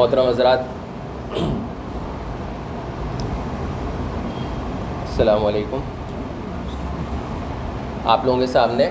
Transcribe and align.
محترم 0.00 0.26
حضرات، 0.26 0.58
السلام 5.00 5.44
علیکم۔ 5.46 5.80
آپ 8.04 8.24
لوگوں 8.24 8.38
کے 8.40 8.46
سامنے 8.46 8.88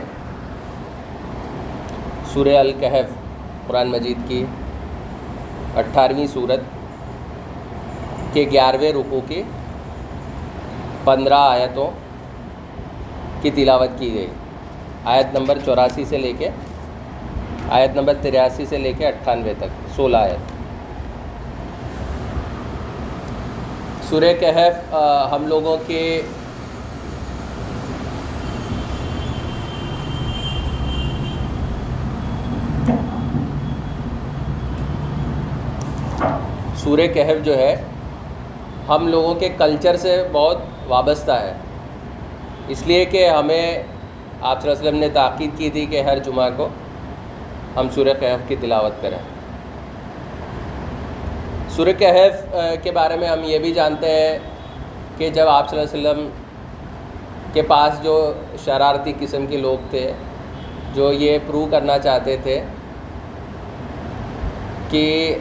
سورہ 2.34 2.56
الکحف 2.58 3.16
قرآن 3.68 3.90
مجید 3.92 4.18
کی 4.28 4.44
اٹھارہویں 5.76 6.28
صورت 6.34 6.60
کے 8.34 8.46
گیارہویں 8.52 8.92
رکوع 8.94 9.22
کی 9.28 9.42
پندرہ 11.04 11.40
آیتوں 11.48 11.90
کی 13.42 13.52
تلاوت 13.56 14.00
کی 14.00 14.14
گئی۔ 14.14 14.30
آیت 15.16 15.38
نمبر 15.40 15.58
چوراسی 15.66 16.06
سے 16.10 16.18
لے 16.18 16.34
کے، 16.40 16.50
آیت 17.70 17.96
نمبر 17.96 18.22
تریاسی 18.22 18.66
سے 18.66 18.78
لے 18.78 18.94
کے 18.98 19.08
اٹھانوے 19.08 19.54
تک، 19.58 19.70
سولہ 19.96 20.18
آیت۔ 20.18 20.49
سورہ 24.10 24.32
کہف 24.40 24.94
ہم 25.32 25.46
لوگوں 25.48 25.76
کے 25.88 26.22
سورہ 36.84 37.08
کہف 37.14 37.46
جو 37.46 37.58
ہے، 37.58 37.76
ہم 38.88 39.08
لوگوں 39.08 39.34
کے 39.36 39.50
کلچر 39.58 39.98
سے 39.98 40.24
بہت 40.32 40.58
وابستہ 40.88 41.32
ہے۔ 41.32 41.54
اس 42.68 42.86
لیے 42.88 43.06
کہ 43.06 43.28
ہمیں 43.30 43.84
آپ 44.42 44.62
صلی 44.62 44.70
اللہ 44.70 44.80
علیہ 44.80 44.90
وسلم 44.90 45.00
نے 45.00 45.10
تاکید 45.14 45.58
کی 45.58 45.70
تھی 45.70 45.86
کہ 45.86 46.02
ہر 46.02 46.20
جمعہ 46.20 46.50
کو 46.58 46.68
ہم 47.76 47.88
سورہ 47.96 48.14
کہف 48.20 48.48
کی 48.48 48.56
تلاوت 48.62 49.02
کریں۔ 49.02 49.18
سورہ 51.76 51.94
کہف 51.98 52.56
کے 52.84 52.92
بارے 52.92 53.16
میں 53.18 53.28
ہم 53.28 53.44
یہ 53.44 53.60
بھی 53.60 53.72
جانتے 53.74 54.10
ہیں 54.12 54.38
کہ 55.18 55.30
جب 55.30 55.48
آپ 55.48 55.70
صلی 55.70 55.80
اللہ 55.80 55.90
علیہ 55.90 56.10
وسلم 56.10 56.30
کے 57.54 57.62
پاس 57.68 58.02
جو 58.04 58.16
شرارتی 58.66 59.14
قسم 59.20 59.46
کے 59.50 59.58
لوگ 59.58 59.90
تھے، 59.90 60.12
جو 60.96 61.12
یہ 61.14 61.38
پروو 61.48 61.66
کرنا 61.72 61.98
چاہتے 62.00 62.36
تھے 62.44 62.60
کہ 64.90 65.38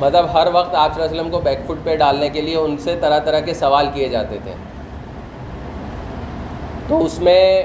مطلب 0.00 0.32
ہر 0.32 0.48
وقت 0.52 0.74
آپ 0.74 0.94
صلی 0.94 1.02
اللہ 1.02 1.10
علیہ 1.10 1.20
وسلم 1.20 1.30
کو 1.30 1.40
بیک 1.40 1.58
فٹ 1.66 1.84
پہ 1.84 1.96
ڈالنے 1.96 2.28
کے 2.28 2.40
لیے 2.40 2.56
ان 2.56 2.76
سے 2.84 2.96
طرح 3.00 3.18
طرح 3.24 3.40
کے 3.40 3.54
سوال 3.54 3.86
کیے 3.94 4.08
جاتے 4.08 4.38
تھے۔ 4.44 4.54
تو 6.88 7.04
اس 7.04 7.18
میں 7.18 7.62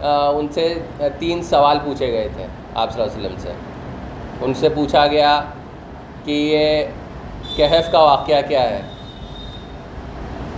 ان 0.00 0.48
سے 0.54 0.72
تین 1.18 1.42
سوال 1.42 1.78
پوچھے 1.84 2.12
گئے 2.12 2.28
تھے 2.36 2.46
آپ 2.74 2.92
صلی 2.92 3.02
اللہ 3.02 3.12
علیہ 3.12 3.26
وسلم 3.26 3.38
سے۔ 3.38 3.52
ان 4.44 4.54
سے 4.54 4.68
پوچھا 4.74 5.06
گیا 5.06 5.40
کہ 6.26 6.32
یہ 6.32 6.84
کہف 7.56 7.90
کا 7.92 7.98
واقعہ 8.02 8.40
کیا 8.48 8.62
ہے؟ 8.70 8.80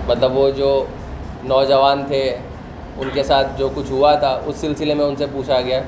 مطلب 0.06 0.36
وہ 0.36 0.50
جو 0.50 0.84
نوجوان 1.44 2.04
تھے، 2.06 2.22
ان 2.98 3.08
کے 3.14 3.22
ساتھ 3.22 3.48
جو 3.56 3.68
کچھ 3.74 3.90
ہوا 3.92 4.14
تھا، 4.14 4.38
اس 4.46 4.56
سلسلے 4.56 4.94
میں 4.94 5.04
ان 5.04 5.16
سے 5.16 5.26
پوچھا 5.32 5.60
گیا۔ 5.60 5.80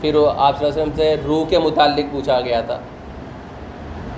پھر 0.00 0.14
وہ 0.14 0.30
آپ 0.36 0.58
صلی 0.58 0.66
اللہ 0.66 0.74
علیہ 0.74 0.82
وسلم 0.82 0.96
سے 0.96 1.14
روح 1.26 1.44
کے 1.48 1.58
متعلق 1.58 2.12
پوچھا 2.12 2.40
گیا 2.40 2.60
تھا۔ 2.60 2.78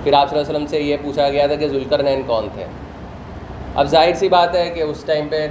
پھر 0.03 0.13
آپ 0.13 0.29
صلی 0.29 0.39
اللہ 0.39 0.47
علیہ 0.47 0.55
وسلم 0.55 0.67
سے 0.67 0.79
یہ 0.79 0.97
پوچھا 1.01 1.29
گیا 1.29 1.47
تھا 1.47 1.55
کہ 1.55 1.67
ذوالکر 1.67 2.03
نین 2.03 2.21
کون 2.27 2.47
تھے۔ 2.53 2.65
اب 3.75 3.87
ظاہر 3.87 4.13
سی 4.13 4.29
بات 4.29 4.55
ہے 4.55 4.69
کہ 4.69 4.81
اس 4.81 5.03
ٹائم 5.05 5.27
پہ 5.27 5.47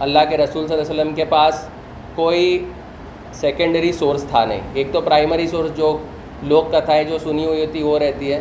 اللہ 0.00 0.28
کے 0.28 0.36
رسول 0.36 0.66
صلی 0.66 0.76
اللہ 0.76 0.82
علیہ 0.82 1.00
وسلم 1.00 1.14
کے 1.14 1.24
پاس 1.24 1.66
کوئی 2.14 2.64
سیکنڈری 3.32 3.92
سورس 3.92 4.24
تھا 4.30 4.44
نہیں۔ 4.44 4.60
ایک 4.74 4.92
تو 4.92 5.00
پرائمری 5.00 5.46
سورس 5.46 5.76
جو 5.76 5.96
لوک 6.42 6.72
کتھائیں 6.72 7.04
جو 7.04 7.18
سنی 7.18 7.44
ہوئی 7.44 7.64
ہوتی 7.64 7.82
وہ 7.82 7.98
رہتی 7.98 8.32
ہے۔ 8.32 8.40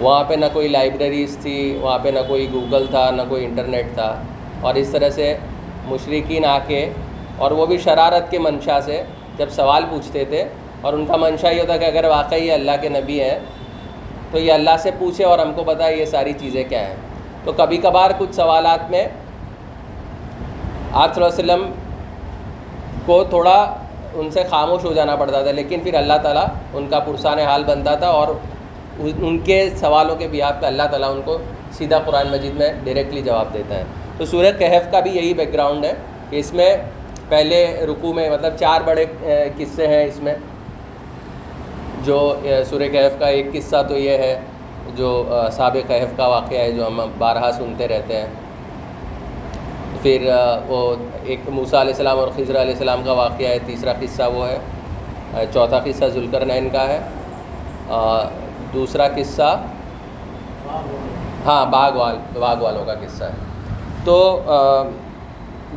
وہاں 0.00 0.24
پہ 0.24 0.34
نہ 0.34 0.46
کوئی 0.52 0.68
لائبریریز 0.68 1.38
تھی، 1.42 1.78
وہاں 1.80 1.98
پہ 2.02 2.08
نہ 2.08 2.18
کوئی 2.28 2.48
گوگل 2.52 2.86
تھا، 2.90 3.10
نہ 3.10 3.22
کوئی 3.28 3.44
انٹرنیٹ 3.44 3.86
تھا۔ 3.94 4.22
اور 4.60 4.74
اس 4.74 4.88
طرح 4.88 5.10
سے 5.10 5.36
مشرقین 5.84 6.44
آ 6.44 6.58
کے 6.66 6.90
اور 7.38 7.50
وہ 7.50 7.66
بھی 7.66 7.78
شرارت 7.78 8.30
کے 8.30 8.38
منشا 8.38 8.80
سے 8.80 9.02
جب 9.36 9.50
سوال 9.50 9.84
پوچھتے 9.90 10.24
تھے 10.24 10.44
اور 10.80 10.92
ان 10.92 11.06
کا 11.06 11.16
منشا 11.16 11.50
یہ 11.50 11.60
ہوتا 11.60 11.76
کہ 11.76 11.84
اگر 11.84 12.04
واقعی 12.04 12.46
یہ 12.46 12.52
اللہ 12.52 12.70
کے 12.80 12.88
نبی 12.88 13.20
ہیں 13.20 13.38
تو 14.30 14.38
یہ 14.38 14.52
اللہ 14.52 14.76
سے 14.78 14.90
پوچھے 14.98 15.24
اور 15.24 15.38
ہم 15.38 15.52
کو 15.52 15.64
پتہ 15.64 15.82
یہ 15.82 16.04
ساری 16.04 16.32
چیزیں 16.32 16.64
کیا 16.68 16.88
ہیں۔ 16.88 16.96
تو 17.44 17.52
کبھی 17.52 17.76
کبھار 17.76 18.10
کچھ 18.18 18.34
سوالات 18.34 18.90
میں 18.90 19.08
آپ 20.92 21.14
صلی 21.14 21.24
اللہ 21.24 21.52
علیہ 21.52 21.54
وسلم 21.54 21.72
کو 23.06 23.24
تھوڑا 23.24 23.76
ان 24.16 24.30
سے 24.30 24.42
خاموش 24.50 24.84
ہو 24.84 24.92
جانا 24.92 25.16
پڑتا 25.16 25.42
تھا، 25.42 25.50
لیکن 25.50 25.80
پھر 25.84 25.94
اللہ 25.94 26.18
تعالیٰ 26.22 26.46
ان 26.74 26.86
کا 26.90 26.98
پرسان 27.06 27.38
حال 27.38 27.64
بنتا 27.64 27.94
تھا 27.94 28.08
اور 28.08 28.28
ان 28.98 29.38
کے 29.44 29.58
سوالوں 29.80 30.16
کے 30.16 30.28
بیاپ 30.28 30.60
پہ 30.60 30.66
اللہ 30.66 30.86
تعالیٰ 30.90 31.10
ان 31.14 31.20
کو 31.24 31.38
سیدھا 31.78 31.98
قرآن 32.04 32.30
مجید 32.30 32.54
میں 32.54 32.72
ڈائریکٹلی 32.84 33.22
جواب 33.22 33.52
دیتا 33.54 33.78
ہے۔ 33.78 33.84
تو 34.18 34.26
سورہ 34.26 34.52
کہف 34.58 34.90
کا 34.92 35.00
بھی 35.00 35.10
یہی 35.16 35.32
بیک 35.34 35.52
گراؤنڈ 35.52 35.84
ہے 35.84 35.92
کہ 36.30 36.36
اس 36.36 36.52
میں 36.54 36.76
پہلے 37.28 37.64
رکوع 37.88 38.12
میں 38.12 38.28
مطلب 38.30 38.56
چار 38.60 38.80
بڑے 38.84 39.04
قصے 39.56 39.86
ہیں 39.86 40.04
اس 40.04 40.22
میں۔ 40.22 40.34
جو 42.04 42.18
سورہ 42.70 42.88
کہف 42.92 43.18
کا 43.18 43.26
ایک 43.26 43.52
قصہ 43.52 43.82
تو 43.88 43.96
یہ 43.98 44.18
ہے، 44.18 44.38
جو 44.96 45.10
صاب 45.52 45.76
کہف 45.86 46.16
کا 46.16 46.26
واقعہ 46.26 46.58
ہے 46.58 46.72
جو 46.72 46.86
ہم 46.86 47.00
بارہا 47.18 47.50
سنتے 47.52 47.88
رہتے 47.88 48.16
ہیں۔ 48.16 48.26
پھر 50.06 50.22
وہ 50.66 50.80
ایک 51.24 51.48
موسیٰ 51.52 51.78
علیہ 51.80 51.92
السلام 51.92 52.18
اور 52.18 52.28
خضر 52.34 52.56
علیہ 52.60 52.72
السلام 52.72 53.00
کا 53.04 53.12
واقعہ 53.12 53.46
ہے، 53.46 53.58
تیسرا 53.66 53.92
قصہ 54.00 54.22
وہ 54.34 54.46
ہے 54.48 55.46
چوتھا 55.52 55.78
قصہ 55.84 56.04
ذوالکر 56.14 56.44
نین 56.46 56.68
کا 56.72 56.86
ہے۔ 56.88 56.98
دوسرا 58.74 59.06
قصہ 59.16 59.48
ہاں 61.46 61.64
باغ 61.72 61.96
وال 61.96 62.16
باغ 62.34 62.62
والوں 62.62 62.84
کا 62.86 62.94
قصہ 63.00 63.24
ہے۔ 63.24 63.34
تو 64.04 64.16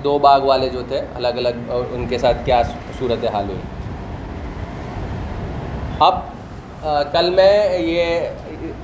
دو 0.03 0.17
باغ 0.27 0.41
والے 0.45 0.69
جو 0.69 0.81
تھے، 0.87 1.01
الگ 1.15 1.41
الگ، 1.41 1.71
ان 1.93 2.05
کے 2.09 2.17
ساتھ 2.17 2.45
کیا 2.45 2.61
صورت 2.99 3.25
حال 3.33 3.49
ہوئی۔ 3.49 3.61
اب 5.99 6.15
کل 7.11 7.29
میں 7.35 7.79
یہ 7.79 8.19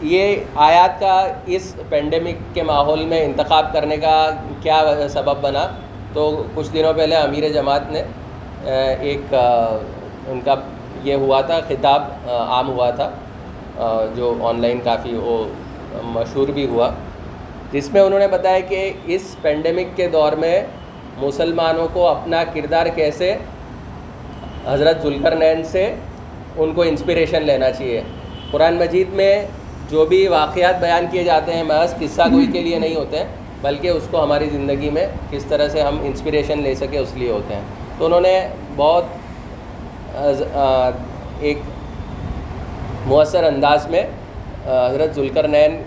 یہ 0.01 0.35
آیات 0.65 0.99
کا 0.99 1.15
اس 1.55 1.73
پینڈیمک 1.89 2.53
کے 2.53 2.63
ماحول 2.63 3.03
میں 3.05 3.23
انتخاب 3.25 3.71
کرنے 3.73 3.97
کا 3.97 4.15
کیا 4.61 5.07
سبب 5.13 5.41
بنا؟ 5.41 5.65
تو 6.13 6.43
کچھ 6.53 6.69
دنوں 6.73 6.93
پہلے 6.93 7.15
امیر 7.15 7.47
جماعت 7.53 7.91
نے 7.91 8.03
ایک 9.01 9.33
ان 9.33 10.39
کا 10.45 10.55
یہ 11.03 11.15
ہوا 11.23 11.41
تھا، 11.41 11.59
خطاب 11.67 12.03
عام 12.29 12.69
ہوا 12.69 12.89
تھا 12.89 13.09
جو 14.15 14.33
آن 14.47 14.61
لائن 14.61 14.79
کافی 14.83 15.15
وہ 15.15 15.37
مشہور 16.03 16.47
بھی 16.53 16.65
ہوا، 16.67 16.89
جس 17.71 17.91
میں 17.93 18.01
انہوں 18.01 18.19
نے 18.19 18.27
بتایا 18.27 18.59
کہ 18.69 18.91
اس 19.05 19.35
پینڈیمک 19.41 19.95
کے 19.97 20.07
دور 20.09 20.33
میں 20.39 20.59
مسلمانوں 21.17 21.87
کو 21.93 22.07
اپنا 22.07 22.43
کردار 22.53 22.85
کیسے 22.95 23.35
حضرت 24.67 25.01
ذوالکر 25.01 25.35
نین 25.35 25.63
سے 25.71 25.83
ان 26.57 26.73
کو 26.75 26.81
انسپریشن 26.81 27.43
لینا 27.45 27.71
چاہیے۔ 27.71 28.01
قرآن 28.51 28.75
مجید 28.79 29.13
میں 29.13 29.33
جو 29.89 30.05
بھی 30.05 30.27
واقعات 30.27 30.79
بیان 30.81 31.05
کیے 31.11 31.23
جاتے 31.23 31.53
ہیں 31.53 31.63
محض 31.63 31.93
قصہ 31.99 32.21
گوئی 32.31 32.47
کے 32.53 32.61
لیے 32.61 32.79
نہیں 32.79 32.95
ہوتے 32.95 33.17
ہیں 33.17 33.25
بلکہ 33.61 33.87
اس 33.87 34.07
کو 34.11 34.23
ہماری 34.23 34.49
زندگی 34.49 34.89
میں 34.89 35.07
کس 35.29 35.45
طرح 35.45 35.67
سے 35.69 35.81
ہم 35.81 35.97
انسپریشن 36.03 36.61
لے 36.61 36.75
سکیں 36.75 36.99
اس 36.99 37.13
لیے 37.15 37.31
ہوتے 37.31 37.53
ہیں۔ 37.55 37.61
تو 37.97 38.05
انہوں 38.05 38.21
نے 38.21 38.47
بہت 38.75 39.03
ایک 41.39 41.57
مؤثر 43.05 43.43
انداز 43.43 43.87
میں 43.89 44.03
حضرت 44.65 45.15
ذوالکر 45.15 45.47
نین 45.47 45.81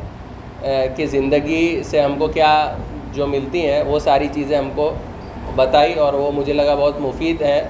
کی 0.97 1.07
زندگی 1.07 1.83
سے 1.85 2.01
ہم 2.01 2.15
کو 2.19 2.27
کیا 2.27 2.53
جو 3.13 3.27
ملتی 3.27 3.67
ہیں 3.67 3.83
وہ 3.83 3.99
ساری 3.99 4.29
چیزیں 4.35 4.57
ہم 4.59 4.71
کو 4.75 4.93
بتائی 5.57 5.95
اور 5.95 6.15
وہ 6.15 6.31
مجھے 6.33 6.53
لگا 6.53 6.75
بہت 6.75 7.01
مفید 7.01 7.43
ہیں 7.43 7.61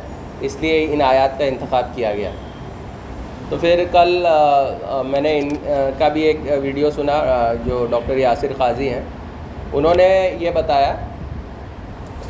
اس 0.41 0.57
لیے 0.61 0.87
ان 0.91 1.03
آیات 1.03 1.39
کا 1.39 1.45
انتخاب 1.45 1.87
کیا 1.95 2.15
گیا۔ 2.15 2.31
تو 3.49 3.57
پھر 3.61 3.85
کل 3.93 4.27
میں 5.05 5.21
نے 5.21 5.39
ان 5.39 5.49
کا 5.99 6.09
بھی 6.09 6.23
ایک 6.23 6.41
ویڈیو 6.63 6.91
سنا 6.91 7.53
جو 7.65 7.87
ڈاکٹر 7.91 8.17
یاسر 8.17 8.53
قاضی 8.57 8.89
ہیں۔ 8.89 9.01
انہوں 9.73 9.95
نے 9.95 10.37
یہ 10.41 10.51
بتایا، 10.51 10.95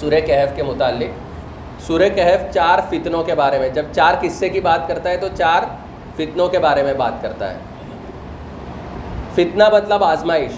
سورہ 0.01 0.21
کہف 0.27 0.57
کے 0.57 0.63
متعلق، 0.63 1.83
سورہ 1.87 2.09
کہف 2.15 2.55
چار 2.55 2.79
فتنوں 2.91 3.23
کے 3.25 3.35
بارے 3.35 3.59
میں۔ 3.59 3.69
جب 3.69 3.85
چار 3.93 4.15
قصے 4.21 4.49
کی 4.49 4.61
بات 4.61 4.89
کرتا 4.89 5.11
ہے 5.11 5.17
تو 5.17 5.29
چار 5.37 5.63
فتنوں 6.17 6.49
کے 6.49 6.59
بارے 6.59 6.83
میں 6.83 6.95
بات 6.95 7.23
کرتا 7.23 7.51
ہے۔ 7.51 7.57
فتنہ 9.35 9.65
مطلب 9.73 10.05
آزمائش۔ 10.05 10.53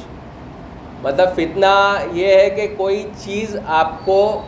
مطلب 1.03 1.29
فتنہ 1.35 1.99
یہ 2.13 2.35
ہے 2.35 2.51
کہ 2.51 2.67
کوئی 2.77 3.07
چیز 3.19 3.57
آپ 3.67 3.91
کو، 4.05 4.43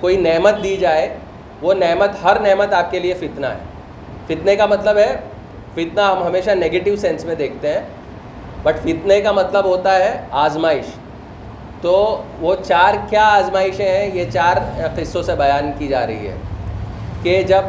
کوئی 0.00 0.16
نعمت 0.16 0.62
دی 0.62 0.76
جائے، 0.76 1.16
وہ 1.62 1.74
نعمت، 1.74 2.10
ہر 2.24 2.40
نعمت 2.40 2.72
آپ 2.72 2.90
کے 2.90 2.98
لیے 2.98 3.14
فتنہ 3.14 3.46
ہے۔ 3.46 3.58
فتنے 4.26 4.56
کا 4.56 4.66
مطلب 4.66 4.96
ہے 4.96 5.16
فتنہ 5.74 6.00
ہم 6.00 6.22
ہمیشہ 6.22 6.50
نگیٹو 6.56 6.96
سینس 6.96 7.24
میں 7.24 7.34
دیکھتے 7.34 7.72
ہیں. 7.72 7.80
بٹ 8.62 8.78
فتنے 8.78 9.20
کا 9.20 9.32
مطلب 9.32 9.64
ہوتا 9.64 9.94
ہے 9.96 10.20
آزمائش. 10.44 10.86
تو 11.82 12.22
وہ 12.40 12.54
چار 12.64 12.94
کیا 13.10 13.26
آزمائشیں 13.26 13.88
ہیں؟ 13.88 14.10
یہ 14.14 14.30
چار 14.32 14.56
قصوں 14.96 15.22
سے 15.22 15.34
بیان 15.34 15.70
کی 15.78 15.86
جا 15.88 16.06
رہی 16.06 16.28
ہے 16.28 16.36
کہ 17.22 17.42
جب 17.48 17.64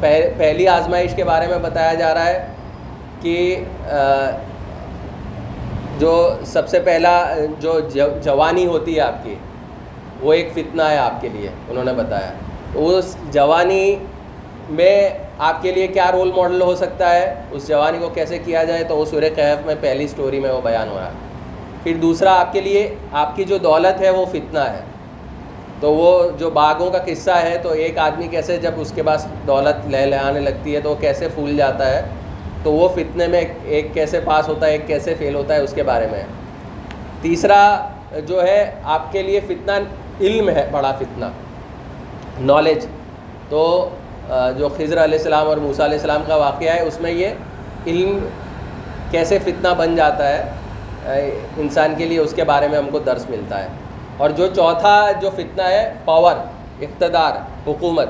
پہلی 0.00 0.68
آزمائش 0.68 1.14
کے 1.16 1.24
بارے 1.24 1.46
میں 1.46 1.58
بتایا 1.62 1.94
جا 1.94 2.12
رہا 2.14 2.26
ہے 2.26 2.46
کہ 3.22 3.64
جو 5.98 6.14
سب 6.46 6.68
سے 6.68 6.80
پہلا، 6.84 7.12
جو 7.60 7.78
جوانی 8.24 8.66
ہوتی 8.66 8.94
ہے 8.96 9.00
آپ 9.00 9.22
کی، 9.24 9.34
وہ 10.20 10.32
ایک 10.32 10.52
فتنہ 10.54 10.82
ہے 10.82 10.96
آپ 10.98 11.20
کے 11.20 11.28
لیے، 11.28 11.48
انہوں 11.68 11.84
نے 11.84 11.92
بتایا. 11.92 12.32
اس 12.86 13.16
جوانی 13.32 13.96
میں 14.70 14.98
آپ 15.38 15.62
کے 15.62 15.72
لیے 15.72 15.86
کیا 15.86 16.12
رول 16.12 16.32
ماڈل 16.36 16.62
ہو 16.62 16.76
سکتا 16.76 17.14
ہے؟ 17.14 17.34
اس 17.50 17.68
جوانی 17.68 17.98
کو 17.98 18.08
کیسے 18.08 18.38
کیا 18.38 18.64
جائے؟ 18.64 18.84
تو 18.84 18.96
وہ 18.96 19.04
سورہ 19.04 19.24
کہف 19.36 19.66
میں 19.66 19.74
پہلی 19.80 20.08
سٹوری 20.08 20.40
میں 20.40 20.52
وہ 20.52 20.60
بیان 20.64 20.88
ہو 20.88 20.96
رہا 20.96 21.06
ہے۔ 21.06 21.12
پھر 21.82 21.94
دوسرا، 21.94 22.40
آپ 22.40 22.52
کے 22.52 22.60
لیے 22.60 22.94
آپ 23.12 23.36
کی 23.36 23.44
جو 23.44 23.58
دولت 23.58 24.00
ہے 24.00 24.10
وہ 24.10 24.24
فتنہ 24.24 24.58
ہے۔ 24.58 24.80
تو 25.80 25.94
وہ 25.94 26.30
جو 26.38 26.50
باغوں 26.50 26.90
کا 26.90 26.98
قصہ 27.06 27.30
ہے، 27.30 27.58
تو 27.62 27.68
ایک 27.68 27.98
آدمی 27.98 28.28
کیسے 28.28 28.56
جب 28.56 28.72
اس 28.76 28.92
کے 28.94 29.02
پاس 29.02 29.26
دولت 29.46 29.88
لہ 29.88 29.96
لے 29.96 30.16
آنے 30.16 30.40
لگتی 30.40 30.74
ہے، 30.74 30.80
تو 30.80 30.90
وہ 30.90 30.94
کیسے 30.94 31.28
پھول 31.34 31.56
جاتا 31.56 31.90
ہے؟ 31.90 32.02
تو 32.62 32.72
وہ 32.72 32.88
فتنے 32.88 33.26
میں 33.26 33.44
ایک 33.64 33.94
کیسے 33.94 34.20
پاس 34.20 34.48
ہوتا 34.48 34.66
ہے، 34.66 34.72
ایک 34.72 34.86
کیسے 34.86 35.14
فیل 35.14 35.34
ہوتا 35.34 35.54
ہے، 35.54 35.60
اس 35.60 35.72
کے 35.72 35.82
بارے 35.82 36.06
میں 36.10 36.22
تیسرا 37.22 37.88
جو 38.26 38.42
ہے، 38.42 38.70
آپ 38.84 39.12
کے 39.12 39.22
لیے 39.22 39.40
فتنہ 39.40 39.72
علم 40.20 40.48
ہے، 40.48 40.68
بڑا 40.70 40.92
فتنہ۔ 40.92 41.24
نالج 42.40 42.86
تو 43.48 43.88
جو 44.28 44.68
خضر 44.68 45.04
علیہ 45.04 45.18
السلام 45.18 45.48
اور 45.48 45.56
موسیٰ 45.56 45.84
علیہ 45.84 45.98
السلام 45.98 46.22
کا 46.26 46.36
واقعہ 46.36 46.74
ہے، 46.74 46.82
اس 46.82 47.00
میں 47.00 47.12
یہ 47.12 47.28
علم 47.86 48.18
کیسے 49.10 49.38
فتنہ 49.38 49.68
بن 49.76 49.96
جاتا 49.96 50.28
ہے 50.28 50.44
انسان 51.56 51.94
کے 51.98 52.04
لیے 52.04 52.18
اس 52.18 52.32
کے 52.32 52.44
بارے 52.44 52.68
میں 52.68 52.78
ہم 52.78 52.88
کو 52.92 52.98
درس 52.98 53.30
ملتا 53.30 53.62
ہے۔ 53.62 53.68
اور 54.16 54.30
جو 54.30 54.46
چوتھا 54.46 55.10
جو 55.20 55.30
فتنہ 55.30 55.62
ہے 55.62 55.92
پاور 56.04 56.34
اقتدار، 56.80 57.32
حکومت۔ 57.66 58.08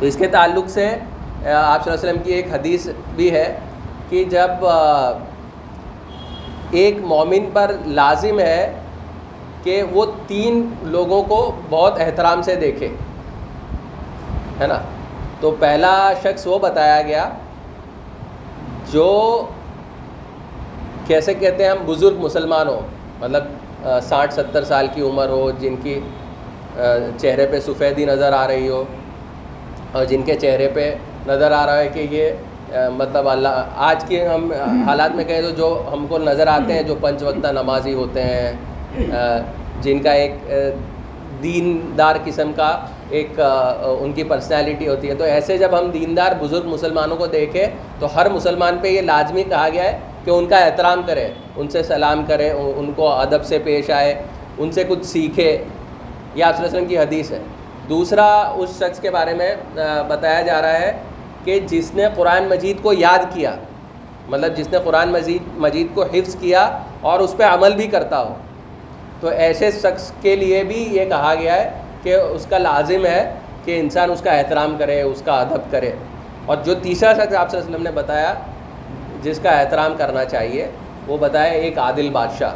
تو 0.00 0.06
اس 0.06 0.16
کے 0.16 0.26
تعلق 0.26 0.68
سے 0.68 0.86
آپ 0.88 1.84
صلی 1.84 1.92
اللہ 1.92 1.92
علیہ 1.92 1.92
وسلم 1.92 2.22
کی 2.24 2.32
ایک 2.32 2.46
حدیث 2.52 2.88
بھی 3.16 3.30
ہے 3.30 3.58
کہ 4.08 4.24
جب 4.24 4.66
ایک 6.70 6.96
مومن 7.00 7.50
پر 7.52 7.74
لازم 7.86 8.40
ہے 8.40 8.72
کہ 9.62 9.82
وہ 9.92 10.06
تین 10.26 10.68
لوگوں 10.82 11.22
کو 11.22 11.52
بہت 11.70 12.00
احترام 12.00 12.42
سے 12.42 12.54
دیکھے۔ 12.54 12.88
ہے 14.62 14.66
نا؟ 14.66 14.78
تو 15.40 15.50
پہلا 15.58 16.12
شخص 16.22 16.46
وہ 16.46 16.58
بتایا 16.58 17.00
گیا 17.06 17.28
جو 18.92 19.10
کیسے 21.06 21.34
کہتے 21.34 21.64
ہیں 21.64 21.70
ہم 21.70 21.84
بزرگ 21.86 22.20
مسلمان 22.20 22.68
ہوں 22.68 22.80
مطلب 23.20 23.44
ساٹھ 24.08 24.34
ستر 24.34 24.64
سال 24.64 24.86
کی 24.94 25.00
عمر 25.02 25.28
ہو، 25.28 25.50
جن 25.60 25.76
کی 25.82 25.98
چہرے 27.20 27.46
پہ 27.50 27.60
سفیدی 27.60 28.04
نظر 28.04 28.32
آ 28.32 28.46
رہی 28.48 28.68
ہو، 28.68 28.82
اور 29.92 30.04
جن 30.10 30.22
کے 30.26 30.34
چہرے 30.42 30.68
پہ 30.74 30.94
نظر 31.26 31.52
آ 31.52 31.64
رہا 31.66 31.78
ہے 31.78 31.88
کہ 31.94 32.06
یہ 32.10 32.88
مطلب 32.96 33.28
اللہ، 33.28 33.64
آج 33.88 34.04
کے 34.08 34.26
ہم 34.26 34.52
حالات 34.86 35.14
میں 35.14 35.24
کہیں 35.24 35.42
تو 35.42 35.50
جو 35.56 35.68
ہم 35.92 36.06
کو 36.08 36.18
نظر 36.18 36.46
آتے 36.48 36.72
ہیں، 36.74 36.82
جو 36.82 36.94
پنچ 37.00 37.22
وقتہ 37.22 37.52
نمازی 37.52 37.94
ہوتے 37.94 38.22
ہیں 38.22 38.52
جن 39.82 39.98
کا 40.02 40.12
ایک 40.12 40.32
دیندار 41.42 42.16
قسم 42.24 42.52
کا 42.56 42.70
ایک 43.12 43.40
ان 44.00 44.12
کی 44.12 44.24
پرسنالٹی 44.24 44.88
ہوتی 44.88 45.08
ہے۔ 45.08 45.14
تو 45.14 45.24
ایسے 45.24 45.58
جب 45.58 45.78
ہم 45.78 45.90
دیندار 45.90 46.32
بزرگ 46.40 46.68
مسلمانوں 46.68 47.16
کو 47.16 47.26
دیکھیں، 47.26 47.66
تو 47.98 48.06
ہر 48.14 48.28
مسلمان 48.28 48.78
پہ 48.82 48.88
یہ 48.88 49.00
لازمی 49.00 49.42
کہا 49.42 49.68
گیا 49.72 49.84
ہے 49.84 49.98
کہ 50.24 50.30
ان 50.30 50.46
کا 50.46 50.58
احترام 50.58 51.02
کرے، 51.06 51.28
ان 51.56 51.68
سے 51.68 51.82
سلام 51.82 52.24
کرے، 52.28 52.50
ان 52.50 52.92
کو 52.96 53.08
ادب 53.12 53.44
سے 53.44 53.58
پیش 53.58 53.90
آئے، 53.90 54.14
ان 54.58 54.72
سے 54.72 54.84
کچھ 54.88 55.04
سیکھے۔ 55.06 55.50
یہ 56.34 56.44
آپ 56.44 56.60
وسلم 56.60 56.86
کی 56.86 56.98
حدیث 56.98 57.30
ہے۔ 57.30 57.38
دوسرا 57.88 58.28
اس 58.56 58.70
شخص 58.78 59.00
کے 59.00 59.10
بارے 59.10 59.34
میں 59.34 59.54
بتایا 60.08 60.42
جا 60.42 60.60
رہا 60.62 60.78
ہے 60.80 60.92
کہ 61.44 61.58
جس 61.66 61.94
نے 61.94 62.04
قرآن 62.14 62.44
مجید 62.48 62.82
کو 62.82 62.92
یاد 62.92 63.24
کیا 63.34 63.54
مطلب 64.28 64.56
جس 64.56 64.68
نے 64.72 64.78
قرآن 64.84 65.08
مجید 65.12 65.42
مجید 65.56 65.86
کو 65.94 66.02
حفظ 66.02 66.36
کیا 66.40 66.78
اور 67.00 67.20
اس 67.20 67.34
پہ 67.36 67.44
عمل 67.44 67.74
بھی 67.76 67.86
کرتا 67.86 68.20
ہو۔ 68.20 68.34
تو 69.20 69.28
ایسے 69.28 69.70
شخص 69.70 70.10
کے 70.22 70.36
لیے 70.36 70.62
بھی 70.64 70.88
یہ 70.90 71.04
کہا 71.04 71.34
گیا 71.40 71.54
ہے 71.56 71.70
کہ 72.02 72.14
اس 72.14 72.46
کا 72.46 72.58
لازم 72.58 73.06
ہے 73.06 73.34
کہ 73.64 73.80
انسان 73.80 74.10
اس 74.10 74.20
کا 74.20 74.32
احترام 74.32 74.76
کرے، 74.78 75.02
اس 75.02 75.22
کا 75.24 75.40
ادب 75.40 75.70
کرے۔ 75.70 75.92
اور 76.46 76.56
جو 76.64 76.74
تیسرا 76.74 77.12
شخص 77.12 77.34
آپ 77.34 77.50
صلی 77.50 77.58
اللہ 77.58 77.68
علیہ 77.68 77.74
وسلم 77.74 77.82
نے 77.82 77.90
بتایا 77.90 78.34
جس 79.22 79.38
کا 79.42 79.50
احترام 79.50 79.94
کرنا 79.98 80.24
چاہیے، 80.24 80.66
وہ 81.06 81.16
بتایا 81.18 81.52
ایک 81.52 81.78
عادل 81.78 82.10
بادشاہ۔ 82.10 82.54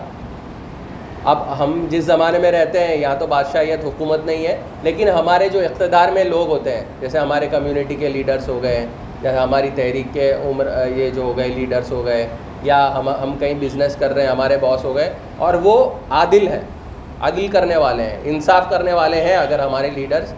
اب 1.24 1.38
ہم 1.58 1.86
جس 1.90 2.04
زمانے 2.04 2.38
میں 2.38 2.50
رہتے 2.52 2.80
ہیں 2.80 2.96
یہاں 2.96 3.14
تو 3.18 3.26
بادشاہیت، 3.26 3.84
حکومت 3.84 4.26
نہیں 4.26 4.46
ہے، 4.46 4.56
لیکن 4.82 5.08
ہمارے 5.08 5.48
جو 5.48 5.60
اقتدار 5.60 6.08
میں 6.08 6.24
لوگ 6.24 6.48
ہوتے 6.48 6.76
ہیں، 6.76 6.84
جیسے 7.00 7.18
ہمارے 7.18 7.46
کمیونٹی 7.46 7.94
کے 7.94 8.08
لیڈرس 8.08 8.48
ہو 8.48 8.62
گئے 8.62 8.86
جیسے 9.22 9.38
ہماری 9.38 9.70
تحریک 9.74 10.06
کے 10.12 10.32
عمر، 10.32 10.68
یہ 10.96 11.10
جو 11.10 11.22
ہو 11.22 11.36
گئے 11.36 11.48
لیڈرس 11.48 11.90
ہو 11.90 12.04
گئے، 12.04 12.26
یا 12.62 12.94
ہم 12.98 13.08
ہم 13.08 13.36
کہیں 13.38 13.54
بزنس 13.60 13.96
کر 13.96 14.14
رہے 14.14 14.22
ہیں، 14.22 14.30
ہمارے 14.30 14.56
باس 14.56 14.84
ہو 14.84 14.94
گئے، 14.96 15.12
اور 15.38 15.54
وہ 15.54 15.90
عادل 16.10 16.48
ہیں۔ 16.48 16.60
عدل 17.20 17.48
کرنے 17.48 17.76
والے 17.76 18.02
ہیں، 18.02 18.18
انصاف 18.24 18.70
کرنے 18.70 18.92
والے 18.92 19.20
ہیں 19.20 19.36
اگر 19.36 19.58
ہمارے 19.58 19.90
لیڈرس 19.90 20.32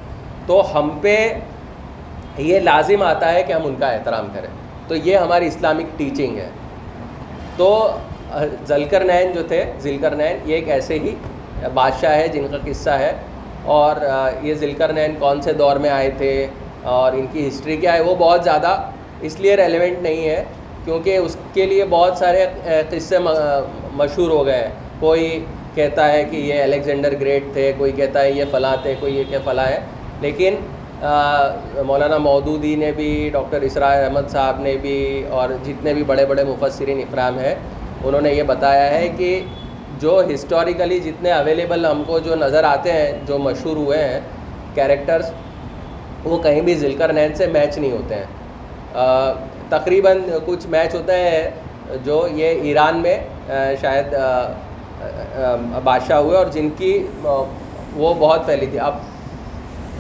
تو 0.47 0.79
ہم 0.79 0.99
پہ 1.03 1.33
یہ 2.39 2.61
لازم 2.61 3.03
آتا 3.03 3.33
ہے 3.33 3.43
کہ 3.43 3.53
ہم 3.53 3.67
ان 3.67 3.75
کا 3.79 3.87
احترام 3.87 4.29
کریں۔ 4.35 4.49
تو 4.89 4.97
یہ 4.97 5.17
ہماری 5.17 5.47
اسلامک 5.47 5.99
ٹیچنگ 5.99 6.37
ہے۔ 6.37 6.49
تو 7.57 7.91
ذلکر 8.69 9.05
نین 9.05 9.33
جو 9.33 9.43
تھے، 9.43 9.65
ذلکر 9.81 10.11
نین 10.11 10.37
یہ 10.45 10.55
ایک 10.55 10.69
ایسے 10.69 10.95
ہی 10.95 11.15
بادشاہ 11.75 12.17
ہے 12.17 12.29
جن 12.29 12.47
کا 12.51 12.57
قصہ 12.65 12.91
ہے۔ 12.91 13.13
اور 13.65 13.97
یہ 14.43 14.55
ذلکر 14.55 14.93
نین 14.93 15.15
کون 15.19 15.43
سے 15.43 15.53
دور 15.53 15.77
میں 15.77 15.91
آئے 15.91 16.11
تھے 16.11 16.47
اور 16.83 17.13
ان 17.13 17.27
کی 17.33 17.49
ہسٹری 17.49 17.77
کیا 17.77 17.93
ہے، 17.93 18.01
وہ 18.01 18.15
بہت 18.15 18.45
زیادہ 18.45 18.83
اس 19.21 19.41
لیے 19.41 19.57
ریلیونٹ 19.57 19.99
نہیں 19.99 20.29
ہے۔ 20.29 20.45
کیونکہ 20.85 21.17
اس 21.17 21.37
کے 21.53 21.67
لیے 21.67 21.85
بہت 21.91 22.19
سارے 22.19 22.47
قصے 22.91 23.19
مشہور 23.93 24.31
ہو 24.31 24.47
گئے۔ 24.47 24.57
ہیں 24.57 24.69
کوئی 25.01 25.45
کہتا 25.79 26.11
ہے 26.13 26.25
کہ 26.31 26.37
یہ 26.37 26.63
الیگزینڈر 26.63 27.15
گریٹ 27.21 27.53
تھے، 27.53 27.73
کوئی 27.79 27.93
کہتا 27.97 28.23
ہے 28.23 28.31
یہ 28.33 28.45
فلاں 28.51 28.77
تھے، 28.83 28.95
کوئی 29.01 29.17
یہ 29.17 29.25
کہ 29.31 29.39
فلاں 29.45 29.67
ہے۔ 29.67 29.79
لیکن 30.21 30.55
مولانا 31.87 32.17
مودودی 32.19 32.75
نے 32.77 32.91
بھی، 32.93 33.09
ڈاکٹر 33.33 33.61
اسراء 33.63 33.93
احمد 34.05 34.31
صاحب 34.31 34.61
نے 34.61 34.77
بھی 34.83 34.99
اور 35.31 35.49
جتنے 35.65 35.95
بھی 35.95 36.03
بڑے 36.07 36.25
بڑے 36.27 36.45
مفسرین 36.45 36.99
اکرام 36.99 37.39
ہیں، 37.39 37.55
انہوں 38.05 38.21
نے 38.21 38.33
یہ 38.35 38.43
بتایا 38.47 38.91
ہے 38.91 39.09
کہ 39.19 39.29
جو 40.01 40.21
ہسٹوریکلی 40.33 40.99
جتنے 41.01 41.31
اویلیبل 41.33 41.87
ہم 41.87 42.03
کو 42.07 42.19
جو 42.27 42.35
نظر 42.37 42.65
آتے 42.65 42.93
ہیں، 42.93 43.13
جو 43.27 43.39
مشہور 43.39 43.77
ہوئے 43.77 44.03
ہیں 44.05 44.21
کیریکٹرس 44.75 45.31
وہ 46.25 46.39
کہیں 46.43 46.61
بھی 46.61 46.75
ذلکر 46.75 47.13
نین 47.13 47.35
سے 47.35 47.47
میچ 47.53 47.79
نہیں 47.79 47.93
ہوتے 47.93 48.15
ہیں۔ 48.15 48.29
تقریباً 49.69 50.19
کچھ 50.47 50.67
میچ 50.71 50.95
ہوتے 50.95 51.17
ہیں 51.21 51.99
جو 52.05 52.17
یہ 52.35 52.61
ایران 52.69 52.97
میں 53.03 53.19
شاید 53.81 54.15
بادشاہ 55.85 56.19
ہوئے 56.19 56.37
اور 56.37 56.47
جن 56.47 56.69
کی 56.71 57.07
وہ 57.95 58.15
بہت 58.15 58.47
پھیلی 58.47 58.67
تھی۔ 58.67 58.81
اب 58.81 58.95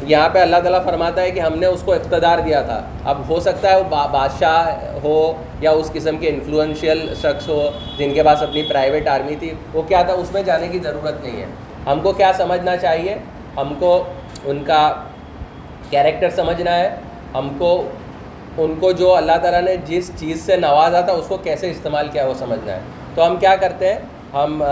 یہاں 0.02 0.28
پہ 0.28 0.38
اللہ 0.38 0.56
تعالیٰ 0.56 0.84
فرماتا 0.84 1.20
ہے 1.20 1.30
کہ 1.30 1.40
ہم 1.40 1.58
نے 1.58 1.66
اس 1.66 1.82
کو 1.84 1.92
اقتدار 1.92 2.38
دیا 2.38 2.62
تھا۔ 2.62 2.82
اب 3.04 3.18
ہو 3.28 3.40
سکتا 3.40 3.70
ہے 3.70 3.76
وہ 3.76 3.84
بادشاہ 3.90 4.84
ہو 5.04 5.32
یا 5.60 5.70
اس 5.70 5.90
قسم 5.92 6.16
کے 6.16 6.28
انفلوئنشیل 6.28 7.14
شخص 7.14 7.48
ہو 7.48 7.70
جن 7.98 8.14
کے 8.14 8.22
پاس 8.22 8.42
اپنی 8.42 8.62
پرائیویٹ 8.62 9.08
آرمی 9.08 9.34
تھی، 9.34 9.54
وہ 9.74 9.82
کیا 9.82 10.02
تھا؟ 10.02 10.12
اس 10.12 10.32
میں 10.32 10.42
جانے 10.42 10.68
کی 10.68 10.78
ضرورت 10.78 11.24
نہیں 11.24 11.40
ہے۔ 11.40 11.46
ہم 11.86 12.00
کو 12.00 12.12
کیا 12.12 12.32
سمجھنا 12.36 12.76
چاہیے؟ 12.76 13.14
ہم 13.56 13.74
کو 13.78 14.04
ان 14.44 14.64
کا 14.64 14.92
کیریکٹر 15.90 16.30
سمجھنا 16.30 16.78
ہے۔ 16.78 16.96
ہم 17.34 17.48
کو، 17.58 17.88
ان 18.58 18.74
کو 18.80 18.92
جو 18.92 19.14
اللہ 19.14 19.32
تعالیٰ 19.42 19.62
نے 19.62 19.76
جس 19.76 20.10
چیز 20.16 20.46
سے 20.46 20.56
نوازا 20.56 21.00
تھا، 21.00 21.12
اس 21.12 21.26
کو 21.28 21.36
کیسے 21.36 21.70
استعمال 21.70 22.08
کیا 22.12 22.26
وہ 22.26 22.34
سمجھنا 22.38 22.72
ہے۔ 22.72 22.80
تو 23.14 23.26
ہم 23.26 23.36
کیا 23.36 23.56
کرتے 23.56 23.92
ہیں؟ 23.92 24.00
ہم 24.34 24.62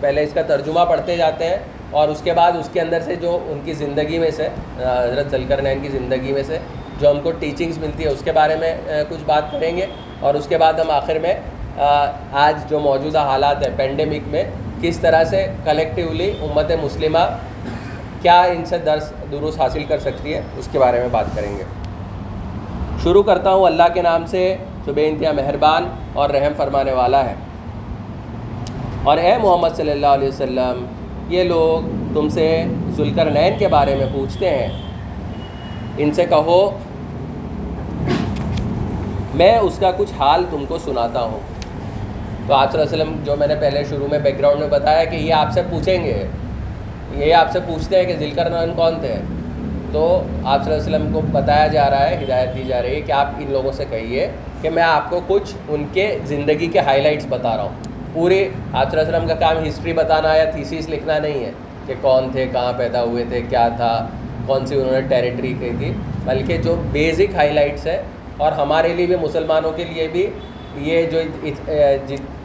پہلے 0.00 0.22
اس 0.24 0.32
کا 0.34 0.42
ترجمہ 0.42 0.84
پڑھتے 0.88 1.16
جاتے 1.16 1.48
ہیں 1.48 1.56
اور 1.90 2.08
اس 2.08 2.20
کے 2.24 2.32
بعد 2.32 2.52
اس 2.58 2.68
کے 2.72 2.80
اندر 2.80 3.00
سے 3.00 3.14
جو 3.16 3.38
ان 3.46 3.60
کی 3.64 3.72
زندگی 3.72 4.18
میں 4.18 4.30
سے 4.36 4.48
حضرت 4.78 5.30
ذلکر 5.30 5.62
نین 5.62 5.82
کی 5.82 5.88
زندگی 5.88 6.32
میں 6.32 6.42
سے 6.42 6.58
جو 7.00 7.10
ہم 7.10 7.20
کو 7.22 7.30
ٹیچنگز 7.38 7.78
ملتی 7.78 8.04
ہے 8.04 8.08
اس 8.08 8.22
کے 8.24 8.32
بارے 8.32 8.56
میں 8.56 8.74
کچھ 9.08 9.24
بات 9.26 9.50
کریں 9.52 9.76
گے 9.76 9.86
اور 10.20 10.34
اس 10.34 10.46
کے 10.48 10.58
بعد 10.58 10.80
ہم 10.80 10.90
آخر 10.90 11.18
میں 11.22 11.34
آج 12.46 12.58
جو 12.70 12.78
موجودہ 12.80 13.18
حالات 13.28 13.62
ہیں 13.62 13.70
پینڈیمک 13.76 14.28
میں، 14.30 14.42
کس 14.80 14.98
طرح 14.98 15.24
سے 15.24 15.46
کلیکٹیولی 15.64 16.30
امت 16.42 16.70
مسلمہ 16.82 17.24
کیا 18.22 18.40
ان 18.42 18.64
سے 18.64 18.78
درس، 18.78 19.10
دروس 19.30 19.58
حاصل 19.60 19.84
کر 19.88 19.98
سکتی 19.98 20.34
ہے، 20.34 20.40
اس 20.58 20.68
کے 20.72 20.78
بارے 20.78 21.00
میں 21.00 21.08
بات 21.12 21.34
کریں 21.36 21.56
گے۔ 21.58 21.64
شروع 23.02 23.22
کرتا 23.22 23.50
ہوں 23.50 23.66
اللہ 23.66 23.88
کے 23.94 24.02
نام 24.02 24.26
سے، 24.26 24.42
جو 24.86 24.92
بے 24.94 25.08
انتہا 25.08 25.32
مہربان 25.32 25.88
اور 26.12 26.30
رحم 26.30 26.52
فرمانے 26.56 26.92
والا 26.92 27.24
ہے۔ 27.24 27.34
اور 29.04 29.18
اے 29.18 29.36
محمد 29.42 29.68
صلی 29.76 29.90
اللہ 29.90 30.06
علیہ 30.06 30.28
وسلم، 30.28 30.84
یہ 31.28 31.44
لوگ 31.44 31.88
تم 32.14 32.28
سے 32.28 32.64
ذوالکر 32.96 33.30
نین 33.30 33.52
کے 33.58 33.68
بارے 33.68 33.94
میں 33.94 34.06
پوچھتے 34.12 34.50
ہیں۔ 34.50 34.68
ان 35.98 36.12
سے 36.12 36.24
کہو، 36.24 36.78
میں 39.34 39.58
اس 39.58 39.78
کا 39.78 39.90
کچھ 39.96 40.12
حال 40.18 40.44
تم 40.50 40.64
کو 40.68 40.78
سناتا 40.78 41.20
ہوں۔ 41.20 41.38
تو 42.46 42.54
آپ 42.54 42.72
صلی 42.72 42.80
اللہ 42.80 42.92
علیہ 42.92 43.02
وسلم، 43.02 43.24
جو 43.24 43.36
میں 43.36 43.46
نے 43.46 43.54
پہلے 43.54 43.84
شروع 43.84 44.06
میں 44.10 44.18
بیک 44.18 44.38
گراؤنڈ 44.38 44.60
میں 44.60 44.68
بتایا 44.68 45.04
کہ 45.04 45.16
یہ 45.16 45.34
آپ 45.34 45.52
سے 45.52 45.62
پوچھیں 45.70 46.04
گے، 46.04 46.26
یہ 47.14 47.34
آپ 47.34 47.52
سے 47.52 47.58
پوچھتے 47.66 47.96
ہیں 47.96 48.04
کہ 48.04 48.16
ذلکر 48.16 48.50
نین 48.50 48.74
کون 48.76 49.00
تھے۔ 49.00 49.14
تو 49.92 50.22
آپ 50.44 50.64
صلی 50.64 50.72
اللہ 50.72 50.86
علیہ 50.86 50.96
وسلم 50.96 51.12
کو 51.12 51.20
بتایا 51.32 51.66
جا 51.66 51.90
رہا 51.90 52.10
ہے، 52.10 52.24
ہدایت 52.24 52.54
دی 52.54 52.62
جا 52.68 52.82
رہی 52.82 52.94
ہے 52.94 53.00
کہ 53.00 53.12
آپ 53.12 53.26
ان 53.38 53.52
لوگوں 53.52 53.72
سے 53.72 53.84
کہیے 53.90 54.28
کہ 54.62 54.70
میں 54.70 54.82
آپ 54.82 55.10
کو 55.10 55.20
کچھ 55.26 55.54
ان 55.68 55.84
کے 55.92 56.18
زندگی 56.24 56.66
کے 56.66 56.78
ہائی 56.78 57.02
لائٹس 57.02 57.26
بتا 57.28 57.56
رہا 57.56 57.62
ہوں۔ 57.62 57.83
پوری 58.14 58.42
آپ 58.42 58.90
صلی 58.90 59.00
اللہ 59.00 59.08
علیہ 59.08 59.16
وسلم 59.16 59.26
کا 59.28 59.34
کام 59.40 59.64
ہسٹری 59.66 59.92
بتانا 59.92 60.34
یا 60.34 60.44
تھیسیس 60.50 60.88
لکھنا 60.88 61.18
نہیں 61.18 61.44
ہے 61.44 61.50
کہ 61.86 61.94
کون 62.00 62.28
تھے، 62.32 62.46
کہاں 62.52 62.72
پیدا 62.78 63.02
ہوئے 63.02 63.24
تھے، 63.28 63.40
کیا 63.48 63.66
تھا، 63.76 63.92
کون 64.46 64.66
سی 64.66 64.74
انہوں 64.74 64.92
نے 64.92 65.00
ٹیریٹری 65.08 65.52
کی 65.60 65.70
تھی۔ 65.78 65.92
بلکہ 66.24 66.56
جو 66.62 66.74
بیسک 66.92 67.34
ہائی 67.34 67.52
لائٹس 67.52 67.86
ہے 67.86 68.02
اور 68.36 68.52
ہمارے 68.52 68.94
لیے 68.94 69.06
بھی، 69.06 69.16
مسلمانوں 69.22 69.72
کے 69.76 69.84
لیے 69.84 70.08
بھی 70.12 70.26
یہ 70.84 71.02
جو 71.10 71.20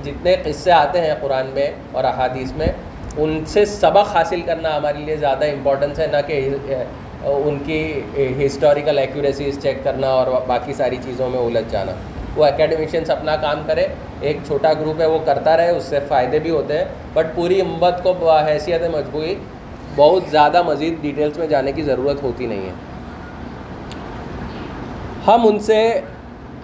جتنے 0.04 0.36
قصے 0.44 0.72
آتے 0.72 1.02
ہیں 1.02 1.14
قرآن 1.22 1.50
میں 1.54 1.70
اور 1.92 2.04
احادیث 2.04 2.52
میں، 2.58 2.68
ان 3.18 3.40
سے 3.54 3.66
سبق 3.66 4.16
حاصل 4.16 4.42
کرنا 4.46 4.76
ہمارے 4.78 5.06
لیے 5.06 5.16
زیادہ 5.18 5.46
امپورٹنس 5.52 6.00
ہے، 6.00 6.08
نہ 6.12 6.18
کہ 6.28 6.36
ان 7.24 7.58
کی 7.66 7.80
ہسٹوریکل 8.46 9.00
ایکوریسیز 9.00 9.58
چیک 9.64 9.84
کرنا 9.84 10.08
اور 10.10 10.28
باقی 10.48 10.74
ساری 10.74 10.98
چیزوں 11.04 11.30
میں 11.30 11.40
الجھ 11.40 11.72
جانا۔ 11.72 11.92
وہ 12.36 12.46
اکیڈمیشنس 12.46 13.10
اپنا 13.10 13.36
کام 13.42 13.62
کرے 13.68 13.88
ایک 14.22 14.38
چھوٹا 14.48 14.74
گروپ 14.74 15.02
ہے، 15.02 15.06
وہ 15.06 15.20
کرتا 15.26 15.58
رہے، 15.58 15.70
اس 15.70 15.84
سے 15.84 16.00
فائدے 16.08 16.40
بھی 16.40 16.50
ہوتے 16.50 16.78
ہیں۔ 16.78 16.86
بٹ 17.14 17.26
پوری 17.36 17.62
امت 17.62 18.04
کو 18.04 18.32
حیثیت 18.32 18.82
مجبوری، 18.82 19.36
بہت 19.96 20.24
زیادہ 20.32 20.62
مزید 20.62 21.02
ڈیٹیلس 21.02 21.38
میں 21.38 21.48
جانے 21.48 21.72
کی 21.72 21.82
ضرورت 21.82 22.24
ہوتی 22.24 22.46
نہیں 22.46 22.66
ہے۔ 22.66 22.74
ہم 25.28 25.48
ان 25.48 25.60
سے، 25.60 26.02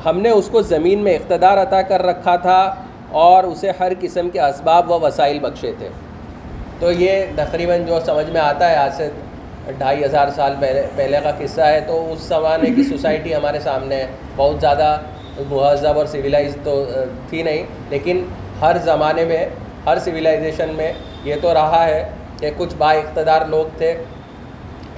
ہم 0.06 0.20
نے 0.20 0.30
اس 0.30 0.50
کو 0.52 0.62
زمین 0.62 1.00
میں 1.00 1.16
اقتدار 1.16 1.58
عطا 1.58 1.82
کر 1.82 2.02
رکھا 2.02 2.36
تھا 2.36 2.76
اور 3.12 3.44
اسے 3.44 3.72
ہر 3.80 3.92
قسم 4.00 4.30
کے 4.30 4.42
اسباب 4.42 4.92
و 4.92 5.00
وسائل 5.00 5.40
بخشے 5.40 5.72
تھے۔ 5.78 5.90
تو 6.80 6.92
یہ 6.92 7.26
تقریباً 7.36 7.86
جو 7.86 8.00
سمجھ 8.06 8.30
میں 8.30 8.42
آتا 8.42 8.70
ہے، 8.70 8.76
آج 8.76 8.94
سے 8.94 9.10
ڈھائی 9.78 10.06
ہزار 10.06 10.28
سال 10.36 10.54
پہلے 10.60 10.84
پہلے 10.96 11.20
کا 11.24 11.32
قصہ 11.40 11.62
ہے۔ 11.62 11.80
تو 11.88 12.14
اس 12.14 12.20
زمانے 12.20 12.70
کی 12.70 12.84
سوسائٹی 12.84 13.36
ہمارے 13.36 13.60
سامنے 13.60 13.96
ہے 13.96 14.08
بہت 14.36 14.62
زیادہ 14.62 14.98
مہذب 15.40 15.98
اور 15.98 16.06
سویلائز 16.06 16.58
تو 16.64 16.84
تھی 17.30 17.42
نہیں، 17.44 17.64
لیکن 17.90 18.26
ہر 18.62 18.78
زمانے 18.84 19.26
میں، 19.26 19.46
ہر 19.86 20.00
سویلائزیشن 20.06 20.74
میں 20.76 20.92
یہ 21.24 21.36
تو 21.42 21.54
رہا 21.54 21.86
ہے 21.86 22.04
کہ 22.40 22.52
کچھ 22.58 22.76
با 22.78 22.92
اقتدار 22.92 23.42
لوگ 23.50 23.78
تھے 23.78 23.94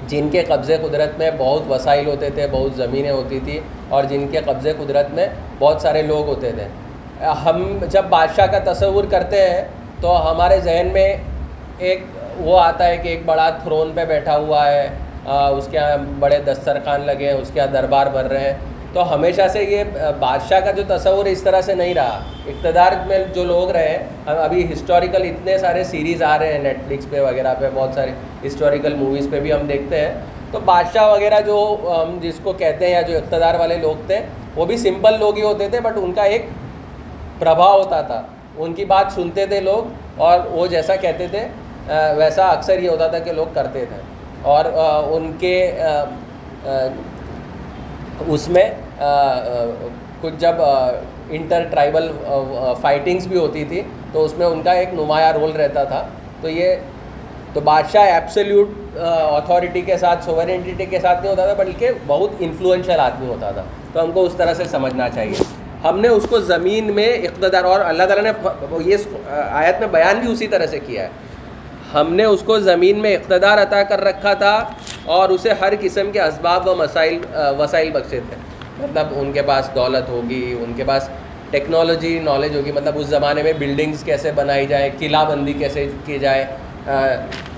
جن 0.07 0.27
کے 0.31 0.43
قبضے 0.47 0.77
قدرت 0.81 1.17
میں 1.17 1.29
بہت 1.37 1.63
وسائل 1.69 2.07
ہوتے 2.07 2.29
تھے، 2.29 2.47
بہت 2.51 2.75
زمینیں 2.75 3.11
ہوتی 3.11 3.39
تھیں 3.45 3.59
اور 3.89 4.03
جن 4.09 4.27
کے 4.31 4.39
قبضے 4.45 4.73
قدرت 4.77 5.09
میں 5.13 5.27
بہت 5.59 5.81
سارے 5.81 6.01
لوگ 6.01 6.27
ہوتے 6.27 6.51
تھے۔ 6.51 6.67
ہم 7.45 7.77
جب 7.89 8.05
بادشاہ 8.09 8.45
کا 8.51 8.59
تصور 8.71 9.03
کرتے 9.11 9.41
ہیں 9.49 9.61
تو 10.01 10.15
ہمارے 10.31 10.59
ذہن 10.59 10.87
میں 10.93 11.09
ایک 11.79 12.03
وہ 12.37 12.59
آتا 12.59 12.87
ہے 12.87 12.97
کہ 12.97 13.07
ایک 13.09 13.25
بڑا 13.25 13.49
تھرون 13.63 13.91
پہ 13.95 14.05
بیٹھا 14.05 14.37
ہوا 14.37 14.65
ہے 14.67 14.87
اس 15.25 15.67
کے 15.71 15.77
یہاں 15.77 15.97
بڑے 16.19 16.39
دسترخوان 16.45 17.05
لگے 17.05 17.25
ہیں، 17.25 17.33
اس 17.33 17.51
کے 17.53 17.59
یہاں 17.59 17.71
دربار 17.73 18.07
بھر 18.07 18.29
رہے 18.31 18.49
ہیں۔ 18.51 18.57
تو 18.93 19.13
ہمیشہ 19.13 19.47
سے 19.53 19.63
یہ 19.63 19.83
بادشاہ 20.19 20.59
کا 20.65 20.71
جو 20.71 20.83
تصور 20.87 21.25
اس 21.25 21.41
طرح 21.43 21.61
سے 21.61 21.73
نہیں 21.75 21.93
رہا۔ 21.93 22.19
اقتدار 22.47 22.91
میں 23.07 23.19
جو 23.33 23.43
لوگ 23.43 23.71
رہے 23.71 23.97
ابھی 24.25 24.65
ہسٹوریکل 24.73 25.23
اتنے 25.23 25.57
سارے 25.57 25.83
سیریز 25.83 26.23
آ 26.23 26.37
رہے 26.39 26.53
ہیں 26.53 26.59
نیٹ 26.59 26.77
فلکس 26.87 27.09
پہ 27.09 27.19
وغیرہ 27.19 27.53
پہ، 27.59 27.69
بہت 27.73 27.93
سارے 27.95 28.11
ہسٹوریکل 28.45 28.95
موویز 28.95 29.27
پہ 29.31 29.39
بھی 29.39 29.53
ہم 29.53 29.65
دیکھتے 29.67 29.99
ہیں۔ 30.01 30.13
تو 30.51 30.59
بادشاہ 30.65 31.09
وغیرہ 31.11 31.41
جو 31.41 31.57
ہم 31.83 32.17
جس 32.21 32.39
کو 32.43 32.53
کہتے 32.53 32.85
ہیں 32.85 32.93
یا 32.93 33.01
جو 33.01 33.17
اقتدار 33.17 33.55
والے 33.59 33.77
لوگ 33.77 34.05
تھے، 34.07 34.19
وہ 34.55 34.65
بھی 34.65 34.77
سمپل 34.77 35.19
لوگ 35.19 35.37
ہی 35.37 35.43
ہوتے 35.43 35.69
تھے 35.69 35.79
بٹ 35.79 35.97
ان 35.97 36.13
کا 36.13 36.23
ایک 36.23 36.45
پربھاؤ 37.39 37.77
ہوتا 37.79 38.01
تھا۔ 38.01 38.21
ان 38.57 38.73
کی 38.73 38.85
بات 38.85 39.11
سنتے 39.15 39.45
تھے 39.45 39.59
لوگ 39.61 40.21
اور 40.21 40.39
وہ 40.51 40.67
جیسا 40.67 40.95
کہتے 40.95 41.27
تھے 41.31 41.47
ویسا 42.17 42.45
اکثر 42.47 42.79
یہ 42.79 42.89
ہوتا 42.89 43.07
تھا 43.07 43.19
کہ 43.19 43.31
لوگ 43.31 43.53
کرتے 43.53 43.85
تھے۔ 43.89 44.01
اور 44.41 44.65
ان 45.11 45.31
کے 45.39 45.55
اس 48.25 48.47
میں 48.49 48.63
کچھ 50.21 50.33
جب 50.39 50.61
انٹر 51.29 51.63
ٹرائبل 51.71 52.11
فائٹنگس 52.81 53.27
بھی 53.27 53.37
ہوتی 53.37 53.63
تھی، 53.65 53.81
تو 54.11 54.23
اس 54.25 54.37
میں 54.37 54.47
ان 54.47 54.61
کا 54.63 54.71
ایک 54.71 54.93
نمایاں 54.93 55.31
رول 55.33 55.51
رہتا 55.51 55.83
تھا۔ 55.83 56.05
تو 56.41 56.49
یہ، 56.49 56.75
تو 57.53 57.61
بادشاہ 57.61 58.11
ایپسلیوٹ 58.11 58.97
اتھارٹی 58.97 59.81
کے 59.81 59.97
ساتھ 59.97 60.23
سوورنٹی 60.25 60.85
کے 60.85 60.99
ساتھ 60.99 61.21
نہیں 61.21 61.31
ہوتا 61.31 61.45
تھا، 61.45 61.63
بلکہ 61.63 61.91
بہت 62.07 62.31
انفلوئنشل 62.39 62.99
آدمی 62.99 63.27
ہوتا 63.27 63.51
تھا۔ 63.51 63.63
تو 63.93 64.03
ہم 64.03 64.11
کو 64.11 64.23
اس 64.25 64.33
طرح 64.37 64.53
سے 64.53 64.63
سمجھنا 64.71 65.09
چاہیے۔ 65.09 65.43
ہم 65.83 65.99
نے 65.99 66.07
اس 66.07 66.25
کو 66.29 66.39
زمین 66.41 66.93
میں 66.95 67.07
اقتدار، 67.07 67.63
اور 67.63 67.79
اللہ 67.79 68.03
تعالیٰ 68.03 68.23
نے 68.23 68.31
یہ 68.85 68.97
آیت 69.31 69.79
میں 69.79 69.87
بیان 69.87 70.19
بھی 70.19 70.31
اسی 70.31 70.47
طرح 70.47 70.65
سے 70.67 70.79
کیا 70.79 71.03
ہے۔ 71.03 71.09
ہم 71.93 72.13
نے 72.13 72.23
اس 72.23 72.41
کو 72.45 72.59
زمین 72.59 72.99
میں 72.99 73.13
اقتدار 73.15 73.57
عطا 73.57 73.83
کر 73.83 74.03
رکھا 74.03 74.33
تھا۔ 74.33 74.57
اور 75.15 75.29
اسے 75.29 75.51
ہر 75.61 75.73
قسم 75.79 76.11
کے 76.11 76.21
اسباب 76.21 76.67
و 76.67 76.75
مسائل 76.75 77.17
وسائل 77.59 77.89
بخشے 77.91 78.19
تھے۔ 78.29 78.35
مطلب 78.79 79.07
ان 79.15 79.31
کے 79.31 79.41
پاس 79.41 79.69
دولت 79.75 80.09
ہوگی، 80.09 80.55
ان 80.59 80.73
کے 80.77 80.83
پاس 80.87 81.09
ٹیکنالوجی 81.51 82.19
نالج 82.23 82.55
ہوگی۔ 82.55 82.71
مطلب 82.71 82.97
اس 82.99 83.07
زمانے 83.07 83.43
میں 83.43 83.53
بلڈنگس 83.59 84.03
کیسے 84.03 84.31
بنائی 84.35 84.65
جائے 84.67 84.89
قلعہ 84.99 85.25
بندی 85.25 85.53
کیسے 85.53 85.87
کی 86.05 86.19
جائے 86.19 86.45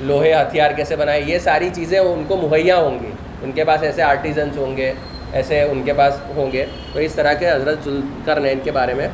لوہے 0.02 0.34
ہتھیار 0.34 0.72
کیسے 0.72 0.96
بنائے 0.96 1.22
یہ 1.26 1.40
ساری 1.40 1.70
چیزیں 1.74 2.00
ان 2.00 2.24
کو 2.28 2.38
مہیا 2.38 2.78
ہوں 2.78 3.00
گی۔ 3.00 3.12
ان 3.44 3.52
کے 3.52 3.64
پاس 3.64 3.84
ایسے 3.84 4.02
آرٹیزنس 4.04 4.58
ہوں 4.58 4.78
گے، 4.78 4.92
ایسے 5.34 5.62
ان 5.62 5.82
کے 5.86 5.94
پاس 5.94 6.14
ہوں 6.36 6.52
گے۔ 6.52 6.66
تو 6.94 7.00
اس 7.00 7.14
طرح 7.16 7.34
کے 7.34 7.50
حضرت 7.50 7.84
ذوالکرنین 7.86 8.60
کے 8.64 8.72
بارے 8.72 8.94
میں 8.94 9.08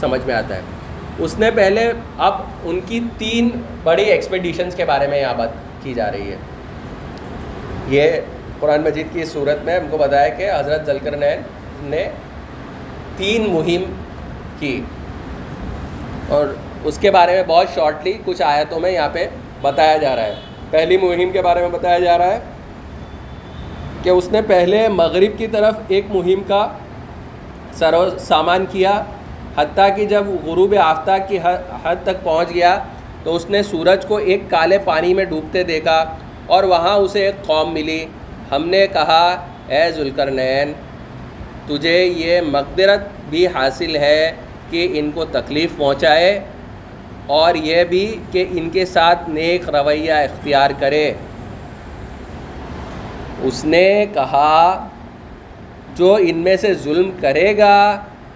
سمجھ 0.00 0.20
میں 0.26 0.34
آتا 0.34 0.56
ہے۔ 0.56 0.60
اس 1.18 1.38
نے 1.38 1.50
پہلے 1.50 1.90
اب 2.18 2.34
ان 2.64 2.80
کی 2.86 3.00
تین 3.18 3.48
بڑی 3.82 4.04
ایکسپیڈیشنس 4.04 4.74
کے 4.74 4.84
بارے 4.84 5.06
میں 5.06 5.20
یہاں 5.20 5.34
بات 5.34 5.48
کی 5.82 5.94
جا 5.94 6.10
رہی 6.12 6.30
ہے۔ 6.30 6.36
یہ 7.88 8.10
قرآن 8.60 8.82
مجید 8.82 9.06
کی 9.12 9.24
صورت 9.24 9.64
میں 9.64 9.78
ہم 9.80 9.86
کو 9.90 9.98
بتایا 9.98 10.28
کہ 10.28 10.50
حضرت 10.50 10.86
ذلکرنین 10.86 11.40
نے 11.90 12.08
تین 13.16 13.48
مہم 13.50 13.84
کی 14.58 14.82
اور 16.28 16.46
اس 16.84 16.98
کے 16.98 17.10
بارے 17.10 17.34
میں 17.34 17.42
بہت 17.46 17.74
شارٹلی 17.74 18.12
کچھ 18.24 18.42
آیتوں 18.42 18.80
میں 18.80 18.90
یہاں 18.90 19.08
پہ 19.12 19.26
بتایا 19.62 19.96
جا 19.96 20.14
رہا 20.16 20.22
ہے۔ 20.22 20.34
پہلی 20.70 20.96
مہم 20.96 21.30
کے 21.30 21.42
بارے 21.42 21.60
میں 21.60 21.68
بتایا 21.68 21.98
جا 21.98 22.18
رہا 22.18 22.34
ہے 22.34 22.38
کہ 24.02 24.10
اس 24.10 24.28
نے 24.32 24.42
پہلے 24.42 24.88
مغرب 24.88 25.38
کی 25.38 25.46
طرف 25.46 25.74
ایک 25.88 26.06
مہم 26.10 26.42
کا 26.48 26.66
سر 27.72 27.94
و 27.94 28.18
سامان 28.18 28.64
کیا، 28.70 29.02
حتیٰ 29.56 29.88
کہ 29.96 30.04
جب 30.04 30.26
غروب 30.44 30.74
آفتاب 30.82 31.28
کی 31.28 31.38
حد 31.84 32.02
تک 32.04 32.22
پہنچ 32.22 32.54
گیا 32.54 32.78
تو 33.22 33.34
اس 33.36 33.50
نے 33.50 33.62
سورج 33.62 34.06
کو 34.06 34.16
ایک 34.16 34.42
کالے 34.48 34.78
پانی 34.84 35.14
میں 35.14 35.24
ڈوبتے 35.24 35.62
دیکھا۔ 35.64 36.04
اور 36.52 36.64
وہاں 36.64 36.94
اسے 36.94 37.24
ایک 37.26 37.46
قوم 37.46 37.72
ملی۔ 37.74 38.04
ہم 38.50 38.68
نے 38.68 38.86
کہا، 38.86 39.46
اے 39.68 39.90
ذوالکرنین 39.92 40.72
تجھے 41.66 42.04
یہ 42.04 42.40
مقدرت 42.40 43.00
بھی 43.30 43.46
حاصل 43.46 43.96
ہے 43.96 44.32
کہ 44.70 44.88
ان 44.92 45.10
کو 45.14 45.24
تکلیف 45.24 45.70
پہنچائے 45.76 46.40
اور 47.26 47.54
یہ 47.54 47.84
بھی 47.84 48.16
کہ 48.32 48.44
ان 48.50 48.70
کے 48.70 48.84
ساتھ 48.86 49.30
نیک 49.30 49.68
رویہ 49.68 50.12
اختیار 50.12 50.70
کرے۔ 50.78 51.12
اس 53.42 53.64
نے 53.64 54.06
کہا، 54.14 54.88
جو 55.96 56.16
ان 56.20 56.38
میں 56.38 56.56
سے 56.56 56.74
ظلم 56.74 57.10
کرے 57.20 57.56
گا، 57.58 57.76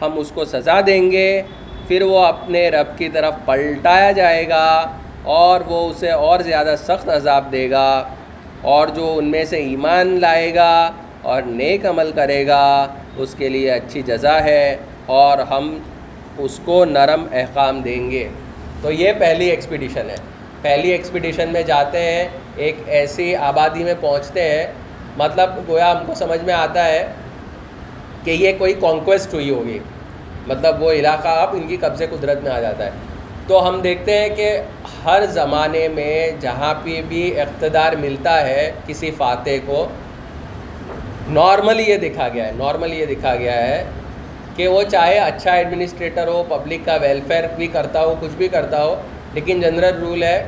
ہم 0.03 0.19
اس 0.19 0.31
کو 0.35 0.45
سزا 0.45 0.81
دیں 0.87 1.11
گے، 1.11 1.43
پھر 1.89 2.03
وہ 2.03 2.19
اپنے 2.19 2.69
رب 2.71 2.99
کی 2.99 3.09
طرف 3.09 3.35
پلٹایا 3.45 4.11
جائے 4.13 4.49
گا۔ 4.49 4.69
اور 5.27 5.61
وہ 5.67 5.91
اسے 5.91 6.11
اور 6.11 6.41
زیادہ 6.41 6.75
سخت 6.79 7.09
عذاب 7.09 7.53
دے 7.53 7.71
گا 7.71 8.09
اور 8.61 8.89
جو 8.89 9.15
ان 9.19 9.25
میں 9.25 9.45
سے 9.45 9.57
ایمان 9.57 10.21
لائے 10.21 10.55
گا 10.55 10.91
اور 11.23 11.43
نیک 11.43 11.87
عمل 11.87 12.13
کرے 12.15 12.47
گا، 12.47 12.87
اس 13.17 13.35
کے 13.39 13.49
لیے 13.49 13.71
اچھی 13.71 14.03
جزا 14.03 14.45
ہے 14.45 14.77
اور 15.07 15.39
ہم 15.39 15.79
اس 16.39 16.61
کو 16.65 16.85
نرم 16.85 17.27
احکام 17.33 17.81
دیں 17.81 18.11
گے۔ 18.11 18.29
تو 18.83 18.93
یہ 18.93 19.13
پہلی 19.19 19.47
ایکسپیڈیشن 19.47 20.11
ہے۔ 20.11 20.17
پہلی 20.63 20.91
ایکسپیڈیشن 20.91 21.49
میں 21.53 21.63
جاتے 21.63 21.99
ہیں، 21.99 22.29
ایک 22.57 22.77
ایسی 22.87 23.37
آبادی 23.37 23.85
میں 23.85 23.95
پہنچتے 24.01 24.43
ہیں۔ 24.43 24.67
مطلب 25.17 25.51
گویا 25.69 25.93
ہم 25.93 26.07
کو 26.07 26.15
سمجھ 26.15 26.45
میں 26.45 26.55
آتا 26.55 26.85
ہے 26.85 27.07
کہ 28.25 28.31
یہ 28.31 28.53
کوئی 28.59 28.73
کانکویسٹ 28.73 29.35
ہوئی 29.35 29.51
ہوگی۔ 29.51 29.79
مطلب 30.47 30.83
وہ 30.83 30.93
علاقہ 30.93 31.29
اب 31.29 31.49
ان 31.53 31.67
کی 31.67 31.77
قبضے 31.77 32.07
قدرت 32.07 32.43
میں 32.43 32.51
آ 32.51 32.61
جاتا 32.61 32.85
ہے۔ 32.85 32.91
تو 33.47 33.69
ہم 33.69 33.81
دیکھتے 33.81 34.19
ہیں 34.19 34.29
کہ 34.37 34.61
ہر 35.05 35.25
زمانے 35.33 35.87
میں 35.89 36.31
جہاں 36.41 36.73
پہ 36.85 37.01
بھی 37.09 37.41
اقتدار 37.41 37.93
ملتا 37.93 38.41
ہے 38.47 38.71
کسی 38.87 39.11
فاتح 39.17 39.59
کو، 39.67 39.87
نارملی 41.29 41.83
یہ 41.83 41.97
دکھا 41.97 42.29
گیا 42.29 42.47
ہے، 42.47 42.53
نارملی 42.57 42.99
یہ 43.01 43.07
دکھا 43.07 43.35
گیا 43.37 43.57
ہے 43.69 43.85
کہ 44.57 44.69
وہ 44.69 44.83
چاہے 44.83 45.19
اچھا 45.19 45.53
ایڈمنسٹریٹر 45.53 46.29
ہو 46.29 46.43
پبلک 46.49 46.85
کا 46.85 46.97
ویلفیئر 47.03 47.45
بھی 47.57 47.67
کرتا 47.67 48.01
ہو، 48.01 48.15
کچھ 48.21 48.37
بھی 48.37 48.49
کرتا 48.49 48.83
ہو، 48.85 48.95
لیکن 49.35 49.61
جنرل 49.61 49.99
رول 50.01 50.23
ہے 50.23 50.39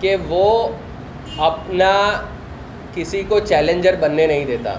کہ 0.00 0.16
وہ 0.28 0.68
اپنا 1.38 1.92
کسی 2.94 3.22
کو 3.28 3.38
چیلنجر 3.38 3.94
بننے 4.00 4.26
نہیں 4.26 4.44
دیتا۔ 4.44 4.74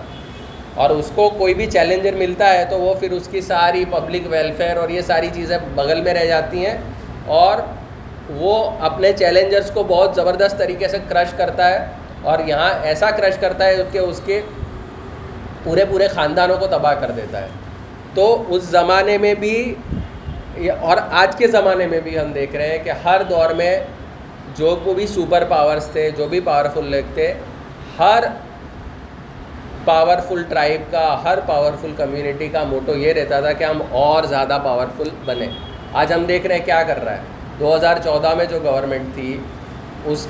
اور 0.75 0.89
اس 0.89 1.11
کو 1.15 1.29
کوئی 1.37 1.53
بھی 1.53 1.65
چیلنجر 1.65 2.15
ملتا 2.15 2.53
ہے 2.53 2.65
تو 2.69 2.79
وہ 2.79 2.93
پھر 2.93 3.11
اس 3.11 3.27
کی 3.27 3.41
ساری 3.41 3.83
پبلک 3.89 4.27
ویلفیئر 4.29 4.77
اور 4.77 4.89
یہ 4.89 5.01
ساری 5.01 5.29
چیزیں 5.33 5.57
بغل 5.75 6.01
میں 6.01 6.13
رہ 6.13 6.25
جاتی 6.25 6.65
ہیں۔ 6.65 6.77
اور 7.25 7.57
وہ 8.29 8.71
اپنے 8.79 9.13
چیلنجرس 9.13 9.71
کو 9.71 9.83
بہت 9.83 10.15
زبردست 10.15 10.57
طریقے 10.57 10.88
سے 10.88 10.97
کرش 11.07 11.33
کرتا 11.38 11.69
ہے 11.69 11.85
اور 12.21 12.39
یہاں 12.45 12.73
ایسا 12.83 13.11
کرش 13.11 13.38
کرتا 13.39 13.65
ہے 13.65 13.83
کہ 13.91 13.97
اس 13.97 14.21
کے 14.25 14.41
پورے 15.63 15.85
پورے 15.89 16.07
خاندانوں 16.07 16.57
کو 16.57 16.67
تباہ 16.67 16.93
کر 16.93 17.11
دیتا 17.11 17.41
ہے۔ 17.41 17.47
تو 18.13 18.43
اس 18.47 18.63
زمانے 18.63 19.17
میں 19.17 19.33
بھی 19.33 19.75
اور 20.79 20.97
آج 21.11 21.35
کے 21.35 21.47
زمانے 21.47 21.88
میں 21.88 21.99
بھی 22.01 22.19
ہم 22.19 22.31
دیکھ 22.31 22.55
رہے 22.55 22.67
ہیں 22.67 22.83
کہ 22.83 22.91
ہر 23.05 23.21
دور 23.29 23.49
میں 23.49 23.79
جو 24.55 24.75
کو 24.83 24.93
بھی 24.93 25.07
سپر 25.07 25.43
پاورس 25.49 25.88
تھے، 25.88 26.11
جو 26.11 26.27
بھی 26.27 26.39
پاورفل 26.39 26.91
لوگ 26.91 27.13
تھے، 27.13 27.33
ہر 27.99 28.23
پاورفل 29.85 30.43
ٹرائب 30.43 30.81
کا، 30.91 31.17
ہر 31.23 31.39
پاورفل 31.45 31.93
کمیونٹی 31.97 32.47
کا 32.47 32.63
موٹو 32.63 32.95
یہ 32.95 33.13
رہتا 33.13 33.39
تھا 33.39 33.51
کہ 33.51 33.63
ہم 33.63 33.81
اور 33.91 34.23
زیادہ 34.23 34.57
پاورفل 34.63 35.09
بنے 35.25 35.47
آج 35.93 36.13
ہم 36.13 36.24
دیکھ 36.25 36.46
رہے 36.48 36.58
ہیں 36.58 36.65
کیا 36.65 36.81
کر 36.84 37.03
رہا 37.03 37.12
ہے۔ 37.12 37.22
دو 37.60 37.75
ہزار 37.75 37.98
چودہ 38.03 38.34
میں 38.38 38.46
جو 38.46 38.60
گورنمنٹ 38.63 39.13
تھی، 39.13 39.38
اس 40.05 40.27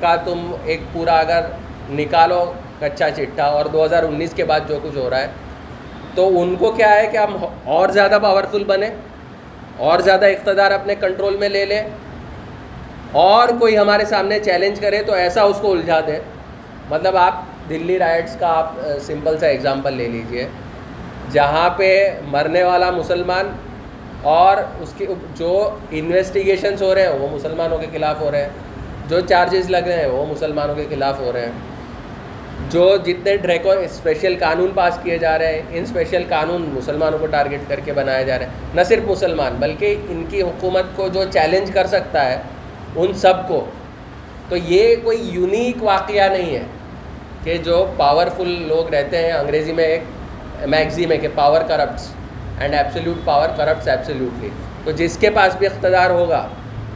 کا 0.00 0.14
تم 0.24 0.50
ایک 0.64 0.80
پورا 0.92 1.18
اگر 1.18 1.46
نکالو 1.90 2.44
کچا 2.80 3.10
چٹا 3.10 3.44
اور 3.46 3.64
دو 3.64 3.84
ہزار 3.84 4.02
انیس 4.02 4.32
کے 4.36 4.44
بعد 4.44 4.68
جو 4.68 4.78
کچھ 4.82 4.96
ہو 4.96 5.08
رہا 5.10 5.20
ہے، 5.20 5.26
تو 6.14 6.28
ان 6.40 6.54
کو 6.58 6.70
کیا 6.72 6.94
ہے 6.94 7.06
کہ 7.06 7.16
ہم 7.16 7.36
اور 7.64 7.88
زیادہ 7.88 8.18
پاورفل 8.22 8.64
بنے، 8.64 8.88
اور 9.78 9.98
زیادہ 10.00 10.26
اقتدار 10.26 10.70
اپنے 10.70 10.94
کنٹرول 11.00 11.36
میں 11.36 11.48
لے 11.48 11.64
لیں، 11.64 11.82
اور 13.18 13.48
کوئی 13.60 13.78
ہمارے 13.78 14.04
سامنے 14.04 14.38
چیلنج 14.40 14.80
کرے 14.80 15.02
تو 15.02 15.12
ایسا 15.14 15.42
اس 15.42 15.58
کو 15.60 15.72
الجھا 15.72 16.00
دیں۔ 16.06 16.18
مطلب 16.90 17.16
آپ 17.16 17.68
دلی 17.68 17.98
رائٹس 17.98 18.36
کا 18.40 18.48
آپ 18.58 18.72
سمپل 19.06 19.38
سا 19.38 19.46
ایگزامپل 19.46 19.92
لے 19.92 20.08
لیجیے۔ 20.08 20.48
جہاں 21.32 21.68
پہ 21.76 21.88
مرنے 22.26 22.62
والا 22.64 22.90
مسلمان 22.90 23.50
اور 24.22 24.56
اس 24.80 24.92
کی 24.96 25.06
جو 25.34 25.70
انویسٹیگیشنس 25.90 26.82
ہو 26.82 26.94
رہے 26.94 27.02
ہیں، 27.02 27.08
وہ 27.08 27.28
مسلمانوں 27.32 27.78
کے 27.78 27.86
خلاف 27.92 28.20
ہو 28.20 28.30
رہے 28.30 28.42
ہیں۔ 28.42 28.48
جو 29.08 29.20
چارجز 29.20 29.70
لگ 29.70 29.76
رہے 29.76 29.96
ہیں، 29.96 30.06
وہ 30.06 30.26
مسلمانوں 30.26 30.74
کے 30.74 30.84
خلاف 30.90 31.20
ہو 31.20 31.32
رہے 31.32 31.40
ہیں۔ 31.40 31.52
جو 32.70 32.96
جتنے 32.96 33.36
ڈریکو 33.36 33.70
اسپیشل 33.70 34.34
قانون 34.40 34.68
پاس 34.74 34.98
کیے 35.02 35.18
جا 35.18 35.38
رہے 35.38 35.52
ہیں، 35.52 35.62
ان 35.70 35.82
اسپیشل 35.82 36.22
قانون 36.28 36.62
مسلمانوں 36.62 37.18
کو 37.18 37.26
ٹارگیٹ 37.26 37.60
کر 37.68 37.80
کے 37.84 37.92
بنائے 37.92 38.24
جا 38.24 38.38
رہے 38.38 38.44
ہیں۔ 38.44 38.52
نہ 38.74 38.80
صرف 38.82 39.10
مسلمان، 39.10 39.56
بلکہ 39.58 39.96
ان 40.08 40.24
کی 40.28 40.42
حکومت 40.42 40.84
کو 40.96 41.08
جو 41.08 41.24
چیلنج 41.30 41.70
کر 41.70 41.86
سکتا 41.86 42.32
ہے، 42.32 42.38
ان 42.96 43.12
سب 43.12 43.48
کو۔ 43.48 43.66
تو 44.48 44.56
یہ 44.56 44.96
کوئی 45.04 45.20
یونیک 45.22 45.82
واقعہ 45.82 46.28
نہیں 46.28 46.54
ہے 46.54 46.62
کہ 47.44 47.56
جو 47.56 47.86
پاورفل 47.96 48.64
لوگ 48.68 48.94
رہتے 48.94 49.18
ہیں، 49.18 49.32
انگریزی 49.32 49.72
میں 49.72 49.84
ایک 49.84 50.00
میگزیم 50.66 51.12
ہے 51.12 51.16
کہ 51.16 51.28
power 51.34 51.60
corrupts 51.68 52.08
and 52.60 52.74
absolute 52.74 53.24
power 53.24 53.48
corrupts 53.56 53.88
absolutely 53.88 54.48
تو 54.84 54.90
جس 54.90 55.16
کے 55.18 55.30
پاس 55.30 55.56
بھی 55.56 55.66
اقتدار 55.66 56.10
ہوگا، 56.10 56.46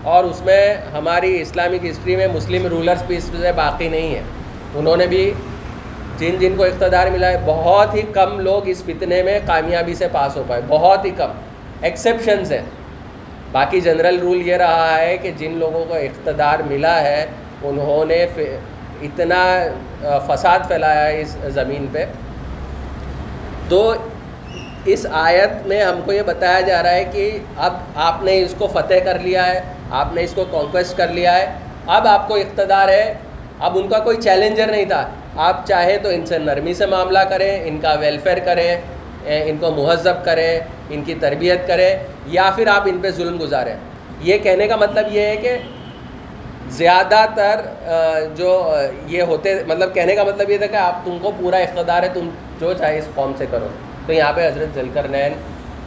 اور 0.02 0.24
اس 0.24 0.40
میں 0.44 0.74
ہماری 0.92 1.40
اسلامک 1.40 1.84
ہسٹری 1.86 2.16
میں 2.16 2.26
مسلم 2.32 2.66
رولرس 2.66 3.02
بھی 3.06 3.16
اس 3.16 3.30
سے 3.40 3.52
باقی 3.56 3.88
نہیں 3.88 4.14
ہیں۔ 4.14 4.22
انہوں 4.74 4.96
نے 4.96 5.06
بھی 5.06 5.32
جن 6.18 6.36
جن 6.38 6.54
کو 6.56 6.64
اقتدار 6.64 7.10
ملا 7.10 7.30
ہے، 7.30 7.38
بہت 7.44 7.94
ہی 7.94 8.02
کم 8.12 8.38
لوگ 8.40 8.68
اس 8.68 8.82
فتنے 8.82 9.22
میں 9.22 9.38
کامیابی 9.46 9.94
سے 9.94 10.06
پاس 10.12 10.36
ہو 10.36 10.42
پائے۔ 10.46 10.62
بہت 10.68 11.04
ہی 11.04 11.10
کم۔ 11.16 11.30
ایکسیپشنز 11.82 12.52
ہیں۔ 12.52 12.62
باقی 13.52 13.80
جنرل 13.80 14.18
رول 14.20 14.46
یہ 14.46 14.56
رہا 14.56 14.98
ہے 14.98 15.16
کہ 15.22 15.30
جن 15.36 15.56
لوگوں 15.58 15.84
کو 15.88 15.94
اقتدار 15.94 16.58
ملا 16.66 17.00
ہے، 17.00 17.24
انہوں 17.62 18.04
نے 18.04 18.22
اتنا 19.02 19.42
فساد 20.26 20.66
پھیلایا 20.68 21.06
ہے 21.06 21.20
اس 21.20 21.36
زمین 21.54 21.86
پہ۔ 21.92 22.04
تو 23.68 23.92
اس 24.84 25.06
آیت 25.10 25.66
میں 25.66 25.82
ہم 25.82 26.00
کو 26.04 26.12
یہ 26.12 26.22
بتایا 26.26 26.60
جا 26.60 26.82
رہا 26.82 26.90
ہے 26.90 27.04
کہ 27.12 27.38
اب 27.56 27.74
آپ 27.94 28.22
نے 28.22 28.42
اس 28.42 28.54
کو 28.58 28.66
فتح 28.66 28.94
کر 29.04 29.18
لیا 29.18 29.46
ہے، 29.46 29.60
آپ 29.90 30.14
نے 30.14 30.22
اس 30.24 30.32
کو 30.34 30.44
کانکویسٹ 30.50 30.96
کر 30.96 31.08
لیا 31.08 31.36
ہے۔ 31.38 31.46
اب 31.86 32.06
آپ 32.06 32.28
کو 32.28 32.34
اقتدار 32.34 32.88
ہے۔ 32.88 33.14
اب 33.60 33.76
ان 33.78 33.88
کا 33.88 33.98
کوئی 33.98 34.16
چیلنجر 34.22 34.66
نہیں 34.66 34.84
تھا۔ 34.84 35.08
آپ 35.36 35.66
چاہے 35.66 35.96
تو 35.98 36.08
ان 36.08 36.26
سے 36.26 36.38
نرمی 36.38 36.74
سے 36.74 36.86
معاملہ 36.86 37.18
کریں، 37.18 37.52
ان 37.68 37.78
کا 37.80 37.92
ویلفیئر 38.00 38.38
کریں 38.38 38.80
ان 39.24 39.56
کو 39.60 39.70
مہذب 39.70 40.24
کریں، 40.24 40.60
ان 40.90 41.02
کی 41.02 41.14
تربیت 41.20 41.66
کریں، 41.66 41.96
یا 42.26 42.50
پھر 42.56 42.66
آپ 42.66 42.82
ان 42.86 42.98
پہ 43.02 43.10
ظلم 43.10 43.36
گزاریں۔ 43.40 43.74
یہ 44.20 44.38
کہنے 44.38 44.66
کا 44.68 44.76
مطلب 44.76 45.06
یہ 45.12 45.20
ہے 45.20 45.36
کہ 45.36 45.56
زیادہ 46.70 47.24
تر 47.34 47.60
جو 48.36 48.50
یہ 49.06 49.22
ہوتے 49.22 49.54
مطلب 49.66 49.94
کہنے 49.94 50.14
کا 50.16 50.24
مطلب 50.24 50.50
یہ 50.50 50.58
تھا 50.58 50.66
کہ 50.66 50.76
آپ 50.76 51.04
تم 51.04 51.18
کو 51.22 51.30
پورا 51.40 51.56
اقتدار 51.56 52.02
ہے، 52.02 52.08
تم 52.14 52.28
جو 52.60 52.72
چاہے 52.72 52.98
اس 52.98 53.08
قوم 53.14 53.32
سے 53.38 53.46
کرو۔ 53.50 53.68
تو 54.06 54.12
یہاں 54.12 54.32
پہ 54.32 54.48
حضرت 54.48 54.74
ذلکر 54.74 55.08
نین 55.08 55.32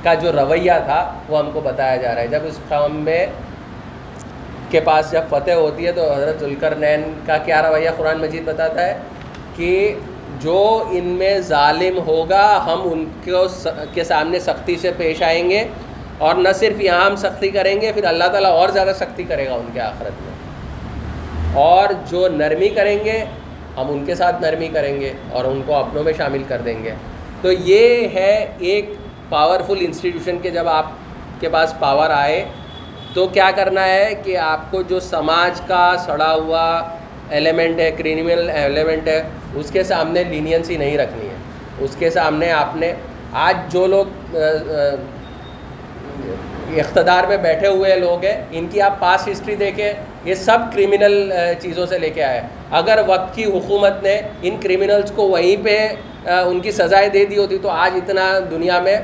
کا 0.04 0.14
جو 0.14 0.32
رویہ 0.32 0.72
تھا 0.86 1.14
وہ 1.30 1.40
ہم 1.40 1.50
کو 1.54 1.62
بتایا 1.62 1.96
جا 1.96 2.16
رہا 2.16 2.22
ہے۔ 2.22 2.28
جب 2.28 2.40
اس 2.44 2.60
قوم 2.70 2.96
میں 2.96 3.28
کے 4.70 4.80
پاس 4.80 5.12
جب 5.12 5.22
فتح 5.30 5.52
ہوتی 5.52 5.86
ہے 5.86 5.92
تو 5.92 6.14
حضرت 6.14 6.40
ذلکر 6.40 6.76
نین 6.76 7.14
کا 7.26 7.38
کیا 7.38 7.70
رویہ 7.70 7.90
قرآن 7.98 8.18
مجید 8.18 8.44
بتاتا 8.46 8.86
ہے؟ 8.86 8.98
کہ 9.56 9.94
جو 10.40 10.84
ان 10.92 11.06
میں 11.06 11.40
ظالم 11.40 12.00
ہوگا، 12.08 12.64
ہم 12.66 12.82
ان 12.84 13.06
کو 13.26 13.46
کے 13.94 14.04
سامنے 14.04 14.40
سختی 14.40 14.76
سے 14.78 14.92
پیش 14.98 15.24
آئیں 15.24 15.50
گے 15.50 15.68
اور 16.18 16.36
نہ 16.36 16.50
صرف 16.56 16.82
یہاں 16.82 17.06
ہم 17.06 17.16
سختی 17.16 17.50
کریں 17.50 17.82
گے، 17.82 17.92
پھر 17.92 18.04
اللہ 18.04 18.24
تعالیٰ 18.24 18.52
اور 18.52 18.70
زیادہ 18.70 18.92
سختی 18.96 19.24
کرے 19.24 19.46
گا 19.46 19.54
ان 19.54 19.70
کے 19.74 19.82
آخرت 19.82 20.22
میں۔ 20.22 20.36
اور 21.54 21.88
جو 22.08 22.28
نرمی 22.28 22.70
کریں 22.70 23.06
گے، 23.06 23.26
ہم 23.78 23.86
ان 23.90 24.06
کے 24.06 24.16
ساتھ 24.16 24.42
نرمی 24.42 24.68
کریں 24.68 25.02
گے 25.02 25.14
اور 25.32 25.46
ان 25.46 25.62
کو 25.66 25.76
اپنوں 25.76 26.04
میں 26.04 26.14
شامل 26.18 26.44
کر 26.48 26.62
دیں 26.66 26.84
گے۔ 26.84 26.92
تو 27.46 27.52
یہ 27.52 28.08
ہے 28.14 28.56
ایک 28.60 28.86
پاورفل 29.30 29.78
انسٹیٹیوشن 29.80 30.38
کے 30.42 30.50
جب 30.50 30.68
آپ 30.68 30.86
کے 31.40 31.50
پاس 31.50 31.74
پاور 31.80 32.10
آئے 32.10 32.44
تو 33.14 33.26
کیا 33.34 33.50
کرنا 33.56 33.84
ہے 33.88 34.14
کہ 34.24 34.38
آپ 34.38 34.72
کو 34.72 34.82
جو 34.82 35.00
سماج 35.00 35.60
کا 35.68 35.84
سڑا 36.06 36.34
ہوا 36.34 36.64
ایلیمنٹ 37.30 37.80
ہے 37.80 37.90
کرینیمل 37.98 38.50
ایلیمنٹ 38.50 39.08
ہے، 39.08 39.22
اس 39.56 39.70
کے 39.72 39.84
سامنے 39.84 40.24
لینینسی 40.30 40.78
نہیں 40.78 40.98
رکھنی 40.98 41.28
ہے۔ 41.30 41.36
اس 41.86 41.96
کے 42.00 42.10
سامنے 42.10 42.52
آپ 42.52 42.76
نے 42.76 42.92
آج 43.46 43.58
جو 43.74 43.86
لوگ 43.88 44.36
اقتدار 46.78 47.28
میں 47.28 47.38
بیٹھے 47.38 47.68
ہوئے 47.68 47.96
لوگ 48.00 48.26
ہیں، 48.26 48.36
ان 48.52 48.68
کی 48.72 48.82
آپ 48.82 49.00
پاس 49.00 49.28
ہسٹری 49.28 49.56
دیکھیں، 49.56 49.92
یہ 50.26 50.34
سب 50.48 50.60
کرمنل 50.74 51.32
چیزوں 51.62 51.86
سے 51.86 52.00
لے 52.00 52.10
کے 52.10 52.24
آئے۔ 52.24 52.42
اگر 52.82 53.04
وقت 53.08 53.36
کی 53.36 53.46
حکومت 53.46 54.04
نے 54.04 54.20
ان 54.42 54.58
کرمنلز 54.64 55.12
کو 55.16 55.30
وہیں 55.30 55.64
پہ 55.66 55.78
ان 56.26 56.60
کی 56.60 56.72
سزائیں 56.72 57.10
دے 57.10 57.26
دی 57.26 57.38
ہوتی 57.38 57.58
تو 57.58 57.70
آج 57.70 57.92
اتنا 57.96 58.40
دنیا 58.52 58.80
میں 58.80 58.98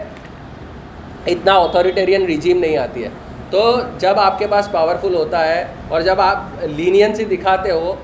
اتنا 1.27 1.53
اتھارٹیرین 1.53 2.25
ریجیم 2.25 2.59
نہیں 2.59 2.77
آتی 2.77 3.03
ہے۔ 3.03 3.09
تو 3.49 3.81
جب 3.97 4.19
آپ 4.19 4.39
کے 4.39 4.47
پاس 4.47 4.71
پاورفل 4.71 5.15
ہوتا 5.15 5.47
ہے 5.47 5.65
اور 5.87 6.01
جب 6.01 6.21
آپ 6.21 6.37
لینینسی 6.61 7.25
دکھاتے 7.25 7.71
ہو 7.71 7.95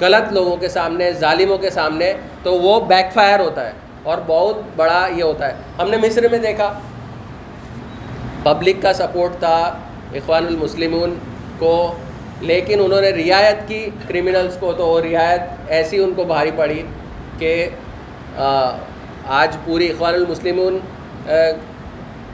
غلط 0.00 0.32
لوگوں 0.32 0.56
کے 0.56 0.68
سامنے، 0.68 1.12
ظالموں 1.12 1.58
کے 1.58 1.70
سامنے، 1.70 2.12
تو 2.42 2.54
وہ 2.54 2.80
بیک 2.80 3.12
فائر 3.14 3.40
ہوتا 3.40 3.66
ہے 3.66 3.72
اور 4.02 4.18
بہت 4.26 4.58
بڑا 4.76 5.08
یہ 5.16 5.22
ہوتا 5.22 5.48
ہے۔ 5.48 5.54
ہم 5.78 5.90
نے 5.90 5.96
مصر 5.96 6.28
میں 6.30 6.38
دیکھا۔ 6.38 6.80
پبلک 8.42 8.76
کا 8.82 8.92
سپورٹ 8.92 9.38
تھا، 9.38 9.78
اخوان 10.14 10.46
المسلمون 10.46 11.14
کو، 11.58 11.94
لیکن 12.40 12.80
انہوں 12.84 13.00
نے 13.00 13.10
رعایت 13.10 13.68
کی 13.68 13.90
کرمنلز 14.08 14.56
کو 14.60 14.72
تو 14.72 14.86
وہ 14.86 15.00
رعایت 15.00 15.40
ایسی 15.68 15.98
ان 15.98 16.12
کو 16.16 16.24
بھاری 16.24 16.50
پڑی 16.56 16.82
کہ 17.38 17.68
آج 18.36 19.56
پوری 19.64 19.88
اخوان 19.90 20.14
المسلمون 20.14 20.78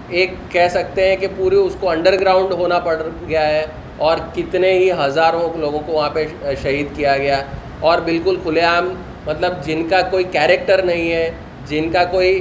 ایک 0.08 0.30
کہہ 0.50 0.68
سکتے 0.70 1.08
ہیں 1.08 1.16
کہ 1.16 1.26
پوری 1.36 1.56
اس 1.56 1.76
کو 1.80 1.90
انڈر 1.90 2.20
گراؤنڈ 2.20 2.52
ہونا 2.52 2.78
پڑ 2.78 2.96
گیا 3.28 3.46
ہے 3.46 3.64
اور 3.96 4.18
کتنے 4.34 4.72
ہی 4.72 4.90
ہزاروں 5.04 5.48
لوگوں 5.58 5.80
کو 5.86 5.92
وہاں 5.92 6.08
پہ 6.14 6.26
شہید 6.62 6.96
کیا 6.96 7.16
گیا۔ 7.16 7.42
اور 7.80 7.98
بالکل 8.04 8.36
کھلے 8.42 8.60
عام 8.60 8.92
مطلب 9.26 9.62
جن 9.64 9.86
کا 9.88 10.00
کوئی 10.10 10.24
کیریکٹر 10.32 10.82
نہیں 10.82 11.12
ہے، 11.12 11.30
جن 11.68 11.90
کا 11.92 12.04
کوئی 12.10 12.40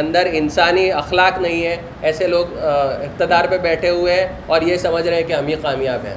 اندر 0.00 0.28
انسانی 0.32 0.90
اخلاق 0.92 1.40
نہیں 1.40 1.64
ہے، 1.66 1.76
ایسے 2.02 2.26
لوگ 2.26 2.58
اقتدار 2.58 3.44
پہ 3.50 3.58
بیٹھے 3.62 3.90
ہوئے 3.90 4.14
ہیں 4.14 4.26
اور 4.46 4.62
یہ 4.62 4.76
سمجھ 4.76 5.06
رہے 5.06 5.16
ہیں 5.16 5.28
کہ 5.28 5.32
ہم 5.32 5.46
ہی 5.46 5.54
کامیاب 5.62 6.06
ہیں۔ 6.06 6.14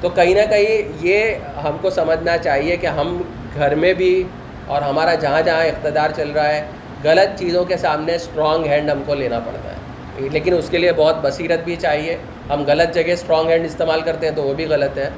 تو 0.00 0.08
کہیں 0.14 0.34
نہ 0.34 0.50
کہیں 0.50 1.04
یہ 1.06 1.34
ہم 1.64 1.76
کو 1.80 1.90
سمجھنا 1.90 2.36
چاہیے 2.38 2.76
کہ 2.76 2.86
ہم 2.86 3.20
گھر 3.54 3.74
میں 3.74 3.92
بھی 3.94 4.22
اور 4.66 4.82
ہمارا 4.82 5.14
جہاں 5.14 5.42
جہاں 5.42 5.64
اقتدار 5.64 6.10
چل 6.16 6.30
رہا 6.30 6.48
ہے، 6.48 6.64
غلط 7.04 7.38
چیزوں 7.38 7.64
کے 7.64 7.76
سامنے 7.76 8.14
اسٹرانگ 8.14 8.66
ہینڈ 8.66 8.90
ہم 8.90 9.02
کو 9.06 9.14
لینا 9.14 9.38
پڑتا 9.38 9.68
ہے۔ 9.68 10.28
لیکن 10.28 10.58
اس 10.58 10.68
کے 10.70 10.78
لیے 10.78 10.92
بہت 10.92 11.16
بصیرت 11.22 11.64
بھی 11.64 11.76
چاہیے۔ 11.76 12.16
ہم 12.50 12.64
غلط 12.66 12.94
جگہ 12.94 13.12
اسٹرانگ 13.12 13.48
ہینڈ 13.48 13.64
استعمال 13.64 14.00
کرتے 14.00 14.28
ہیں 14.28 14.34
تو 14.34 14.42
وہ 14.42 14.54
بھی 14.54 14.66
غلط 14.66 14.98
ہے۔ 14.98 15.10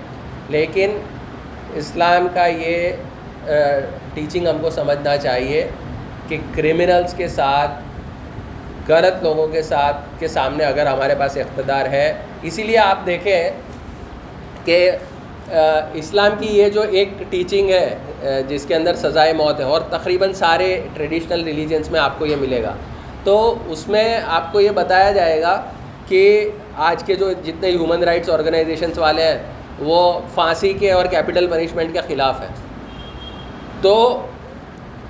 لیکن 0.49 0.99
اسلام 1.75 2.29
کا 2.35 2.47
یہ 2.47 2.93
ٹیچنگ 4.15 4.49
ہم 4.49 4.59
کو 4.61 4.71
سمجھنا 4.71 5.17
چاہیے 5.17 5.69
کہ 6.29 6.37
کرمنلز 6.55 7.15
کے 7.15 7.29
ساتھ، 7.29 7.71
غلط 8.89 9.23
لوگوں 9.23 9.49
کے 9.49 9.63
ساتھ، 9.63 9.97
کے 10.19 10.29
سامنے 10.29 10.65
اگر 10.65 10.87
ہمارے 10.87 11.15
پاس 11.19 11.37
اقتدار 11.37 11.87
ہے۔ 11.87 12.13
اسی 12.43 12.63
لیے 12.63 12.79
آپ 12.79 13.07
دیکھیں 13.07 13.51
کہ 14.65 14.91
اسلام 15.49 16.33
کی 16.39 16.47
یہ 16.59 16.69
جو 16.69 16.83
ایک 16.83 17.09
ٹیچنگ 17.31 17.71
ہے 17.71 18.43
جس 18.49 18.65
کے 18.67 18.75
اندر 18.75 18.95
سزائے 18.95 19.33
موت 19.33 19.61
ہے 19.61 19.65
اور 19.65 19.81
تقریباً 19.91 20.33
سارے 20.33 20.69
ٹریڈیشنل 20.95 21.45
ریلیجنس 21.45 21.91
میں 21.91 22.01
آپ 22.01 22.19
کو 22.19 22.27
یہ 22.27 22.37
ملے 22.37 22.63
گا۔ 22.63 22.75
تو 23.25 23.55
اس 23.69 23.87
میں 23.89 24.21
آپ 24.27 24.53
کو 24.53 24.61
یہ 24.61 24.71
بتایا 24.75 25.11
جائے 25.13 25.41
گا 25.43 25.61
کہ 26.09 26.51
آج 26.89 27.03
کے 27.05 27.15
جو 27.15 27.33
جتنے 27.45 27.71
ہیومن 27.71 28.03
رائٹس 28.03 28.31
آرگنائزیشنس 28.31 28.99
والے 28.99 29.23
ہیں، 29.23 29.39
وہ 29.79 30.21
پھانسی 30.35 30.73
کے 30.73 30.93
اور 30.93 31.07
کیپٹل 31.07 31.47
پنشمنٹ 31.51 31.93
کے 31.93 32.01
خلاف 32.09 32.41
ہیں۔ 32.41 32.55
تو 33.83 33.95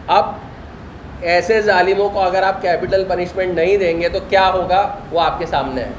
اب 0.06 0.32
ایسے 1.22 1.60
ظالموں 1.62 2.08
کو 2.08 2.20
اگر 2.20 2.42
آپ 2.42 2.60
کیپٹل 2.62 3.04
پنشمنٹ 3.08 3.54
نہیں 3.54 3.76
دیں 3.76 4.00
گے 4.00 4.08
تو 4.08 4.18
کیا 4.28 4.48
ہوگا؟ 4.52 4.82
وہ 5.12 5.20
آپ 5.20 5.38
کے 5.38 5.46
سامنے 5.46 5.82
ہے 5.82 5.90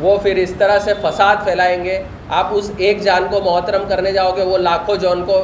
وہ 0.00 0.16
پھر 0.22 0.36
اس 0.36 0.52
طرح 0.58 0.78
سے 0.78 0.92
فساد 1.02 1.36
پھیلائیں 1.44 1.84
گے 1.84 2.02
آپ 2.28 2.46
اس 2.52 2.70
ایک 2.76 3.00
جان 3.02 3.26
کو 3.30 3.40
محترم 3.44 3.82
کرنے 3.88 4.12
جاؤ 4.12 4.36
گے، 4.36 4.42
وہ 4.42 4.58
لاکھوں 4.58 4.96
جان 4.96 5.24
کو 5.26 5.42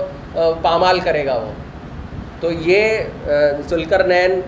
پامال 0.62 1.00
کرے 1.00 1.24
گا 1.26 1.34
وہ۔ 1.34 1.52
تو 2.40 2.50
یہ 2.66 2.98
ذلکر 3.68 4.04
نین 4.06 4.40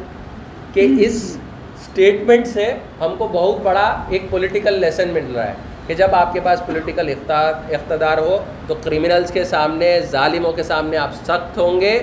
کے 0.72 0.86
اس 1.04 1.36
اسٹیٹمنٹ 1.80 2.46
سے 2.46 2.72
ہم 3.00 3.14
کو 3.18 3.28
بہت 3.32 3.62
بڑا 3.62 3.86
ایک 4.08 4.22
پولیٹیکل 4.30 4.78
لیسن 4.80 5.08
مل 5.12 5.34
رہا 5.34 5.46
ہے 5.48 5.54
کہ 5.86 5.94
جب 5.94 6.14
آپ 6.14 6.32
کے 6.32 6.40
پاس 6.44 6.62
پولیٹیکل 6.66 7.12
اقتدار 7.28 8.18
ہو، 8.18 8.38
تو 8.66 8.74
کرمنلز 8.84 9.30
کے 9.30 9.44
سامنے، 9.44 9.98
ظالموں 10.10 10.52
کے 10.52 10.62
سامنے 10.62 10.96
آپ 10.96 11.14
سخت 11.24 11.58
ہوں 11.58 11.80
گے 11.80 11.98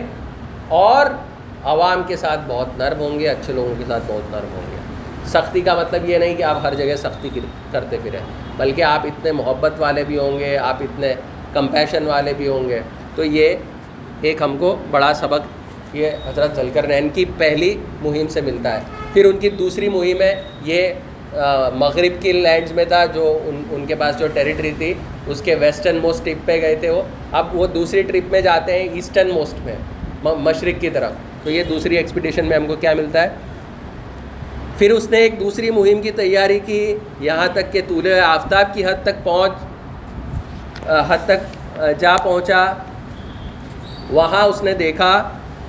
اور 0.82 1.06
عوام 1.64 2.02
کے 2.08 2.16
ساتھ 2.18 2.40
بہت 2.48 2.78
نرم 2.78 3.00
ہوں 3.00 3.20
گے، 3.20 3.28
اچھے 3.30 3.54
لوگوں 3.54 3.76
کے 3.78 3.84
ساتھ 3.88 4.04
بہت 4.08 4.32
نرم 4.32 4.54
ہوں 4.56 4.72
گے۔ 4.72 4.78
سختی 5.26 5.62
کا 5.62 5.74
مطلب 5.76 6.10
یہ 6.10 6.18
نہیں 6.18 6.36
کہ 6.36 6.44
آپ 6.44 6.60
ہر 6.64 6.74
جگہ 6.76 6.96
سختی 6.98 7.30
کرتے 7.72 7.98
پھریں 8.04 8.20
بلکہ 8.58 8.82
آپ 8.84 9.06
اتنے 9.06 9.32
محبت 9.32 9.80
والے 9.80 10.04
بھی 10.08 10.18
ہوں 10.18 10.40
گے، 10.40 10.58
آپ 10.58 10.82
اتنے 10.82 11.14
کمپیشن 11.54 12.06
والے 12.08 12.34
بھی 12.38 12.48
ہوں 12.48 12.70
گے۔ 12.70 12.80
تو 13.16 13.24
یہ 13.24 13.56
ایک 14.22 14.42
ہم 14.42 14.58
کو 14.58 14.76
بڑا 14.92 15.14
سبق 15.14 15.96
یہ 15.96 16.10
حضرت 16.28 16.56
ذلکر 16.56 16.88
نین 16.88 17.10
کی 17.14 17.26
پہلی 17.38 17.76
مہم 18.02 18.28
سے 18.28 18.42
ملتا 18.42 18.74
ہے۔ 18.74 18.84
پھر 19.14 19.26
ان 19.26 19.38
کی 19.40 19.50
دوسری 19.50 19.90
مہم 19.90 20.22
ہے 20.22 20.34
یہ 20.66 20.94
مغرب 21.78 22.22
کی 22.22 22.32
لینڈز 22.32 22.72
میں 22.72 22.86
تھا 22.86 23.04
جو 23.14 23.26
ان 23.46 23.62
ان 23.72 23.86
کے 23.86 23.96
پاس 23.96 24.20
جو 24.20 24.28
ٹیریٹری 24.34 24.72
تھی، 24.78 24.94
اس 25.28 25.42
کے 25.42 25.56
ویسٹرن 25.56 25.98
موسٹ 26.02 26.26
ٹرپ 26.26 26.46
پہ 26.46 26.60
گئے 26.62 26.76
تھے 26.76 26.90
وہ۔ 26.90 27.02
اب 27.32 27.56
وہ 27.56 27.68
دوسری 27.68 28.02
ٹرپ 28.02 28.32
میں 28.32 28.42
جاتے 28.42 28.80
ہیں 28.80 28.90
ایسٹرن 28.94 29.30
موسٹ 29.34 29.66
میں 29.66 29.76
مشرق 30.24 30.82
کی 30.82 30.90
طرف۔ 30.90 31.12
تو 31.44 31.52
یہ 31.52 31.64
دوسری 31.64 31.98
ایکسپیڈیشن 31.98 32.46
میں 32.46 32.58
ہم 32.58 32.66
کو 32.66 32.76
کیا 32.76 32.94
ملتا 32.94 33.24
ہے؟ 33.24 33.30
پھر 34.78 34.92
اس 34.92 35.10
نے 35.10 35.18
ایک 35.18 35.40
دوسری 35.40 35.70
مہم 35.72 36.02
کی 36.02 36.12
تیاری 36.12 36.60
کی، 36.66 36.96
یہاں 37.20 37.48
تک 37.54 37.72
کہ 37.74 37.82
طول 37.88 38.08
آفتاب 38.26 38.74
کی 38.74 38.86
حد 38.86 39.04
تک 39.04 39.24
پہنچ 39.24 40.90
حد 41.10 41.26
تک 41.26 41.82
جا 42.00 42.18
پہنچا۔ 42.18 42.66
وہاں 44.12 44.44
اس 44.44 44.62
نے 44.64 44.74
دیکھا 44.74 45.12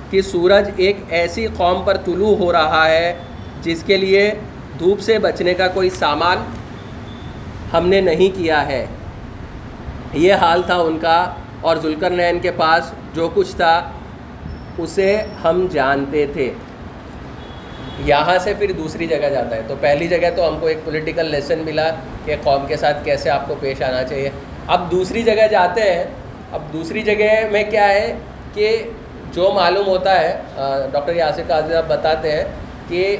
کہ 0.09 0.21
سورج 0.21 0.69
ایک 0.77 0.97
ایسی 1.09 1.47
قوم 1.57 1.81
پر 1.85 1.97
طلوع 2.05 2.35
ہو 2.37 2.51
رہا 2.53 2.87
ہے 2.89 3.13
جس 3.61 3.83
کے 3.83 3.97
لیے 3.97 4.29
دھوپ 4.79 4.99
سے 5.01 5.17
بچنے 5.19 5.53
کا 5.53 5.67
کوئی 5.67 5.89
سامان 5.89 6.43
ہم 7.73 7.87
نے 7.89 8.01
نہیں 8.01 8.35
کیا 8.37 8.65
ہے۔ 8.67 8.85
یہ 10.13 10.33
حال 10.41 10.61
تھا 10.65 10.75
ان 10.87 10.97
کا 11.01 11.17
اور 11.61 11.77
ذوالکر 11.81 12.09
نین 12.09 12.39
کے 12.39 12.51
پاس 12.57 12.91
جو 13.13 13.29
کچھ 13.33 13.55
تھا، 13.55 13.73
اسے 14.77 15.09
ہم 15.43 15.65
جانتے 15.71 16.25
تھے۔ 16.33 16.53
یہاں 18.03 18.37
سے 18.43 18.53
پھر 18.59 18.71
دوسری 18.71 19.07
جگہ 19.07 19.29
جاتا 19.29 19.55
ہے۔ 19.55 19.61
تو 19.67 19.75
پہلی 19.79 20.07
جگہ 20.07 20.29
تو 20.35 20.47
ہم 20.47 20.57
کو 20.59 20.67
ایک 20.67 20.77
پولیٹیکل 20.83 21.25
لیسن 21.31 21.59
ملا 21.59 21.89
کہ 22.25 22.35
قوم 22.43 22.65
کے 22.67 22.77
ساتھ 22.77 23.03
کیسے 23.03 23.29
آپ 23.29 23.47
کو 23.47 23.55
پیش 23.59 23.81
آنا 23.81 24.03
چاہیے۔ 24.03 24.29
اب 24.67 24.91
دوسری 24.91 25.23
جگہ 25.23 25.47
جاتے 25.51 25.81
ہیں۔ 25.81 26.03
اب 26.51 26.61
دوسری 26.73 27.01
جگہ 27.01 27.31
میں 27.51 27.63
کیا 27.69 27.87
ہے 27.89 28.13
کہ 28.53 28.77
جو 29.33 29.51
معلوم 29.55 29.87
ہوتا 29.87 30.19
ہے 30.21 30.35
ڈاکٹر 30.91 31.15
یاسر 31.15 31.41
قاضی 31.47 31.73
صاحب 31.73 31.87
بتاتے 31.87 32.31
ہیں 32.31 32.43
کہ 32.87 33.17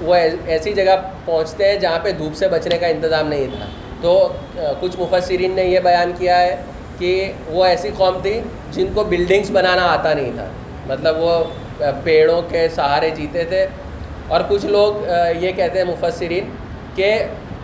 وہ 0.00 0.14
ایسی 0.46 0.72
جگہ 0.72 0.96
پہنچتے 1.24 1.68
ہیں 1.68 1.78
جہاں 1.78 1.98
پہ 2.02 2.10
دھوپ 2.12 2.34
سے 2.36 2.48
بچنے 2.48 2.78
کا 2.78 2.86
انتظام 2.86 3.28
نہیں 3.28 3.46
تھا۔ 3.56 3.66
تو 4.00 4.32
کچھ 4.80 4.96
مفسرین 5.00 5.52
نے 5.52 5.64
یہ 5.64 5.80
بیان 5.80 6.12
کیا 6.18 6.40
ہے 6.40 6.56
کہ 6.98 7.32
وہ 7.46 7.64
ایسی 7.64 7.90
قوم 7.96 8.18
تھی 8.22 8.40
جن 8.70 8.92
کو 8.94 9.04
بلڈنگس 9.04 9.50
بنانا 9.50 9.86
آتا 9.92 10.12
نہیں 10.14 10.32
تھا۔ 10.36 10.46
مطلب 10.86 11.16
وہ 11.18 11.44
پیڑوں 12.04 12.42
کے 12.48 12.68
سہارے 12.74 13.10
جیتے 13.10 13.44
تھے۔ 13.44 13.66
اور 14.28 14.40
کچھ 14.48 14.66
لوگ 14.66 15.04
یہ 15.40 15.52
کہتے 15.56 15.78
ہیں 15.78 15.86
مفسرین 15.86 16.50
کہ 16.94 17.12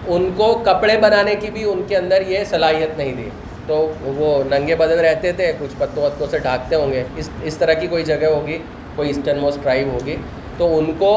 ان 0.07 0.31
کو 0.37 0.53
کپڑے 0.65 0.97
بنانے 0.99 1.35
کی 1.41 1.51
بھی 1.51 1.65
ان 1.65 1.83
کے 1.89 1.97
اندر 1.97 2.23
یہ 2.27 2.45
صلاحیت 2.51 2.99
نہیں 2.99 3.15
تھی۔ 3.15 3.29
تو 3.67 3.93
وہ 4.03 4.43
ننگے 4.51 4.75
بدن 4.77 4.99
رہتے 4.99 5.33
تھے، 5.33 5.53
کچھ 5.59 5.75
پتوں 5.79 6.03
وتوں 6.03 6.27
سے 6.31 6.39
ڈھانکتے 6.39 6.77
ہوں 6.77 6.93
گے۔ 6.93 7.03
اس 7.17 7.29
اس 7.43 7.57
طرح 7.57 7.73
کی 7.73 7.87
کوئی 7.87 8.03
جگہ 8.05 8.27
ہوگی، 8.27 8.59
کوئی 8.97 9.11
اسٹرن 9.11 9.39
موسٹ 9.39 9.63
ٹرائب 9.63 9.93
ہوگی۔ 9.93 10.17
تو 10.57 10.79
ان 10.79 10.93
کو 10.99 11.13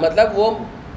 مطلب 0.00 0.38
وہ 0.38 0.50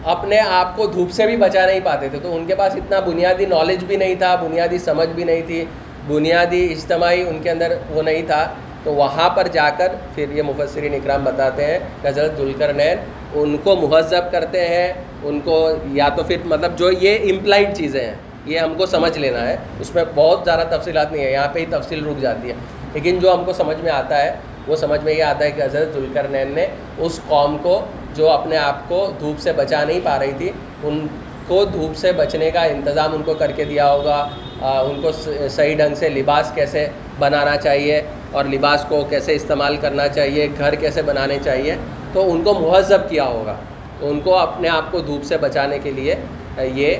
اپنے 0.04 0.40
آپ 0.40 0.76
کو 0.78 0.86
دھوپ 0.88 1.12
سے 1.12 1.26
بھی 1.26 1.36
بچا 1.38 1.66
نہیں 1.66 1.80
پاتے 1.84 2.10
تھے۔ 2.10 2.20
تو 2.24 2.36
ان 2.36 2.46
کے 2.46 2.56
پاس 2.56 2.76
اتنا 2.76 3.00
بنیادی 3.00 3.46
نالج 3.46 3.84
بھی 3.86 3.96
نہیں 3.96 4.16
تھا، 4.16 4.36
بنیادی 4.42 4.78
سمجھ 4.78 5.10
بھی 5.10 5.24
نہیں 5.24 5.42
تھی، 5.48 5.64
بنیادی 6.08 6.66
اجتماعی 6.72 7.22
ان 7.28 7.40
کے 7.44 7.50
اندر 7.52 7.74
وہ 7.90 8.02
نہیں 8.02 8.22
تھا۔ 8.28 8.44
تو 8.84 8.94
وہاں 8.94 9.30
پر 9.30 9.48
جا 9.48 9.70
کر 9.78 9.92
پھر 10.16 10.32
یہ 10.32 10.42
مفسرین 10.42 10.94
اکرام 10.94 11.24
بتاتے 11.24 11.66
ہیں 11.66 11.80
کہ 12.02 12.08
حضرت 12.08 12.38
ذوالکر 12.38 12.74
نین، 12.74 12.98
ان 13.34 13.58
کو 13.64 13.76
مہذب 13.76 14.32
کرتے 14.32 14.68
ہیں، 14.68 14.94
ان 15.24 15.40
کو 15.40 15.70
یا 15.92 16.10
تو 16.10 16.24
پھر 16.24 16.38
مطلب 16.46 16.78
جو 16.78 16.92
یہ 16.92 17.32
امپلائڈ 17.32 17.76
چیزیں 17.78 18.06
ہیں، 18.06 18.14
یہ 18.46 18.60
ہم 18.60 18.74
کو 18.78 18.86
سمجھ 18.86 19.18
لینا 19.18 19.48
ہے۔ 19.48 19.58
اس 19.80 19.96
میں 19.96 20.04
بہت 20.16 20.42
زیادہ 20.46 20.64
تفصیلات 20.70 21.12
نہیں 21.12 21.26
ہے، 21.26 21.32
یہاں 21.32 21.48
پہ 21.54 21.60
ہی 21.60 21.66
تفصیل 21.70 22.06
رک 22.06 22.22
جاتی 22.22 22.50
ہے۔ 22.50 22.54
لیکن 22.94 23.20
جو 23.20 23.34
ہم 23.34 23.44
کو 23.46 23.54
سمجھ 23.54 23.78
میں 23.84 23.92
آتا 23.92 24.22
ہے، 24.24 24.36
وہ 24.68 24.76
سمجھ 24.76 25.04
میں 25.04 25.14
یہ 25.14 25.24
آتا 25.24 25.46
ہے 25.46 25.52
کہ 25.52 25.62
حضرت 25.62 25.94
ذوالکر 25.94 26.28
نین 26.28 26.52
نے 26.52 26.68
اس 26.98 27.20
قوم 27.28 27.58
کو 27.58 27.86
جو 28.16 28.30
اپنے 28.30 28.58
آپ 28.58 28.90
کو 28.90 29.12
دھوپ 29.20 29.40
سے 29.40 29.52
بچا 29.52 29.84
نہیں 29.84 30.00
پا 30.04 30.20
رہی 30.20 30.32
تھی، 30.38 30.52
ان 30.84 31.08
کو 31.48 31.66
دھوپ 31.66 31.98
سے 31.98 32.12
بچنے 32.12 32.52
کا 32.52 32.64
انتظام 32.64 33.14
ان 33.14 33.24
کو 33.24 33.34
کر 33.34 33.52
کے 33.52 33.64
دیا 33.64 33.92
ہوگا۔ 33.92 34.28
ان 34.62 35.02
کو 35.02 35.12
صحیح 35.50 35.76
ڈھنگ 35.76 35.96
سے 35.96 36.10
لباس 36.10 36.52
کیسے 36.56 36.88
بنانا 37.20 37.58
چاہیے 37.58 38.02
اور 38.32 38.46
لباس 38.46 38.86
کو 38.90 39.04
کیسے 39.10 39.36
استعمال 39.36 39.78
کرنا 39.82 40.08
چاہیے، 40.08 40.48
گھر 40.58 40.76
کیسے 40.76 41.02
بنانے 41.02 41.38
چاہیے، 41.44 41.76
تو 42.14 42.32
ان 42.32 42.44
کو 42.44 42.54
مہذب 42.54 43.10
کیا 43.10 43.26
ہوگا۔ 43.26 43.56
تو 44.00 44.10
ان 44.10 44.20
کو 44.20 44.38
اپنے 44.38 44.70
آپ 44.70 44.92
کو 44.92 45.00
دھوپ 45.00 45.24
سے 45.24 45.38
بچانے 45.38 45.80
کے 45.80 45.92
لیے 45.92 46.16
یہ 46.58 46.96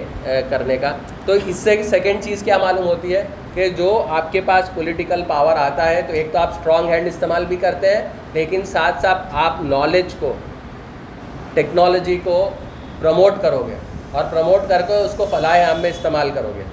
کرنے 0.50 0.78
کا۔ 0.78 0.92
تو 1.26 1.34
اس 1.46 1.56
سے 1.56 1.82
سیکنڈ 1.84 2.24
چیز 2.24 2.44
کیا 2.44 2.58
معلوم 2.58 2.86
ہوتی 2.88 3.16
ہے 3.16 3.24
کہ 3.54 3.68
جو 3.70 3.90
آپ 4.10 4.32
کے 4.32 4.42
پاس 4.46 4.70
پولیٹیکل 4.74 5.24
پاور 5.28 5.58
آتا 5.58 5.90
ہے، 5.90 6.02
تو 6.08 6.14
ایک 6.14 6.32
تو 6.32 6.38
آپ 6.40 6.52
اسٹرانگ 6.52 6.90
ہینڈ 6.90 7.08
استعمال 7.08 7.46
بھی 7.46 7.56
کرتے 7.56 7.96
ہیں، 7.96 8.02
لیکن 8.34 8.62
ساتھ 8.66 9.02
ساتھ 9.02 9.36
آپ 9.46 9.62
نالج 9.62 10.14
کو 10.20 10.34
ٹیکنالوجی 11.54 12.20
کو 12.24 12.50
پروموٹ 13.00 13.42
کرو 13.42 13.64
گے 13.68 13.76
اور 14.12 14.24
پروموٹ 14.32 14.70
کر 14.70 14.82
کے 14.88 14.96
اس 14.96 15.14
کو 15.18 15.26
فلاح 15.32 15.58
عام 15.68 15.80
میں 15.80 15.90
استعمال 15.90 16.30
کرو 16.34 16.52
گے 16.58 16.64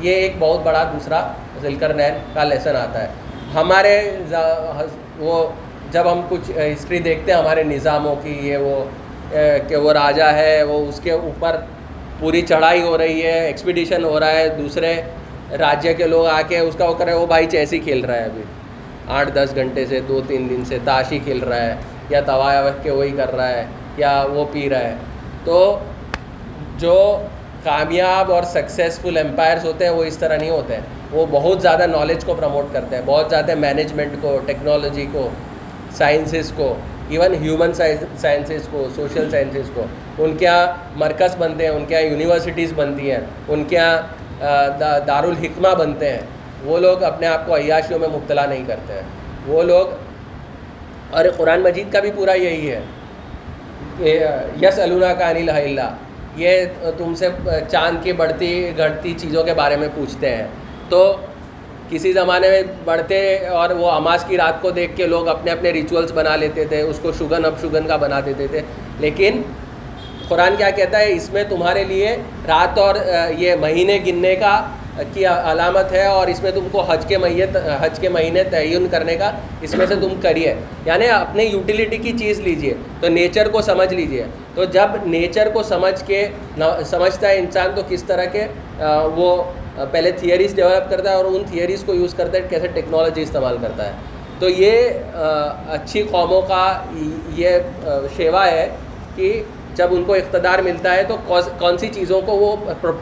یہ 0.00 0.14
ایک 0.14 0.36
بہت 0.38 0.60
بڑا 0.62 0.82
دوسرا 0.92 1.20
ذلکر 1.62 1.94
نین 1.94 2.14
کا 2.34 2.44
لیسن 2.44 2.76
آتا 2.76 3.02
ہے۔ 3.02 3.08
ہمارے 3.54 3.94
وہ 5.18 5.46
جب 5.92 6.10
ہم 6.12 6.20
کچھ 6.28 6.50
ہسٹری 6.50 6.98
دیکھتے 6.98 7.32
ہیں 7.32 7.38
ہمارے 7.38 7.62
نظاموں 7.62 8.14
کی، 8.22 8.38
یہ 8.42 8.56
وہ 8.56 8.84
کہ 9.68 9.76
وہ 9.76 9.92
راجا 9.92 10.32
ہے، 10.32 10.62
وہ 10.62 10.78
اس 10.88 11.00
کے 11.02 11.10
اوپر 11.12 11.56
پوری 12.18 12.40
چڑھائی 12.42 12.82
ہو 12.82 12.96
رہی 12.98 13.22
ہے 13.22 13.38
ایکسپیڈیشن 13.46 14.04
ہو 14.04 14.18
رہا 14.20 14.30
ہے، 14.30 14.48
دوسرے 14.58 14.94
راجیہ 15.58 15.92
کے 15.96 16.06
لوگ 16.06 16.26
آ 16.26 16.40
کے 16.48 16.58
اس 16.58 16.76
کا 16.78 16.88
وہ 16.88 16.94
کرے 16.98 17.12
وہ 17.12 17.26
بھائی 17.26 17.46
چیسی 17.50 17.78
کھیل 17.78 18.04
رہا 18.04 18.14
ہے 18.14 18.24
ابھی؟ 18.24 18.42
آٹھ 19.18 19.30
دس 19.34 19.54
گھنٹے 19.54 19.86
سے 19.86 20.00
دو 20.08 20.20
تین 20.28 20.48
دن 20.50 20.64
سے 20.64 20.78
تاشی 20.84 21.18
کھیل 21.24 21.42
رہا 21.42 21.62
ہے، 21.62 21.74
یا 22.10 22.20
توایا 22.26 22.60
وقت 22.60 22.82
کے 22.84 22.90
وہی 22.90 23.10
کر 23.16 23.34
رہا 23.36 23.48
ہے، 23.48 23.64
یا 23.96 24.12
وہ 24.32 24.44
پی 24.52 24.68
رہا 24.70 24.78
ہے۔ 24.78 24.94
تو 25.44 25.78
جو 26.78 26.96
کامیاب 27.64 28.32
اور 28.32 28.42
سکسیزفل 28.52 29.18
امپائرس 29.18 29.64
ہوتے 29.64 29.84
ہیں، 29.84 29.92
وہ 29.92 30.04
اس 30.04 30.18
طرح 30.18 30.36
نہیں 30.36 30.50
ہوتے۔ 30.50 30.74
ہیں 30.74 30.82
وہ 31.12 31.24
بہت 31.30 31.62
زیادہ 31.62 31.86
نالج 31.86 32.24
کو 32.24 32.34
پروموٹ 32.34 32.72
کرتے 32.72 32.96
ہیں، 32.96 33.02
بہت 33.06 33.30
زیادہ 33.30 33.54
مینجمنٹ 33.58 34.12
کو 34.20 34.38
ٹیکنالوجی 34.46 35.06
کو 35.12 35.28
سائنسز 35.96 36.52
کو 36.56 36.74
ایون 37.10 37.34
ہیومن 37.42 37.72
سائنسز 37.74 38.68
کو 38.70 38.86
سوشل 38.96 39.30
سائنسز 39.30 39.70
کو۔ 39.74 39.84
ان 40.18 40.36
کے 40.36 40.44
یہاں 40.44 40.66
مرکز 40.98 41.36
بنتے 41.38 41.64
ہیں، 41.64 41.72
ان 41.72 41.84
کے 41.88 41.94
یہاں 41.94 42.04
یونیورسٹیز 42.04 42.72
بنتی 42.76 43.10
ہیں، 43.10 43.18
ان 43.48 43.64
کے 43.64 43.76
یہاں 43.76 44.68
دارالحکمہ 45.06 45.74
بنتے 45.78 46.12
ہیں۔ 46.12 46.20
وہ 46.64 46.78
لوگ 46.78 47.02
اپنے 47.04 47.26
آپ 47.26 47.46
کو 47.46 47.56
عیاشیوں 47.56 47.98
میں 47.98 48.08
مبتلا 48.08 48.46
نہیں 48.46 48.64
کرتے 48.66 48.92
ہیں۔ 48.92 49.02
وہ 49.46 49.62
لوگ، 49.62 49.86
اور 51.10 51.24
قرآن 51.36 51.60
مجید 51.60 51.92
کا 51.92 52.00
بھی 52.00 52.10
پورا 52.14 52.32
یہی 52.36 52.70
ہے 52.70 52.80
کہ 53.98 54.18
یس 54.62 54.78
النا 54.78 55.12
کا 55.14 55.28
انل 55.28 55.50
اللہ 55.50 55.90
یہ 56.36 56.90
تم 56.98 57.14
سے 57.14 57.28
چاند 57.70 58.02
کی 58.02 58.12
بڑھتی، 58.12 58.50
گھٹتی 58.76 59.14
چیزوں 59.18 59.44
کے 59.44 59.54
بارے 59.54 59.76
میں 59.76 59.88
پوچھتے 59.94 60.34
ہیں۔ 60.36 60.46
تو 60.88 61.16
کسی 61.90 62.12
زمانے 62.12 62.48
میں 62.50 62.62
بڑھتے 62.84 63.38
اور 63.46 63.70
وہ 63.70 63.90
اماس 63.90 64.24
کی 64.28 64.36
رات 64.36 64.62
کو 64.62 64.70
دیکھ 64.70 64.96
کے 64.96 65.06
لوگ 65.06 65.28
اپنے 65.28 65.50
اپنے 65.50 65.70
ریچولس 65.70 66.12
بنا 66.12 66.36
لیتے 66.36 66.64
تھے، 66.64 66.80
اس 66.80 66.98
کو 67.02 67.12
شگن 67.12 67.44
اب 67.44 67.60
شگن 67.62 67.86
کا 67.86 67.96
بنا 67.96 68.20
دیتے 68.26 68.46
تھے۔ 68.46 68.60
لیکن 69.00 69.42
قرآن 70.28 70.54
کیا 70.56 70.70
کہتا 70.70 70.98
ہے، 70.98 71.12
اس 71.12 71.32
میں 71.32 71.42
تمہارے 71.48 71.84
لیے 71.84 72.16
رات 72.48 72.78
اور 72.78 72.94
یہ 73.38 73.54
مہینے 73.60 73.98
گننے 74.06 74.36
کا، 74.36 74.54
کی 75.12 75.26
علامت 75.26 75.92
ہے 75.92 76.04
اور 76.06 76.26
اس 76.28 76.42
میں 76.42 76.50
تم 76.50 76.66
کو 76.72 76.80
حج 76.80 77.04
کے 77.08 77.18
میت 77.18 77.56
حج 77.80 77.98
کے 78.00 78.08
مہینے 78.08 78.42
تعین 78.44 78.86
کرنے 78.90 79.14
کا 79.16 79.30
اس 79.62 79.74
میں 79.74 79.86
سے 79.86 79.94
تم 79.94 80.20
کریے 80.22 80.54
یعنی 80.84 81.06
اپنے 81.06 81.44
یوٹیلیٹی 81.44 81.96
کی 81.96 82.12
چیز 82.18 82.40
لیجیے۔ 82.40 82.74
تو 83.00 83.08
نیچر 83.08 83.48
کو 83.48 83.62
سمجھ 83.62 83.92
لیجیے۔ 83.94 84.24
تو 84.54 84.64
جب 84.64 85.06
نیچر 85.06 85.48
کو 85.54 85.62
سمجھ 85.62 86.06
کے 86.06 86.26
سمجھتا 86.86 87.28
ہے 87.28 87.38
انسان 87.38 87.70
تو 87.74 87.82
کس 87.88 88.02
طرح 88.02 88.24
کے 88.24 88.44
وہ 89.16 89.42
پہلے 89.90 90.10
تھیئریز 90.12 90.54
ڈیولپ 90.54 90.90
کرتا 90.90 91.10
ہے 91.10 91.14
اور 91.14 91.24
ان 91.24 91.42
تھیئریز 91.50 91.82
کو 91.86 91.94
یوز 91.94 92.14
کرتا 92.14 92.38
ہے 92.38 92.42
کیسے 92.50 92.66
ٹیکنالوجی 92.66 93.22
استعمال 93.22 93.56
کرتا 93.62 93.86
ہے۔ 93.86 93.92
تو 94.38 94.48
یہ 94.48 94.88
اچھی 95.68 96.02
قوموں 96.10 96.40
کا 96.48 96.62
یہ 97.36 97.58
شیوا 98.16 98.46
ہے 98.46 98.68
کہ 99.16 99.42
جب 99.74 99.88
ان 99.90 100.02
کو 100.04 100.14
اقتدار 100.14 100.58
ملتا 100.58 100.94
ہے 100.94 101.02
تو 101.02 101.16
کون 101.58 101.78
سی 101.78 101.88
چیزوں 101.92 102.20
کو 102.20 102.32
وہ 102.32 102.56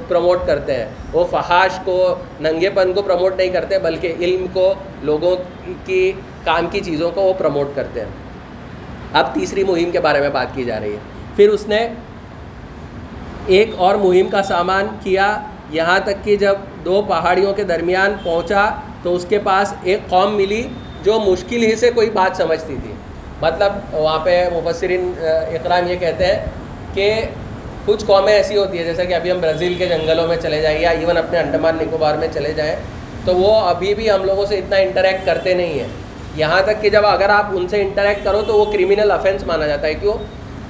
پروموٹ 0.09 0.47
کرتے 0.47 0.75
ہیں۔ 0.75 0.87
وہ 1.13 1.25
فحاش 1.31 1.79
کو 1.85 2.15
ننگے 2.41 2.71
پن 2.75 2.93
کو 2.93 3.03
پروموٹ 3.03 3.37
نہیں 3.37 3.51
کرتے، 3.51 3.79
بلکہ 3.79 4.15
علم 4.21 4.47
کو، 4.53 4.73
لوگوں 5.03 5.35
کی 5.87 6.13
کام 6.45 6.67
کی 6.73 6.81
چیزوں 6.81 7.11
کو 7.15 7.23
وہ 7.23 7.33
پروموٹ 7.39 7.75
کرتے 7.75 8.01
ہیں۔ 8.01 8.09
اب 9.13 9.35
تیسری 9.35 9.65
مہم 9.65 9.91
کے 9.91 10.01
بارے 10.01 10.21
میں 10.21 10.29
بات 10.29 10.55
کی 10.55 10.65
جا 10.65 10.81
رہی 10.81 10.93
ہے۔ 10.93 10.99
پھر 11.37 11.49
اس 11.49 11.67
نے 11.69 11.89
ایک 13.47 13.71
اور 13.77 13.95
مہم 13.95 14.29
کا 14.29 14.43
سامان 14.43 14.87
کیا 15.03 15.27
یہاں 15.71 15.99
تک 16.01 16.25
کہ 16.25 16.37
جب 16.37 16.55
دو 16.85 17.03
پہاڑیوں 17.09 17.53
کے 17.55 17.65
درمیان 17.65 18.15
پہنچا 18.23 18.69
تو 19.03 19.15
اس 19.15 19.27
کے 19.29 19.39
پاس 19.39 19.75
ایک 19.83 20.01
قوم 20.09 20.37
ملی 20.37 20.69
جو 21.05 21.19
مشکل 21.21 21.63
ہی 21.63 21.77
سے 21.77 21.91
کوئی 21.91 22.11
بات 22.11 22.37
سمجھتی 22.37 22.77
تھی۔ 22.83 22.93
مطلب 23.43 23.73
وہاں 23.93 24.19
پہ 24.25 24.49
مبصرین 24.53 25.13
اکرام 25.21 25.91
یہ 25.91 25.97
کہتے 25.97 26.27
ہیں 26.27 26.45
کہ 26.95 27.25
کچھ 27.87 28.05
قومیں 28.05 28.33
ایسی 28.33 28.57
ہوتی 28.57 28.79
ہیں 28.79 28.85
جیسے 28.85 29.07
کہ 29.07 29.15
ابھی 29.15 29.31
ہم 29.31 29.39
برازیل 29.41 29.75
کے 29.75 29.87
جنگلوں 29.87 30.27
میں 30.29 30.37
چلے 30.43 30.61
جائیں 30.63 30.79
یا 30.81 30.91
ایون 30.91 31.17
اپنے 31.17 31.39
انڈمان 31.39 31.77
نکوبار 31.81 32.15
میں 32.15 32.29
چلے 32.35 32.53
جائیں، 32.53 32.77
تو 33.25 33.37
وہ 33.37 33.55
ابھی 33.61 33.95
بھی 33.95 34.11
ہم 34.11 34.25
لوگوں 34.25 34.47
سے 34.47 34.59
اتنا 34.59 34.77
انٹریکٹ 34.77 35.27
کرتے 35.27 35.55
نہیں 35.55 35.79
ہیں۔ 35.79 35.89
یہاں 36.37 36.63
تک 36.63 36.83
کہ 36.83 36.91
جب 36.91 37.07
اگر 37.07 37.29
آپ 37.29 37.47
ان 37.53 37.69
سے 37.69 37.81
انٹریکٹ 37.83 38.25
کرو 38.25 38.43
تو 38.47 38.59
وہ 38.59 38.65
کرمنل 38.73 39.11
افینس 39.11 39.47
مانا 39.47 39.67
جاتا 39.67 39.87
ہے۔ 39.87 39.95
کیوں؟ 39.95 40.15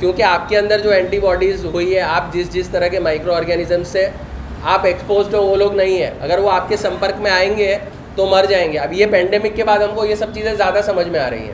کیونکہ 0.01 0.23
آپ 0.23 0.49
کے 0.49 0.59
اندر 0.59 0.81
جو 0.81 0.91
اینٹی 0.91 1.19
باڈیز 1.21 1.65
ہوئی 1.65 1.95
ہے، 1.97 2.01
آپ 2.01 2.33
جس 2.33 2.53
جس 2.53 2.69
طرح 2.69 2.89
کے 2.89 3.01
مائکرو 3.01 3.33
آرگینزم 3.33 3.85
سے 3.85 4.09
آپ 4.65 4.87
ایکسپوزڈ 4.87 5.35
ہو 5.35 5.43
وہ 5.43 5.57
لوگ 5.57 5.75
نہیں 5.75 6.03
ہیں۔ 6.03 6.11
اگر 6.21 6.39
وہ 6.39 6.51
آپ 6.51 6.69
کے 6.69 6.77
سمپرک 6.77 7.21
میں 7.21 7.31
آئیں 7.31 7.57
گے 7.57 7.77
تو 8.17 8.27
مر 8.27 8.45
جائیں 8.49 8.73
گے۔ 8.73 8.79
اب 8.79 8.93
یہ 8.93 9.07
پینڈیمک 9.11 9.57
کے 9.57 9.65
بعد 9.65 9.79
ہم 9.79 9.95
کو 9.95 10.05
یہ 10.05 10.15
سب 10.15 10.35
چیزیں 10.35 10.55
زیادہ 10.55 10.81
سمجھ 10.85 11.09
میں 11.09 11.21
آ 11.21 11.31
رہی 11.31 11.45
ہیں۔ 11.45 11.53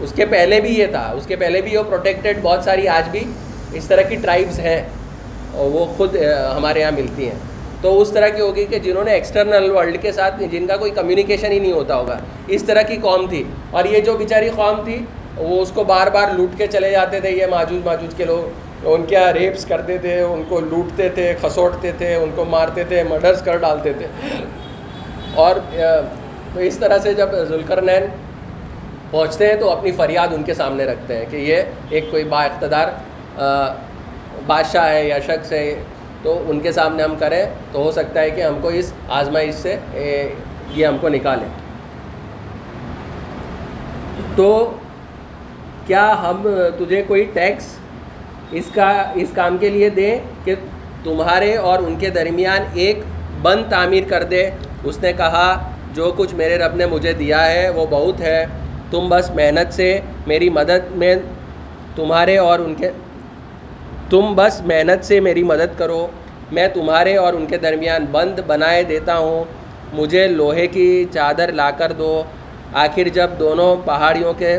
اس 0.00 0.12
کے 0.12 0.26
پہلے 0.26 0.60
بھی 0.60 0.78
یہ 0.78 0.86
تھا۔ 0.86 1.12
اس 1.16 1.26
کے 1.26 1.36
پہلے 1.36 1.60
بھی 1.60 1.76
وہ 1.76 1.82
پروٹیکٹیڈ 1.82 2.38
بہت 2.42 2.64
ساری 2.64 2.88
آج 2.88 3.08
بھی 3.08 3.24
اس 3.72 3.84
طرح 3.84 4.02
کی 4.02 4.16
ٹرائبس 4.16 4.58
ہیں 4.58 4.82
اور 5.52 5.70
وہ 5.70 5.86
خود 5.96 6.16
ہمارے 6.56 6.80
یہاں 6.80 6.90
ملتی 6.90 7.26
ہیں۔ 7.26 7.34
تو 7.80 8.00
اس 8.00 8.10
طرح 8.10 8.28
کی 8.28 8.40
ہوگی 8.40 8.64
کہ 8.64 8.78
جنہوں 8.78 9.04
نے 9.04 9.12
ایکسٹرنل 9.12 9.70
ورلڈ 9.70 10.02
کے 10.02 10.12
ساتھ 10.12 10.42
جن 10.50 10.66
کا 10.66 10.76
کوئی 10.76 10.90
کمیونیکیشن 10.90 11.52
ہی 11.52 11.58
نہیں 11.58 11.72
ہوتا 11.72 11.96
ہوگا۔ 11.96 12.18
اس 12.46 12.64
طرح 12.64 12.82
کی 12.82 12.96
قوم 12.96 13.26
تھی۔ 13.28 13.44
اور 13.70 13.84
یہ 13.84 14.00
جو 14.00 14.14
بیچاری 14.14 14.50
قوم 14.56 14.84
تھی، 14.84 15.04
وہ 15.36 15.62
اس 15.62 15.72
کو 15.74 15.84
بار 15.84 16.06
بار 16.06 16.28
لوٹ 16.34 16.58
کے 16.58 16.66
چلے 16.66 16.90
جاتے 16.90 17.20
تھے۔ 17.20 17.30
یہ 17.30 17.46
ماجوج 17.46 17.80
ماجوج 17.84 18.14
کے 18.16 18.24
لوگ۔ 18.24 18.59
ان 18.84 19.04
کے 19.06 19.14
یہاں 19.14 19.32
ریپس 19.32 19.64
کرتے 19.66 19.96
تھے، 19.98 20.20
ان 20.20 20.42
کو 20.48 20.60
لوٹتے 20.60 21.08
تھے، 21.14 21.32
کھسوٹتے 21.40 21.90
تھے، 21.98 22.14
ان 22.14 22.30
کو 22.34 22.44
مارتے 22.44 22.84
تھے 22.88 23.02
مرڈرس 23.08 23.42
کر 23.44 23.56
ڈالتے 23.56 23.92
تھے۔ 23.98 24.06
اور 25.34 25.56
تو 26.54 26.60
اس 26.60 26.76
طرح 26.78 26.98
سے 26.98 27.14
جب 27.14 27.34
ذوالکرنین 27.48 28.06
پہنچتے 29.10 29.46
ہیں 29.46 29.54
تو 29.60 29.70
اپنی 29.70 29.92
فریاد 29.96 30.32
ان 30.34 30.42
کے 30.42 30.54
سامنے 30.54 30.84
رکھتے 30.84 31.16
ہیں 31.16 31.24
کہ 31.30 31.36
یہ 31.36 31.62
ایک 31.90 32.10
کوئی 32.10 32.24
با 32.24 32.42
اقتدار 32.44 32.88
بادشاہ 34.46 34.88
ہے 34.88 35.06
یا 35.08 35.18
شخص 35.26 35.52
ہے، 35.52 35.74
تو 36.22 36.42
ان 36.48 36.60
کے 36.60 36.72
سامنے 36.72 37.02
ہم 37.02 37.14
کریں 37.18 37.44
تو 37.72 37.82
ہو 37.82 37.90
سکتا 37.92 38.20
ہے 38.20 38.30
کہ 38.30 38.42
ہم 38.42 38.58
کو 38.62 38.68
اس 38.68 38.92
آزمائش 39.08 39.54
سے 39.54 39.76
یہ 40.70 40.86
ہم 40.86 40.96
کو 41.00 41.08
نکالیں۔ 41.08 41.48
تو 44.36 44.48
کیا 45.86 46.06
ہم 46.22 46.48
تجھے 46.78 47.02
کوئی 47.06 47.24
ٹیکس 47.32 47.76
اس 48.50 48.64
کا 48.74 49.12
اس 49.14 49.28
کام 49.34 49.58
کے 49.58 49.68
لیے 49.68 49.90
دیں 49.90 50.18
کہ 50.44 50.54
تمہارے 51.04 51.56
اور 51.56 51.78
ان 51.78 51.96
کے 51.96 52.10
درمیان 52.10 52.58
ایک 52.74 53.00
بند 53.42 53.70
تعمیر 53.70 54.02
کر 54.08 54.22
دے۔ 54.22 54.50
اس 54.84 54.98
نے 55.02 55.12
کہا، 55.12 55.70
جو 55.94 56.12
کچھ 56.16 56.34
میرے 56.34 56.58
رب 56.58 56.74
نے 56.74 56.86
مجھے 56.86 57.12
دیا 57.12 57.52
ہے 57.52 57.68
وہ 57.68 57.86
بہت 57.90 58.20
ہے۔ 58.20 58.46
تم 58.90 59.08
بس 59.08 59.30
محنت 59.30 59.74
سے 59.74 60.00
میری 60.26 60.48
مدد 60.48 60.90
میں 60.90 61.16
تمہارے 61.96 62.38
اور 62.38 62.58
ان 62.58 62.74
کے 62.74 62.90
تم 64.10 64.32
بس 64.36 64.60
محنت 64.60 65.04
سے 65.04 65.20
میری 65.20 65.42
مدد 65.42 65.78
کرو۔ 65.78 66.06
میں 66.52 66.68
تمہارے 66.74 67.16
اور 67.16 67.32
ان 67.34 67.46
کے 67.46 67.58
درمیان 67.58 68.04
بند 68.10 68.38
بنائے 68.46 68.82
دیتا 68.82 69.18
ہوں۔ 69.18 69.44
مجھے 69.92 70.26
لوہے 70.26 70.66
کی 70.66 71.04
چادر 71.12 71.52
لا 71.52 71.70
کر 71.70 71.92
دو۔ 71.92 72.22
آخر 72.72 73.08
جب 73.08 73.30
دونوں 73.38 73.76
پہاڑیوں 73.84 74.32
کے 74.32 74.58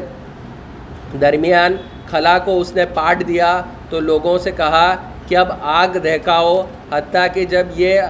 درمیان 1.22 1.76
خلا 2.12 2.38
کو 2.38 2.60
اس 2.60 2.76
نے 2.76 2.86
پاٹ 2.94 3.28
دیا 3.28 3.62
تو 3.92 4.00
لوگوں 4.00 4.38
سے 4.38 4.52
کہا 4.52 4.96
کہ 5.28 5.38
اب 5.38 5.50
آگ 5.80 5.98
دہکاؤ، 6.04 6.62
حتیٰ 6.92 7.26
کہ 7.34 7.46
جب 7.46 7.68
یہ 7.76 8.02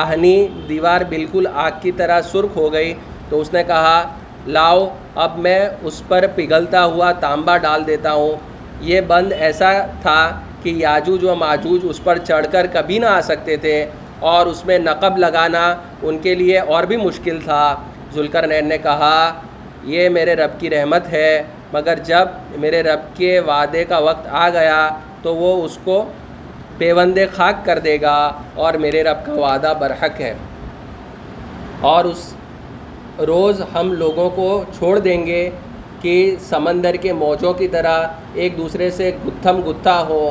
آہنی 0.00 0.36
دیوار 0.68 1.00
بالکل 1.08 1.46
آگ 1.54 1.70
کی 1.82 1.92
طرح 1.92 2.20
سرخ 2.22 2.56
ہو 2.56 2.72
گئی 2.72 2.92
تو 3.28 3.40
اس 3.40 3.52
نے 3.52 3.62
کہا، 3.64 3.96
لاؤ، 4.46 4.88
اب 5.14 5.38
میں 5.38 5.60
اس 5.82 6.02
پر 6.08 6.24
پگھلتا 6.34 6.84
ہوا 6.84 7.12
تانبا 7.20 7.56
ڈال 7.56 7.86
دیتا 7.86 8.12
ہوں۔ 8.12 8.34
یہ 8.80 9.00
بند 9.06 9.32
ایسا 9.38 9.70
تھا 10.02 10.20
کہ 10.62 10.70
یاجوج 10.76 11.24
و 11.24 11.34
ماجوج 11.34 11.80
اس 11.90 12.02
پر 12.04 12.18
چڑھ 12.18 12.46
کر 12.52 12.66
کبھی 12.72 12.98
نہ 12.98 13.06
آ 13.06 13.20
سکتے 13.20 13.56
تھے 13.56 13.76
اور 14.30 14.46
اس 14.46 14.64
میں 14.66 14.78
نقب 14.78 15.18
لگانا 15.18 15.64
ان 16.02 16.18
کے 16.18 16.34
لیے 16.34 16.58
اور 16.58 16.84
بھی 16.90 16.96
مشکل 16.96 17.38
تھا۔ 17.44 17.64
ذوالکر 18.14 18.46
نین 18.46 18.68
نے 18.68 18.78
کہا، 18.78 19.16
یہ 19.94 20.08
میرے 20.08 20.34
رب 20.36 20.60
کی 20.60 20.70
رحمت 20.70 21.12
ہے۔ 21.12 21.32
مگر 21.74 21.98
جب 22.04 22.28
میرے 22.58 22.82
رب 22.82 23.00
کے 23.16 23.38
وعدے 23.40 23.84
کا 23.84 23.98
وقت 23.98 24.26
آ 24.30 24.48
گیا 24.48 24.80
تو 25.22 25.34
وہ 25.36 25.50
اس 25.64 25.78
کو 25.84 26.04
پیوند 26.78 27.18
خاک 27.36 27.64
کر 27.64 27.78
دے 27.78 28.00
گا 28.00 28.16
اور 28.54 28.74
میرے 28.74 29.02
رب 29.02 29.26
کا 29.26 29.32
وعدہ 29.32 29.72
برحق 29.78 30.20
ہے۔ 30.20 30.34
اور 31.80 32.04
اس 32.04 32.22
روز 33.26 33.60
ہم 33.74 33.92
لوگوں 33.92 34.30
کو 34.30 34.48
چھوڑ 34.78 34.98
دیں 34.98 35.26
گے 35.26 35.50
کہ 36.00 36.14
سمندر 36.40 36.94
کے 36.94 37.12
موجوں 37.12 37.52
کی 37.52 37.68
طرح 37.68 38.06
ایک 38.34 38.56
دوسرے 38.58 38.90
سے 38.90 39.10
گتھم 39.26 39.60
گتھا 39.66 40.00
ہو 40.08 40.24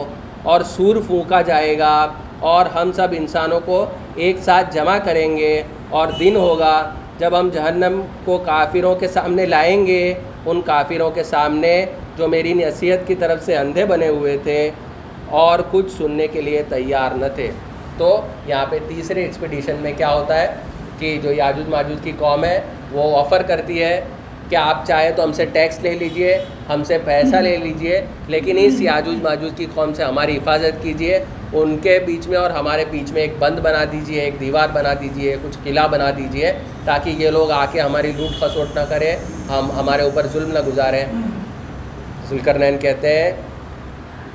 اور 0.44 0.62
سور 0.62 0.96
پھونکا 1.08 1.42
جائے 1.42 1.78
گا 1.80 1.96
اور 2.40 2.66
ہم 2.66 2.92
سب 2.92 3.08
انسانوں 3.12 3.60
کو 3.66 3.86
ایک 4.16 4.38
ساتھ 4.38 4.74
جمع 4.74 4.98
کریں 4.98 5.38
گے 5.38 5.54
اور 5.90 6.08
دن 6.20 6.36
ہوگا 6.36 6.76
جب 7.24 7.40
ہم 7.40 7.50
جہنم 7.54 8.02
کو 8.26 8.38
کافروں 8.38 8.94
کے 8.96 9.08
سامنے 9.08 9.46
لائیں 9.46 9.86
گے، 9.88 10.14
ان 10.46 10.62
کافروں 10.62 11.10
کے 11.12 11.24
سامنے 11.24 11.74
جو 12.18 12.28
میری 12.28 12.54
نصیحت 12.54 13.08
کی 13.08 13.16
طرف 13.16 13.44
سے 13.46 13.56
اندھے 13.58 13.86
بنے 13.86 14.08
ہوئے 14.08 14.36
تھے 14.44 14.60
اور 15.42 15.60
کچھ 15.72 15.92
سننے 15.98 16.28
کے 16.28 16.42
لیے 16.42 16.64
تیار 16.70 17.16
نہ 17.16 17.26
تھے۔ 17.36 17.50
تو 17.98 18.10
یہاں 18.48 18.66
پہ 18.70 18.78
تیسرے 18.88 19.24
ایکسپیڈیشن 19.24 19.76
میں 19.82 19.94
کیا 19.98 20.14
ہوتا 20.14 20.42
ہے 20.42 20.48
کہ 21.00 21.18
جو 21.24 21.32
یاجوج 21.32 21.70
ماجوج 21.70 22.04
کی 22.04 22.12
قوم 22.20 22.44
ہے، 22.44 22.60
وہ 22.92 23.18
آفر 23.20 23.42
کرتی 23.42 23.82
ہے 23.84 23.96
کہ 24.50 24.56
آپ 24.56 24.86
چاہے 24.88 25.12
تو 25.12 25.24
ہم 25.24 25.32
سے 25.32 25.46
ٹیکس 25.54 25.80
لے 25.82 25.92
لیجیے، 25.94 26.38
ہم 26.70 26.84
سے 26.84 26.98
پیسہ 27.06 27.36
لے 27.36 27.56
لیجیے، 27.58 28.02
لیکن 28.28 28.58
اس 28.60 28.82
یاجوج 28.82 29.24
ماجوج 29.24 29.52
کی 29.58 29.66
قوم 29.74 29.94
سے 29.94 30.04
ہماری 30.04 30.38
حفاظت 30.38 30.84
کیجیے، 30.84 31.24
ان 31.54 31.78
کے 31.78 32.00
بیچ 32.06 32.28
میں 32.28 32.38
اور 32.38 32.52
ہمارے 32.52 32.86
بیچ 32.92 33.12
میں 33.12 33.22
ایک 33.22 33.34
بند 33.40 33.60
بنا 33.60 33.84
دیجیے، 33.92 34.22
ایک 34.22 34.40
دیوار 34.40 34.70
بنا 34.74 34.94
دیجیے، 35.02 35.36
کچھ 35.44 35.58
قلعہ 35.64 35.88
بنا 35.88 36.10
دیجیے۔ 36.18 36.54
تاکہ 36.86 37.10
یہ 37.10 37.30
لوگ 37.30 37.52
آ 37.52 37.66
کے 37.72 37.82
ہماری 37.82 38.12
لوٹ 38.18 38.40
خسوٹ 38.40 38.76
نہ 38.76 38.80
کریں 38.90 39.16
ہم 39.50 39.72
ہمارے 39.80 40.04
اوپر 40.04 40.28
ظلم 40.34 40.52
نہ 40.52 40.60
گزاریں۔ 40.68 41.06
ذوالکر 42.30 42.60
نین 42.60 42.78
کہتے 42.78 43.24
ہیں 43.24 43.32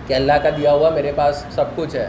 کہ 0.06 0.14
اللہ 0.14 0.32
کا 0.42 0.48
دیا 0.56 0.72
ہوا 0.72 0.90
میرے 0.90 1.12
پاس 1.16 1.44
سب 1.50 1.64
کچھ 1.76 1.96
ہے۔ 1.96 2.08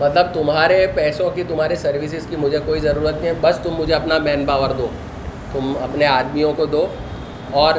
مطلب 0.00 0.26
تمہارے 0.32 0.86
پیسوں 0.94 1.30
کی 1.30 1.42
تمہارے 1.48 1.76
سروسز 1.76 2.26
کی 2.28 2.36
مجھے 2.36 2.58
کوئی 2.66 2.80
ضرورت 2.80 3.14
نہیں 3.14 3.26
ہے 3.26 3.32
بس 3.40 3.58
تم 3.62 3.74
مجھے 3.78 3.94
اپنا 3.94 4.18
مین 4.18 4.46
پاور 4.46 4.70
دو۔ 4.70 4.88
تم 5.52 5.72
اپنے 5.82 6.06
آدمیوں 6.06 6.52
کو 6.56 6.66
دو۔ 6.66 6.86
اور 7.50 7.74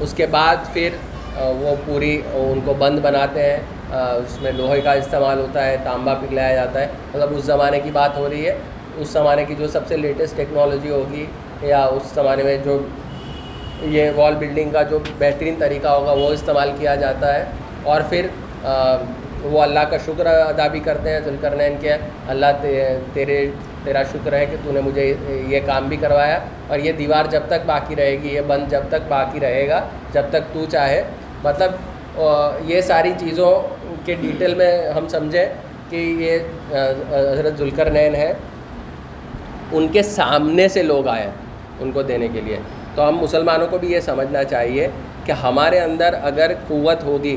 اس 0.00 0.14
کے 0.16 0.26
بعد 0.26 0.56
پھر 0.72 0.88
وہ 1.36 1.74
پوری 1.86 2.20
ان 2.32 2.60
کو 2.64 2.74
بند 2.74 2.98
بناتے 2.98 3.50
ہیں۔ 3.50 3.58
اس 3.90 4.42
میں 4.42 4.52
لوہے 4.52 4.80
کا 4.80 4.92
استعمال 4.92 5.38
ہوتا 5.38 5.66
ہے 5.66 5.76
تانبا 5.84 6.14
پگھلایا 6.14 6.54
جاتا 6.54 6.80
ہے۔ 6.80 6.86
مطلب 7.14 7.36
اس 7.36 7.44
زمانے 7.44 7.80
کی 7.80 7.90
بات 7.92 8.16
ہو 8.16 8.28
رہی 8.28 8.46
ہے۔ 8.46 8.58
اس 8.96 9.08
زمانے 9.08 9.44
کی 9.44 9.54
جو 9.58 9.66
سب 9.68 9.80
سے 9.88 9.96
لیٹسٹ 9.96 10.36
ٹیکنالوجی 10.36 10.90
ہوگی 10.90 11.26
یا 11.62 11.84
اس 11.84 12.02
زمانے 12.14 12.42
میں 12.42 12.56
جو 12.64 12.78
یہ 13.82 14.10
وال 14.16 14.34
بلڈنگ 14.38 14.70
کا 14.70 14.82
جو 14.82 14.98
بہترین 15.18 15.54
طریقہ 15.58 15.88
ہوگا 15.88 16.12
وہ 16.12 16.30
استعمال 16.32 16.70
کیا 16.78 16.94
جاتا 16.94 17.34
ہے 17.34 17.44
اور 17.82 18.00
پھر 18.08 18.26
وہ 19.42 19.62
اللہ 19.62 19.80
کا 19.90 19.96
شکر 20.04 20.26
ادا 20.26 20.66
بھی 20.66 20.80
کرتے 20.80 21.10
ہیں 21.12 21.20
ذوالکرنین 21.24 21.76
کے۔ 21.80 21.92
اللہ 22.28 22.46
تیرے، 23.14 23.50
تیرا 23.84 24.02
شکر 24.02 24.32
ہے 24.32 24.46
کہ 24.46 24.56
تو 24.64 24.72
نے 24.72 24.80
مجھے 24.80 25.14
یہ 25.48 25.60
کام 25.66 25.88
بھی 25.88 25.96
کروایا۔ 25.96 26.38
اور 26.68 26.78
یہ 26.78 26.92
دیوار 26.92 27.24
جب 27.30 27.42
تک 27.48 27.66
باقی 27.66 27.96
رہے 27.96 28.16
گی، 28.22 28.34
یہ 28.34 28.40
بند 28.46 28.70
جب 28.70 28.82
تک 28.88 29.08
باقی 29.08 29.40
رہے 29.40 29.68
گا، 29.68 29.80
جب 30.12 30.22
تک 30.30 30.52
تو 30.52 30.64
چاہے۔ 30.72 31.02
مطلب 31.44 31.72
یہ 32.70 32.80
ساری 32.80 33.12
چیزوں 33.18 33.52
کے 34.06 34.14
ڈیٹیل 34.20 34.54
میں 34.54 34.72
ہم 34.96 35.08
سمجھیں 35.08 35.46
کہ 35.90 35.96
یہ 35.96 36.38
حضرت 37.32 37.58
ذوالکر 37.58 37.90
نین 37.90 38.14
ہے 38.14 38.32
ان 39.72 39.88
کے 39.88 40.02
سامنے 40.02 40.68
سے 40.68 40.82
لوگ 40.82 41.08
آئے۔ 41.08 41.26
ان 41.80 41.90
کو 41.92 42.02
دینے 42.02 42.28
کے 42.32 42.40
لیے۔ 42.40 42.58
تو 42.94 43.08
ہم 43.08 43.18
مسلمانوں 43.18 43.66
کو 43.70 43.78
بھی 43.78 43.92
یہ 43.92 44.00
سمجھنا 44.00 44.44
چاہیے 44.44 44.88
کہ 45.24 45.32
ہمارے 45.32 45.78
اندر 45.80 46.14
اگر 46.22 46.52
قوت 46.68 47.02
ہوگی، 47.04 47.36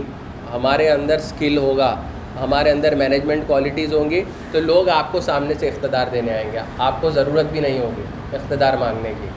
ہمارے 0.54 0.90
اندر 0.90 1.20
سکل 1.20 1.58
ہوگا، 1.58 1.96
ہمارے 2.40 2.70
اندر 2.72 2.96
مینجمنٹ 2.96 3.44
کوالٹیز 3.48 3.94
ہوں 3.94 4.10
گی، 4.10 4.24
تو 4.52 4.60
لوگ 4.60 4.90
آپ 4.90 5.12
کو 5.12 5.22
سامنے 5.22 5.54
سے 5.60 5.68
اقتدار 5.68 6.08
دینے 6.12 6.34
آئیں 6.34 6.52
گے۔ 6.52 6.60
آپ 6.78 7.02
کو 7.02 7.10
ضرورت 7.10 7.46
بھی 7.52 7.60
نہیں 7.60 7.80
ہوگی 7.80 8.04
اقتدار 8.34 8.78
مانگنے 8.80 9.14
کی۔ 9.22 9.28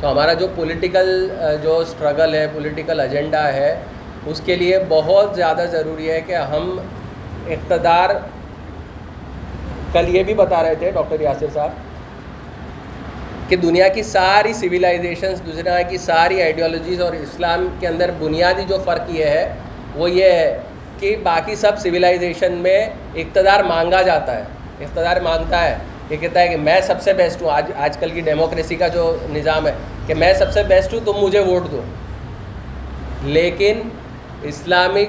تو 0.00 0.10
ہمارا 0.10 0.32
جو 0.32 0.46
پولیٹیکل 0.54 1.28
جو 1.62 1.76
اسٹرگل 1.78 2.34
ہے 2.34 2.46
پولیٹیکل 2.52 3.00
ایجنڈا 3.00 3.46
ہے، 3.52 3.74
اس 4.26 4.40
کے 4.44 4.56
لیے 4.56 4.78
بہت 4.88 5.36
زیادہ 5.36 5.64
ضروری 5.70 6.10
ہے 6.10 6.20
کہ 6.20 6.34
ہم 6.34 6.78
اقتدار، 7.48 8.10
کل 9.92 10.14
یہ 10.16 10.22
بھی 10.22 10.34
بتا 10.34 10.62
رہے 10.62 10.74
تھے 10.74 10.90
ڈاکٹر 10.90 11.20
یاسر 11.20 11.46
صاحب 11.54 11.70
کہ 13.50 13.56
دنیا 13.56 13.88
کی 13.88 14.02
ساری 14.02 14.52
سویلائزیشنس 14.52 15.40
دنیا 15.46 15.82
کی 15.82 15.98
ساری 15.98 16.42
آئیڈیالوجیز 16.42 17.00
اور 17.00 17.12
اسلام 17.12 17.68
کے 17.80 17.86
اندر 17.86 18.10
بنیادی 18.18 18.62
جو 18.68 18.76
فرق 18.84 19.00
یہ 19.08 19.24
ہے، 19.24 19.52
وہ 19.94 20.10
یہ 20.10 20.24
ہے 20.24 20.60
کہ 21.00 21.16
باقی 21.22 21.54
سب 21.54 21.78
سویلائزیشن 21.78 22.52
میں 22.52 22.86
اقتدار 23.14 23.60
مانگا 23.60 24.02
جاتا 24.02 24.36
ہے، 24.36 24.42
اقتدار 24.80 25.20
مانگتا 25.20 25.64
ہے۔ 25.64 25.76
یہ 26.10 26.16
کہتا 26.16 26.40
ہے 26.40 26.48
کہ 26.48 26.56
میں 26.56 26.80
سب 26.80 27.02
سے 27.02 27.12
بیسٹ 27.12 27.42
ہوں۔ 27.42 27.50
آج 27.50 27.70
آج 27.76 27.96
کل 27.96 28.10
کی 28.10 28.20
ڈیموکریسی 28.20 28.74
کا 28.74 28.88
جو 28.88 29.16
نظام 29.30 29.66
ہے 29.66 29.72
کہ 30.06 30.14
میں 30.14 30.34
سب 30.34 30.52
سے 30.52 30.62
بیسٹ 30.62 30.92
ہوں، 30.92 31.00
تم 31.04 31.12
مجھے 31.20 31.40
ووٹ 31.40 31.70
دو۔ 31.70 31.82
لیکن 33.22 33.80
اسلامک 34.42 35.08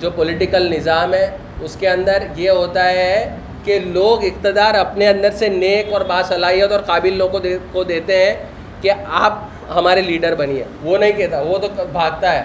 جو 0.00 0.10
پولیٹیکل 0.10 0.74
نظام 0.76 1.14
ہے، 1.14 1.36
اس 1.60 1.76
کے 1.80 1.88
اندر 1.88 2.22
یہ 2.36 2.50
ہوتا 2.50 2.88
ہے 2.88 3.36
کہ 3.64 3.78
لوگ 3.78 4.24
اقتدار 4.24 4.74
اپنے 4.74 5.08
اندر 5.08 5.30
سے 5.30 5.48
نیک 5.48 5.92
اور 5.92 6.00
باصلاحیت 6.00 6.72
اور 6.72 6.80
قابل 6.80 7.16
لوگوں 7.18 7.40
کو 7.72 7.82
دیتے 7.84 8.24
ہیں 8.24 8.34
کہ 8.80 8.90
آپ 9.06 9.38
ہمارے 9.76 10.00
لیڈر 10.00 10.34
بنیے 10.34 10.64
وہ 10.82 10.96
نہیں 10.98 11.12
کہتا، 11.12 11.40
وہ 11.40 11.58
تو 11.58 11.68
بھاگتا 11.92 12.32
ہے۔ 12.32 12.42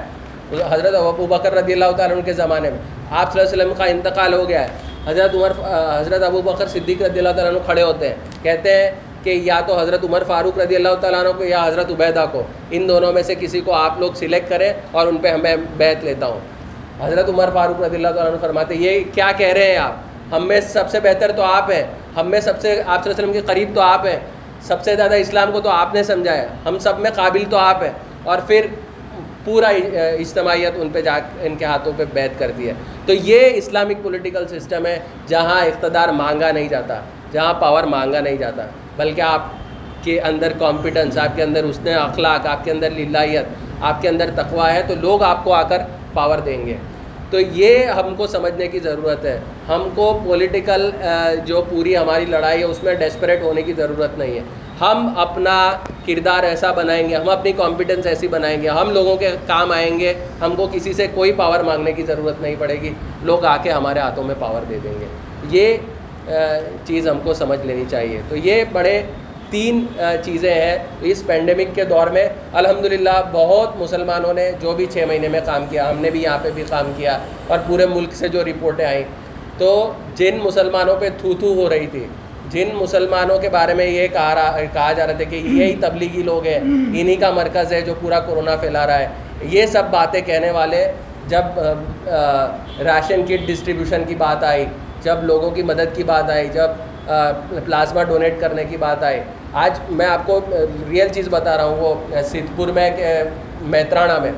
حضرت 0.70 0.96
ابو 0.96 1.26
بکر 1.28 1.54
رضی 1.54 1.74
اللہ 1.74 1.92
تعالیٰ 1.98 2.16
عنہ 2.16 2.26
کے 2.26 2.34
زمانے 2.34 2.70
میں 2.70 2.80
آپ 3.12 3.32
صلی 3.32 3.42
اللہ 3.42 3.54
علیہ 3.54 3.64
وسلم 3.64 3.74
کا 3.78 3.86
انتقال 3.86 4.34
ہو 4.34 4.48
گیا 4.50 4.62
ہے۔ 4.62 4.68
حضرت 5.08 5.36
عمر، 5.36 5.52
حضرت 6.00 6.24
ابو 6.24 6.42
بکر 6.42 6.68
صدیق 6.68 7.02
رضی 7.02 7.20
اللہ 7.20 7.34
تعالیٰ 7.36 7.52
عنہ 7.52 7.60
کھڑے 7.66 7.82
ہوتے 7.82 8.08
ہیں۔ 8.10 8.16
کہتے 8.44 8.74
ہیں 8.76 8.92
کہ 9.24 9.30
یا 9.44 9.60
تو 9.68 9.80
حضرت 9.80 10.04
عمر 10.04 10.24
فاروق 10.28 10.58
رضی 10.60 10.76
اللہ 10.76 10.96
تعالیٰ 11.02 11.20
عنہ 11.20 11.32
کو 11.38 11.44
یا 11.44 11.66
حضرت 11.66 11.92
عبیدہ 11.92 12.26
کو۔ 12.32 12.44
ان 12.72 12.88
دونوں 12.90 13.12
میں 13.14 13.24
سے 13.24 13.36
کسی 13.36 13.62
کو 13.62 13.74
آپ 13.74 14.00
لوگ 14.00 14.12
سلیکٹ 14.16 14.50
کریں 14.50 14.72
اور 14.92 15.08
ان 15.08 15.18
پہ 15.18 15.28
ہمیں 15.28 15.56
بیت 15.78 16.04
لیتا 16.04 16.26
ہوں۔ 16.26 16.40
حضرت 17.02 17.30
عمر 17.30 17.50
فاروق 17.54 17.82
رضی 17.82 17.96
اللہ 17.96 18.08
تعالیٰ 18.08 18.32
عنہ 18.32 18.42
فرماتے 18.42 18.76
یہ 18.76 19.04
کیا 19.14 19.32
کہہ 19.38 19.54
رہے 19.54 19.72
ہیں 19.72 19.78
آپ؟ 19.78 19.96
ہم 20.32 20.48
میں 20.48 20.62
سب 20.62 20.90
سے 20.90 21.00
بہتر 21.00 21.32
تو 21.32 21.44
آپ 21.44 21.72
ہیں۔ 21.72 21.84
ہم 22.16 22.28
میں 22.28 22.40
سب 22.40 22.62
سے 22.62 22.70
آپ 22.72 23.04
صلی 23.04 23.12
اللہ 23.12 23.12
علیہ 23.12 23.12
وسلم 23.12 23.32
کے 23.32 23.42
قریب 23.42 23.70
تو 23.76 23.82
آپ 23.82 24.06
ہیں۔ 24.06 24.20
سب 24.62 24.84
سے 24.84 24.96
زیادہ 24.96 25.16
اسلام 25.16 25.52
کو 25.52 25.62
تو 25.62 25.70
آپ 25.70 25.94
نے 25.94 26.04
سمجھایا 26.04 26.46
ہم 26.66 26.80
سب 26.80 27.00
میں 27.00 27.12
قابل 27.12 27.44
تو 27.50 27.58
آپ 27.58 27.84
ہیں۔ 27.84 27.92
اور 28.24 28.38
پھر 28.48 28.66
پورا 29.44 29.68
اجتماعیت 29.68 30.74
ان 30.76 30.90
پہ 30.90 31.02
جا 31.02 31.20
ان 31.42 31.56
کے 31.56 31.66
ہاتھوں 31.66 31.94
پہ 31.98 32.04
بیت 32.14 32.40
کرتی 32.40 32.68
ہے۔ 32.68 32.74
تو 33.06 33.14
یہ 33.14 33.50
اسلامک 33.54 34.04
پولیٹیکل 34.04 34.48
سسٹم 34.48 34.86
ہے 34.86 35.00
جہاں 35.28 35.62
اقتدار 35.62 36.10
مانگا 36.10 36.52
نہیں 36.52 36.68
جاتا، 36.68 37.00
جہاں 37.32 37.54
پاور 37.54 37.84
مانگا 37.84 38.20
نہیں 38.20 38.38
جاتا۔ 38.38 38.64
بلکہ 38.98 39.22
آپ 39.22 39.42
کے 40.04 40.22
اندر 40.22 40.52
کمپیٹنس 40.60 41.18
آپ 41.18 41.36
کے 41.36 41.44
اندر 41.44 41.64
اس 41.64 41.80
نے 41.84 41.94
اخلاق، 41.94 42.48
آپ 42.48 42.64
کے 42.64 42.72
اندر 42.72 42.90
للہیت 42.90 43.46
آپ 43.82 44.02
کے 44.02 44.10
اندر 44.10 44.30
تقوا 44.36 44.74
ہے 44.74 44.82
تو 44.88 44.94
لوگ 44.96 45.24
آپ 45.24 45.44
کو 45.44 45.54
آ 45.54 45.64
کر 45.64 45.78
پاور 46.14 46.38
دیں 46.38 46.66
گے۔ 46.66 46.78
تو 47.30 47.40
یہ 47.40 47.86
ہم 47.86 48.14
کو 48.16 48.28
سمجھنے 48.28 48.68
کی 48.68 48.80
ضرورت 48.80 49.26
ہے۔ 49.26 49.40
ہم 49.68 49.88
کو 49.96 50.20
پولیٹیکل 50.26 50.90
جو 51.46 51.62
پوری 51.70 51.98
ہماری 51.98 52.26
لڑائی 52.26 52.60
ہے، 52.60 52.66
اس 52.66 52.84
میں 52.84 52.94
ڈیسپریٹ 52.96 53.42
ہونے 53.44 53.62
کی 53.62 53.74
ضرورت 53.74 54.18
نہیں 54.18 54.36
ہے۔ 54.36 54.44
ہم 54.82 55.14
اپنا 55.18 55.58
کردار 56.06 56.44
ایسا 56.44 56.72
بنائیں 56.72 57.10
گے، 57.10 57.16
ہم 57.16 57.30
اپنی 57.30 57.52
کمپیٹنس 57.52 58.06
ایسی 58.06 58.28
بنائیں 58.28 58.62
گے۔ 58.62 58.70
ہم 58.70 58.90
لوگوں 58.94 59.16
کے 59.16 59.30
کام 59.48 59.72
آئیں 59.72 60.00
گے، 60.00 60.14
ہم 60.42 60.56
کو 60.58 60.68
کسی 60.72 60.94
سے 60.94 61.08
کوئی 61.14 61.32
پاور 61.38 61.60
مانگنے 61.60 61.92
کی 61.92 62.04
ضرورت 62.04 62.42
نہیں 62.42 62.56
پڑے 62.60 62.76
گی۔ 62.82 62.94
لوگ 63.24 63.46
آ 63.46 63.56
کے 63.64 63.72
ہمارے 63.72 64.00
ہاتھوں 64.00 64.24
میں 64.24 64.36
پاور 64.40 64.62
دے 64.70 64.78
دیں 64.84 64.94
گے۔ 65.00 65.06
یہ 65.50 65.78
چیز 66.86 67.08
ہم 67.08 67.20
کو 67.24 67.34
سمجھ 67.34 67.66
لینی 67.66 67.84
چاہیے۔ 67.92 68.22
تو 68.30 68.36
یہ 68.36 68.64
بڑے 68.72 69.02
تین 69.50 69.86
چیزیں 70.24 70.54
ہیں 70.54 70.78
اس 71.10 71.24
پینڈیمک 71.26 71.76
کے 71.76 71.84
دور 71.86 72.08
میں۔ 72.08 72.28
الحمدللہ 72.54 73.22
بہت 73.32 73.78
مسلمانوں 73.78 74.34
نے 74.34 74.52
جو 74.62 74.74
بھی 74.76 74.86
چھ 74.94 75.04
مہینے 75.08 75.28
میں 75.28 75.42
کام 75.46 75.66
کیا، 75.70 75.90
ہم 75.90 76.02
نے 76.02 76.10
بھی 76.10 76.22
یہاں 76.24 76.38
پہ 76.42 76.50
بھی 76.56 76.64
کام 76.70 76.92
کیا 76.98 77.18
اور 77.48 77.60
پورے 77.68 77.86
ملک 77.86 78.14
سے 78.16 78.28
جو 78.28 78.44
رپورٹیں 78.46 78.86
آئیں۔ 78.86 79.04
تو 79.58 79.70
جن 80.16 80.38
مسلمانوں 80.44 80.96
پہ 81.00 81.10
تھو 81.22 81.34
تھو 81.40 81.54
ہو 81.54 81.70
رہی 81.70 81.88
تھی، 81.92 82.06
جن 82.52 82.70
مسلمانوں 82.74 83.38
کے 83.40 83.50
بارے 83.50 83.74
میں 83.74 83.86
یہ 83.86 84.08
کہا 84.08 84.34
رہا، 84.36 84.64
کہا 84.74 84.92
جا 84.94 85.08
رہا 85.08 85.14
تھا 85.14 85.24
کہ 85.30 85.36
یہی 85.36 85.76
تبلیغی 85.82 86.24
لوگ 86.24 86.46
ہیں، 86.48 86.60
انہی 86.60 87.16
کا 87.16 87.32
مرکز 87.32 87.74
ہے 87.74 87.82
جو 87.82 87.94
پورا 88.02 88.20
کورونا 88.28 88.56
پھیلا 88.56 88.86
رہا 88.88 89.00
ہے۔ 89.00 89.08
یہ 89.56 89.66
سب 89.66 89.90
باتیں 89.92 90.22
کہنے 90.26 90.52
والے، 90.52 90.86
جب 91.28 91.60
راشن 92.86 93.26
کٹ 93.28 93.48
ڈسٹریبیوشن 93.48 94.04
کی 94.08 94.16
بات 94.16 94.44
آئی، 94.44 94.66
جب 95.04 95.24
لوگوں 95.24 95.50
کی 95.52 95.64
مدد 95.64 95.96
کی 95.96 96.04
بات 96.04 96.30
آئی، 96.32 96.48
جب 96.54 96.70
پلازما 97.66 98.04
ڈونیٹ 98.04 98.40
کرنے 98.40 98.64
کی 98.70 98.78
بات 98.78 99.04
آئی 99.04 99.20
آج 99.54 99.80
میں 99.90 100.06
آپ 100.06 100.26
کو 100.26 100.40
ریئل 100.90 101.08
چیز 101.08 101.28
بتا 101.30 101.58
رہا 101.58 101.64
ہوں، 101.64 101.76
وہ 101.76 102.22
سدھ 102.24 102.52
پور 102.56 102.68
میں 102.68 102.90
میترانہ 103.62 104.20
میں، 104.20 104.32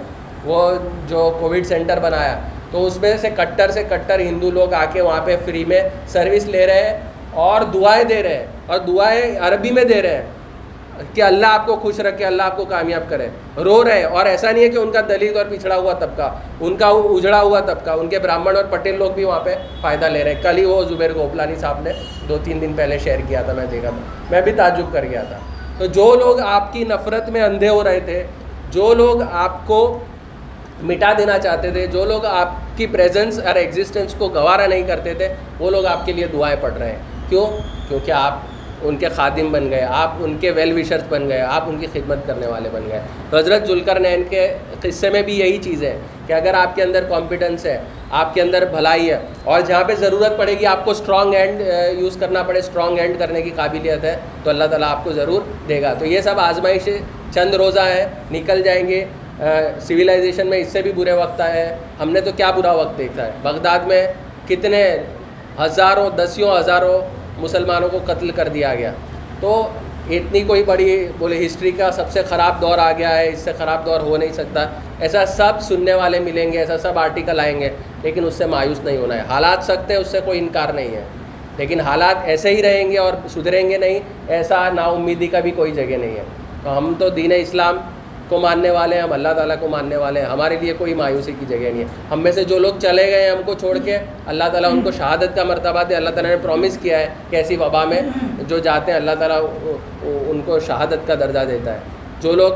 وہ 0.46 0.72
جو 1.08 1.38
کووڈ 1.40 1.66
سینٹر 1.66 2.00
بنایا، 2.00 2.40
تو 2.72 2.86
اس 2.86 2.98
میں 3.02 3.18
سے 3.18 3.30
کٹر 3.36 3.72
سے 3.72 3.84
کٹر 3.90 4.20
ہندو 4.20 4.52
لوگ 4.52 4.74
آ 4.74 4.86
کے 4.86 5.02
وہاں 5.02 5.26
پہ 5.26 5.36
فری 5.46 5.66
میں 5.66 5.82
سروس 6.08 6.46
لے 6.46 6.66
رہے 6.66 6.84
ہیں 6.84 7.00
اور 7.34 7.62
دعائیں 7.74 8.04
دے 8.04 8.22
رہے 8.24 8.38
ہیں 8.38 8.46
اور 8.66 8.80
دعائیں 8.80 9.40
عربی 9.40 9.72
میں 9.72 9.84
دے 9.84 10.02
رہے۔ 10.02 10.16
ہیں 10.16 10.24
کہ 11.14 11.22
اللہ 11.22 11.48
آپ 11.48 11.66
کو 11.66 11.76
خوش 11.76 12.00
رکھے، 12.00 12.26
اللہ 12.26 12.44
آپ 12.44 12.58
کو 12.58 12.66
کامیاب 12.66 13.10
کرے۔ 13.10 13.28
رو 13.58 13.84
رہے 13.84 14.04
اور 14.04 14.26
ایسا 14.26 14.52
نہیں 14.52 14.64
ہے 14.64 14.70
کہ 14.70 14.78
ان 14.78 14.92
کا 14.92 15.02
دلت 15.02 15.38
اور 15.38 15.46
پچھڑا 15.50 15.76
ہوا 15.76 15.94
طبقہ، 15.94 16.36
ان 16.60 16.78
کا 16.78 16.88
اجڑا 16.88 17.42
ہوا 17.42 17.60
طبقہ، 17.60 17.90
ان 17.90 18.08
کے 18.08 18.20
براہمن 18.20 18.56
اور 18.56 18.66
پٹیل 18.70 18.98
لوگ 18.98 19.12
بھی 19.12 19.24
وہاں 19.24 19.40
پہ 19.40 19.56
فائدہ 19.82 20.06
لے 20.06 20.24
رہے 20.24 20.34
ہیں۔ 20.34 20.44
کل 20.44 20.58
ہی 20.58 20.66
وہ 20.66 20.84
زبیر 20.84 21.14
گوپلانی 21.14 21.56
صاحب 21.56 21.82
نے 21.82 21.92
دو 22.30 22.38
تین 22.44 22.62
دن 22.62 22.74
پہلے 22.76 23.00
شیئر 23.00 23.20
کیا 23.28 23.42
تھا، 23.42 23.54
میں 23.54 23.66
دیکھا 23.66 23.90
تھا۔ 23.90 24.24
میں 24.32 24.42
بھی 24.42 24.52
تعجب 24.52 24.94
کر 24.94 25.06
گیا 25.06 25.24
تھا۔ 25.24 25.38
تو 25.78 25.86
جو 25.86 26.16
لوگ 26.16 26.40
آپ 26.40 26.74
کی 26.74 26.84
نفرت 26.84 27.30
میں 27.30 27.42
اندھے 27.42 27.70
ہو 27.70 27.84
رہے 27.84 28.00
تھے، 28.00 28.24
جو 28.72 28.94
لوگ 28.94 29.22
آپ 29.32 29.68
کو 29.68 30.00
مٹا 30.82 31.14
دینا 31.18 31.40
چاہتے 31.40 31.72
تھے، 31.72 31.88
جو 31.88 32.06
لوگ 32.06 32.26
آپ 32.26 32.50
کی 32.76 32.88
پریزنس 32.88 33.40
اور 33.40 33.56
ایگزسٹنس 33.56 34.16
کو 34.18 34.28
گوارا 34.28 34.68
نہیں 34.68 34.84
کرتے 34.84 35.14
تھے، 35.14 35.34
وہ 35.60 35.72
لوگ 35.72 35.86
آپ 35.86 36.06
کے 36.06 36.12
لیے 36.12 36.28
دعائیں 36.28 36.58
پڑھ 36.62 36.74
رہے 36.74 36.92
ہیں۔ 36.92 37.00
کیوں؟ 37.30 37.48
کیونکہ 37.88 38.12
آپ 38.12 38.40
ان 38.82 38.98
کے 38.98 39.10
خادم 39.10 39.52
بن 39.52 39.70
گئے، 39.70 39.86
آپ 39.90 40.12
ان 40.20 40.38
کے 40.38 40.52
ویل 40.52 40.72
وشرس 40.74 41.04
بن 41.10 41.30
گئے، 41.30 41.42
آپ 41.42 41.64
ان 41.68 41.78
کی 41.80 41.88
خدمت 41.94 42.18
کرنے 42.28 42.48
والے 42.48 42.70
بن 42.72 42.84
گئے۔ 42.90 43.00
تو 43.30 43.38
حضرت 43.38 43.68
ذوالکر 43.68 44.00
نین 44.00 44.24
کے 44.30 44.54
قصے 44.82 45.10
میں 45.10 45.22
بھی 45.22 45.40
یہی 45.40 45.58
چیز 45.58 45.84
ہے 45.84 45.98
کہ 46.28 46.34
اگر 46.34 46.54
آپ 46.54 46.76
کے 46.76 46.84
اندر 46.84 47.04
کانفیڈنس 47.10 47.66
ہے، 47.66 47.78
آپ 48.12 48.34
کے 48.34 48.42
اندر 48.42 48.66
بھلائی 48.66 49.10
ہے، 49.10 49.20
اور 49.44 49.62
جہاں 49.62 49.84
پہ 49.84 49.96
ضرورت 49.96 50.38
پڑے 50.38 50.54
گی، 50.60 50.66
آپ 50.66 50.86
کو 50.86 50.92
اسٹرانگ 50.92 51.34
ہینڈ 51.34 51.62
یوز 52.00 52.18
کرنا 52.20 52.44
پڑے 52.44 52.60
اسٹرانگ 52.60 53.00
ہینڈ 53.00 53.20
کرنے 53.20 53.42
کی 53.42 53.50
قابلیت 53.56 54.04
ہے، 54.04 54.16
تو 54.44 54.50
اللہ 54.50 54.64
تعالیٰ 54.64 54.90
آپ 54.90 55.04
کو 55.04 55.12
ضرور 55.12 55.42
دے 55.70 55.82
گا۔ 55.82 55.94
تو 56.00 56.06
یہ 56.06 56.22
سب 56.22 56.40
آزمائش 56.40 56.90
چند 57.34 57.54
روزہ 57.54 57.80
ہیں 57.80 58.06
نکل 58.32 58.62
جائیں 58.62 58.88
گے۔ 58.88 59.06
uh, 59.42 59.80
سویلائزیشن 59.82 60.48
میں 60.48 60.58
اس 60.58 60.68
سے 60.68 60.82
بھی 60.82 60.92
برے 60.92 61.12
وقت 61.12 61.42
آئے 61.42 61.66
ہیں۔ 61.66 61.76
ہم 62.00 62.10
نے 62.10 62.22
تو 62.22 62.32
کیا 62.36 62.52
برا 62.52 62.72
وقت 62.72 62.98
دیکھا 62.98 63.26
ہے؟ 63.26 63.32
بغداد 63.42 63.80
میں 63.80 64.02
کتنے 64.48 64.98
ہزاروں، 65.62 66.10
دسیوں 66.10 66.58
ہزاروں 66.58 67.00
مسلمانوں 67.40 67.90
کو 67.90 68.00
قتل 68.06 68.32
کر 68.32 68.48
دیا 68.48 68.76
گیا۔ 68.76 68.92
تو 69.40 69.68
اتنی 70.10 70.42
کوئی 70.42 70.64
بڑی 70.64 71.08
بولے 71.18 71.46
ہسٹری 71.46 71.72
کا 71.72 71.92
سب 71.92 72.12
سے 72.12 72.24
خراب 72.24 72.62
دور 72.62 72.78
آ 72.78 72.92
گیا 72.92 73.18
ہے، 73.18 73.30
اس 73.30 73.40
سے 73.40 73.52
خراب 73.58 73.86
دور 73.86 74.00
ہو 74.00 74.18
نہیں 74.18 74.34
سکتا۔ 74.34 74.66
ایسا 75.00 75.26
سب 75.26 75.54
سننے 75.62 75.94
والے 75.94 76.20
ملیں 76.20 76.54
گے، 76.54 76.60
ایسا 76.60 76.78
سب 76.78 77.00
آرٹیکل 77.00 77.40
آئیں 77.40 77.62
گے، 77.62 77.70
لیکن 78.04 78.26
اس 78.26 78.34
سے 78.34 78.46
مایوس 78.46 78.80
نہیں 78.84 78.98
ہونا 78.98 79.16
ہے۔ 79.16 79.22
حالات 79.30 79.64
سکتے 79.64 79.94
ہیں، 79.94 80.02
اس 80.02 80.08
سے 80.08 80.20
کوئی 80.26 80.40
انکار 80.40 80.74
نہیں 80.74 80.96
ہے۔ 80.96 81.04
لیکن 81.58 81.80
حالات 81.80 82.16
ایسے 82.24 82.56
ہی 82.56 82.64
رہیں 82.64 82.92
گے 82.92 82.98
اور 82.98 83.14
سدھریں 83.30 83.70
گے 83.70 83.78
نہیں، 83.78 84.00
ایسا 84.28 84.70
نا 84.70 84.82
امیدی 84.82 85.28
کا 85.28 85.40
بھی 85.40 85.52
کوئی 85.52 85.72
جگہ 85.72 85.98
نہیں 85.98 86.16
ہے۔ 86.16 86.24
تو 86.64 86.78
ہم 86.78 86.94
تو 87.00 87.10
دین 87.10 87.32
اسلام 87.36 87.78
کو 88.30 88.40
ماننے 88.40 88.70
والے 88.70 88.96
ہیں، 88.96 89.02
ہم 89.02 89.14
اللہ 89.14 89.30
تعالیٰ 89.36 89.56
کو 89.60 89.68
ماننے 89.68 89.96
والے 89.96 90.20
ہیں۔ 90.20 90.28
ہمارے 90.28 90.58
لیے 90.62 90.74
کوئی 90.78 90.94
مایوسی 90.94 91.32
کی 91.40 91.46
جگہ 91.46 91.58
نہیں 91.58 91.80
ہے۔ 91.80 91.86
ہم 92.12 92.22
میں 92.22 92.32
سے 92.32 92.44
جو 92.44 92.60
لوگ 92.60 92.80
چلے 92.82 93.12
گئے 93.12 93.24
ہیں 93.24 93.32
ہم 93.32 93.42
کو 93.46 93.54
چھوڑ 93.54 93.78
کے، 93.78 93.98
اللہ 94.26 94.44
تعالیٰ 94.52 94.72
ان 94.72 94.82
کو 94.82 94.92
شہادت 94.92 95.36
کا 95.36 95.44
مرتبہ 95.44 95.84
دے۔ 95.84 95.96
اللہ 95.96 96.10
تعالیٰ 96.10 96.32
نے 96.32 96.38
پرومس 96.42 96.78
کیا 96.82 97.00
ہے 97.00 97.10
کہ 97.30 97.36
ایسی 97.36 97.56
وبا 97.56 97.86
میں 97.86 98.02
جو 98.48 98.60
جاتے 98.60 98.92
ہیں، 98.92 99.00
اللہ 99.00 99.12
تعالیٰ 99.20 99.46
ان 100.04 100.42
کو 100.46 100.60
شہادت 100.60 101.08
کا 101.08 101.16
درجہ 101.16 101.40
دیتا 101.40 101.74
ہے۔ 101.74 101.80
جو 102.22 102.32
لوگ 102.32 102.52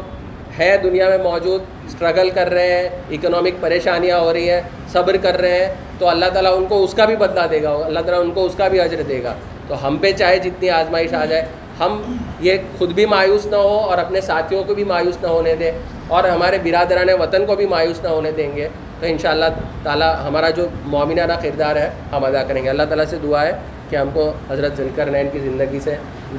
ہے 0.59 0.77
دنیا 0.83 1.09
میں 1.09 1.17
موجود 1.17 1.61
اسٹرگل 1.85 2.29
کر 2.29 2.49
رہے 2.49 2.73
ہیں 2.73 2.89
اکنامک 3.11 3.61
پریشانیاں 3.61 4.19
ہو 4.19 4.33
رہی 4.33 4.49
ہیں، 4.49 4.61
صبر 4.91 5.15
کر 5.21 5.41
رہے 5.41 5.65
ہیں، 5.65 5.73
تو 5.99 6.07
اللہ 6.07 6.25
تعالیٰ 6.33 6.57
ان 6.57 6.65
کو 6.65 6.83
اس 6.83 6.93
کا 6.93 7.05
بھی 7.05 7.15
بدلا 7.15 7.45
دے 7.51 7.63
گا۔ 7.63 7.69
اللہ 7.85 7.99
تعالیٰ 7.99 8.23
ان 8.23 8.31
کو 8.31 8.45
اس 8.45 8.55
کا 8.57 8.67
بھی 8.67 8.79
اجر 8.79 9.01
دے 9.09 9.23
گا۔ 9.23 9.33
تو 9.67 9.87
ہم 9.87 9.97
پہ 9.97 10.11
چاہے 10.11 10.37
جتنی 10.37 10.69
آزمائش 10.69 11.13
آ 11.13 11.25
جائے 11.25 11.45
ہم 11.79 12.01
یہ 12.39 12.57
خود 12.77 12.91
بھی 12.93 13.05
مایوس 13.05 13.45
نہ 13.45 13.55
ہو 13.55 13.77
اور 13.89 13.97
اپنے 13.97 14.21
ساتھیوں 14.21 14.63
کو 14.63 14.73
بھی 14.75 14.83
مایوس 14.83 15.17
نہ 15.21 15.27
ہونے 15.27 15.55
دیں 15.55 15.71
اور 16.07 16.23
ہمارے 16.23 16.57
برادران 16.63 17.09
وطن 17.21 17.45
کو 17.45 17.55
بھی 17.55 17.65
مایوس 17.65 18.03
نہ 18.03 18.07
ہونے 18.07 18.31
دیں 18.31 18.55
گے 18.55 18.67
تو 18.99 19.05
ان 19.05 19.17
شاء 19.17 19.29
اللہ 19.29 19.45
تعالیٰ 19.83 20.13
ہمارا 20.27 20.49
جو 20.49 20.67
مومنانہ 20.85 21.33
کردار 21.41 21.75
ہے 21.75 21.89
ہم 22.11 22.25
ادا 22.25 22.43
کریں 22.43 22.63
گے۔ 22.63 22.69
اللہ 22.69 22.83
تعالیٰ 22.89 23.05
سے 23.09 23.17
دعا 23.23 23.41
ہے 23.45 23.53
کہ 23.89 23.95
ہم 23.95 24.09
کو 24.13 24.31
حضرت 24.49 24.77
ذلکر 24.77 25.05
نین 25.11 25.27
کی 25.31 25.39
زندگی 25.39 25.79
سے 25.83 25.95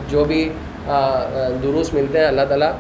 جو 0.08 0.24
بھی 0.24 0.48
دروس 1.62 1.92
ملتے 1.94 2.18
ہیں، 2.18 2.26
اللہ 2.26 2.44
تعالیٰ 2.48 2.70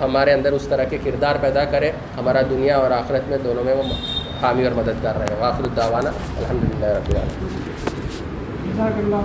ہمارے 0.00 0.32
اندر 0.32 0.52
اس 0.52 0.66
طرح 0.68 0.84
کے 0.90 0.98
کردار 1.04 1.36
پیدا 1.40 1.64
کرے۔ 1.72 1.90
ہمارا 2.18 2.40
دنیا 2.50 2.76
اور 2.78 2.90
آخرت 2.90 3.28
میں 3.30 3.38
دونوں 3.44 3.64
میں 3.64 3.74
وہ 3.74 3.82
حامی 4.42 4.64
اور 4.64 4.72
مددگار 4.76 5.14
رہے۔ 5.18 5.34
واخر 5.38 5.62
الدعوانا 5.62 6.10
الحمد 6.38 6.62
للہ 6.64 6.86
رب 6.86 7.08
العالمین۔ 7.10 7.60
جزاک 8.64 8.98
اللہ 8.98 9.16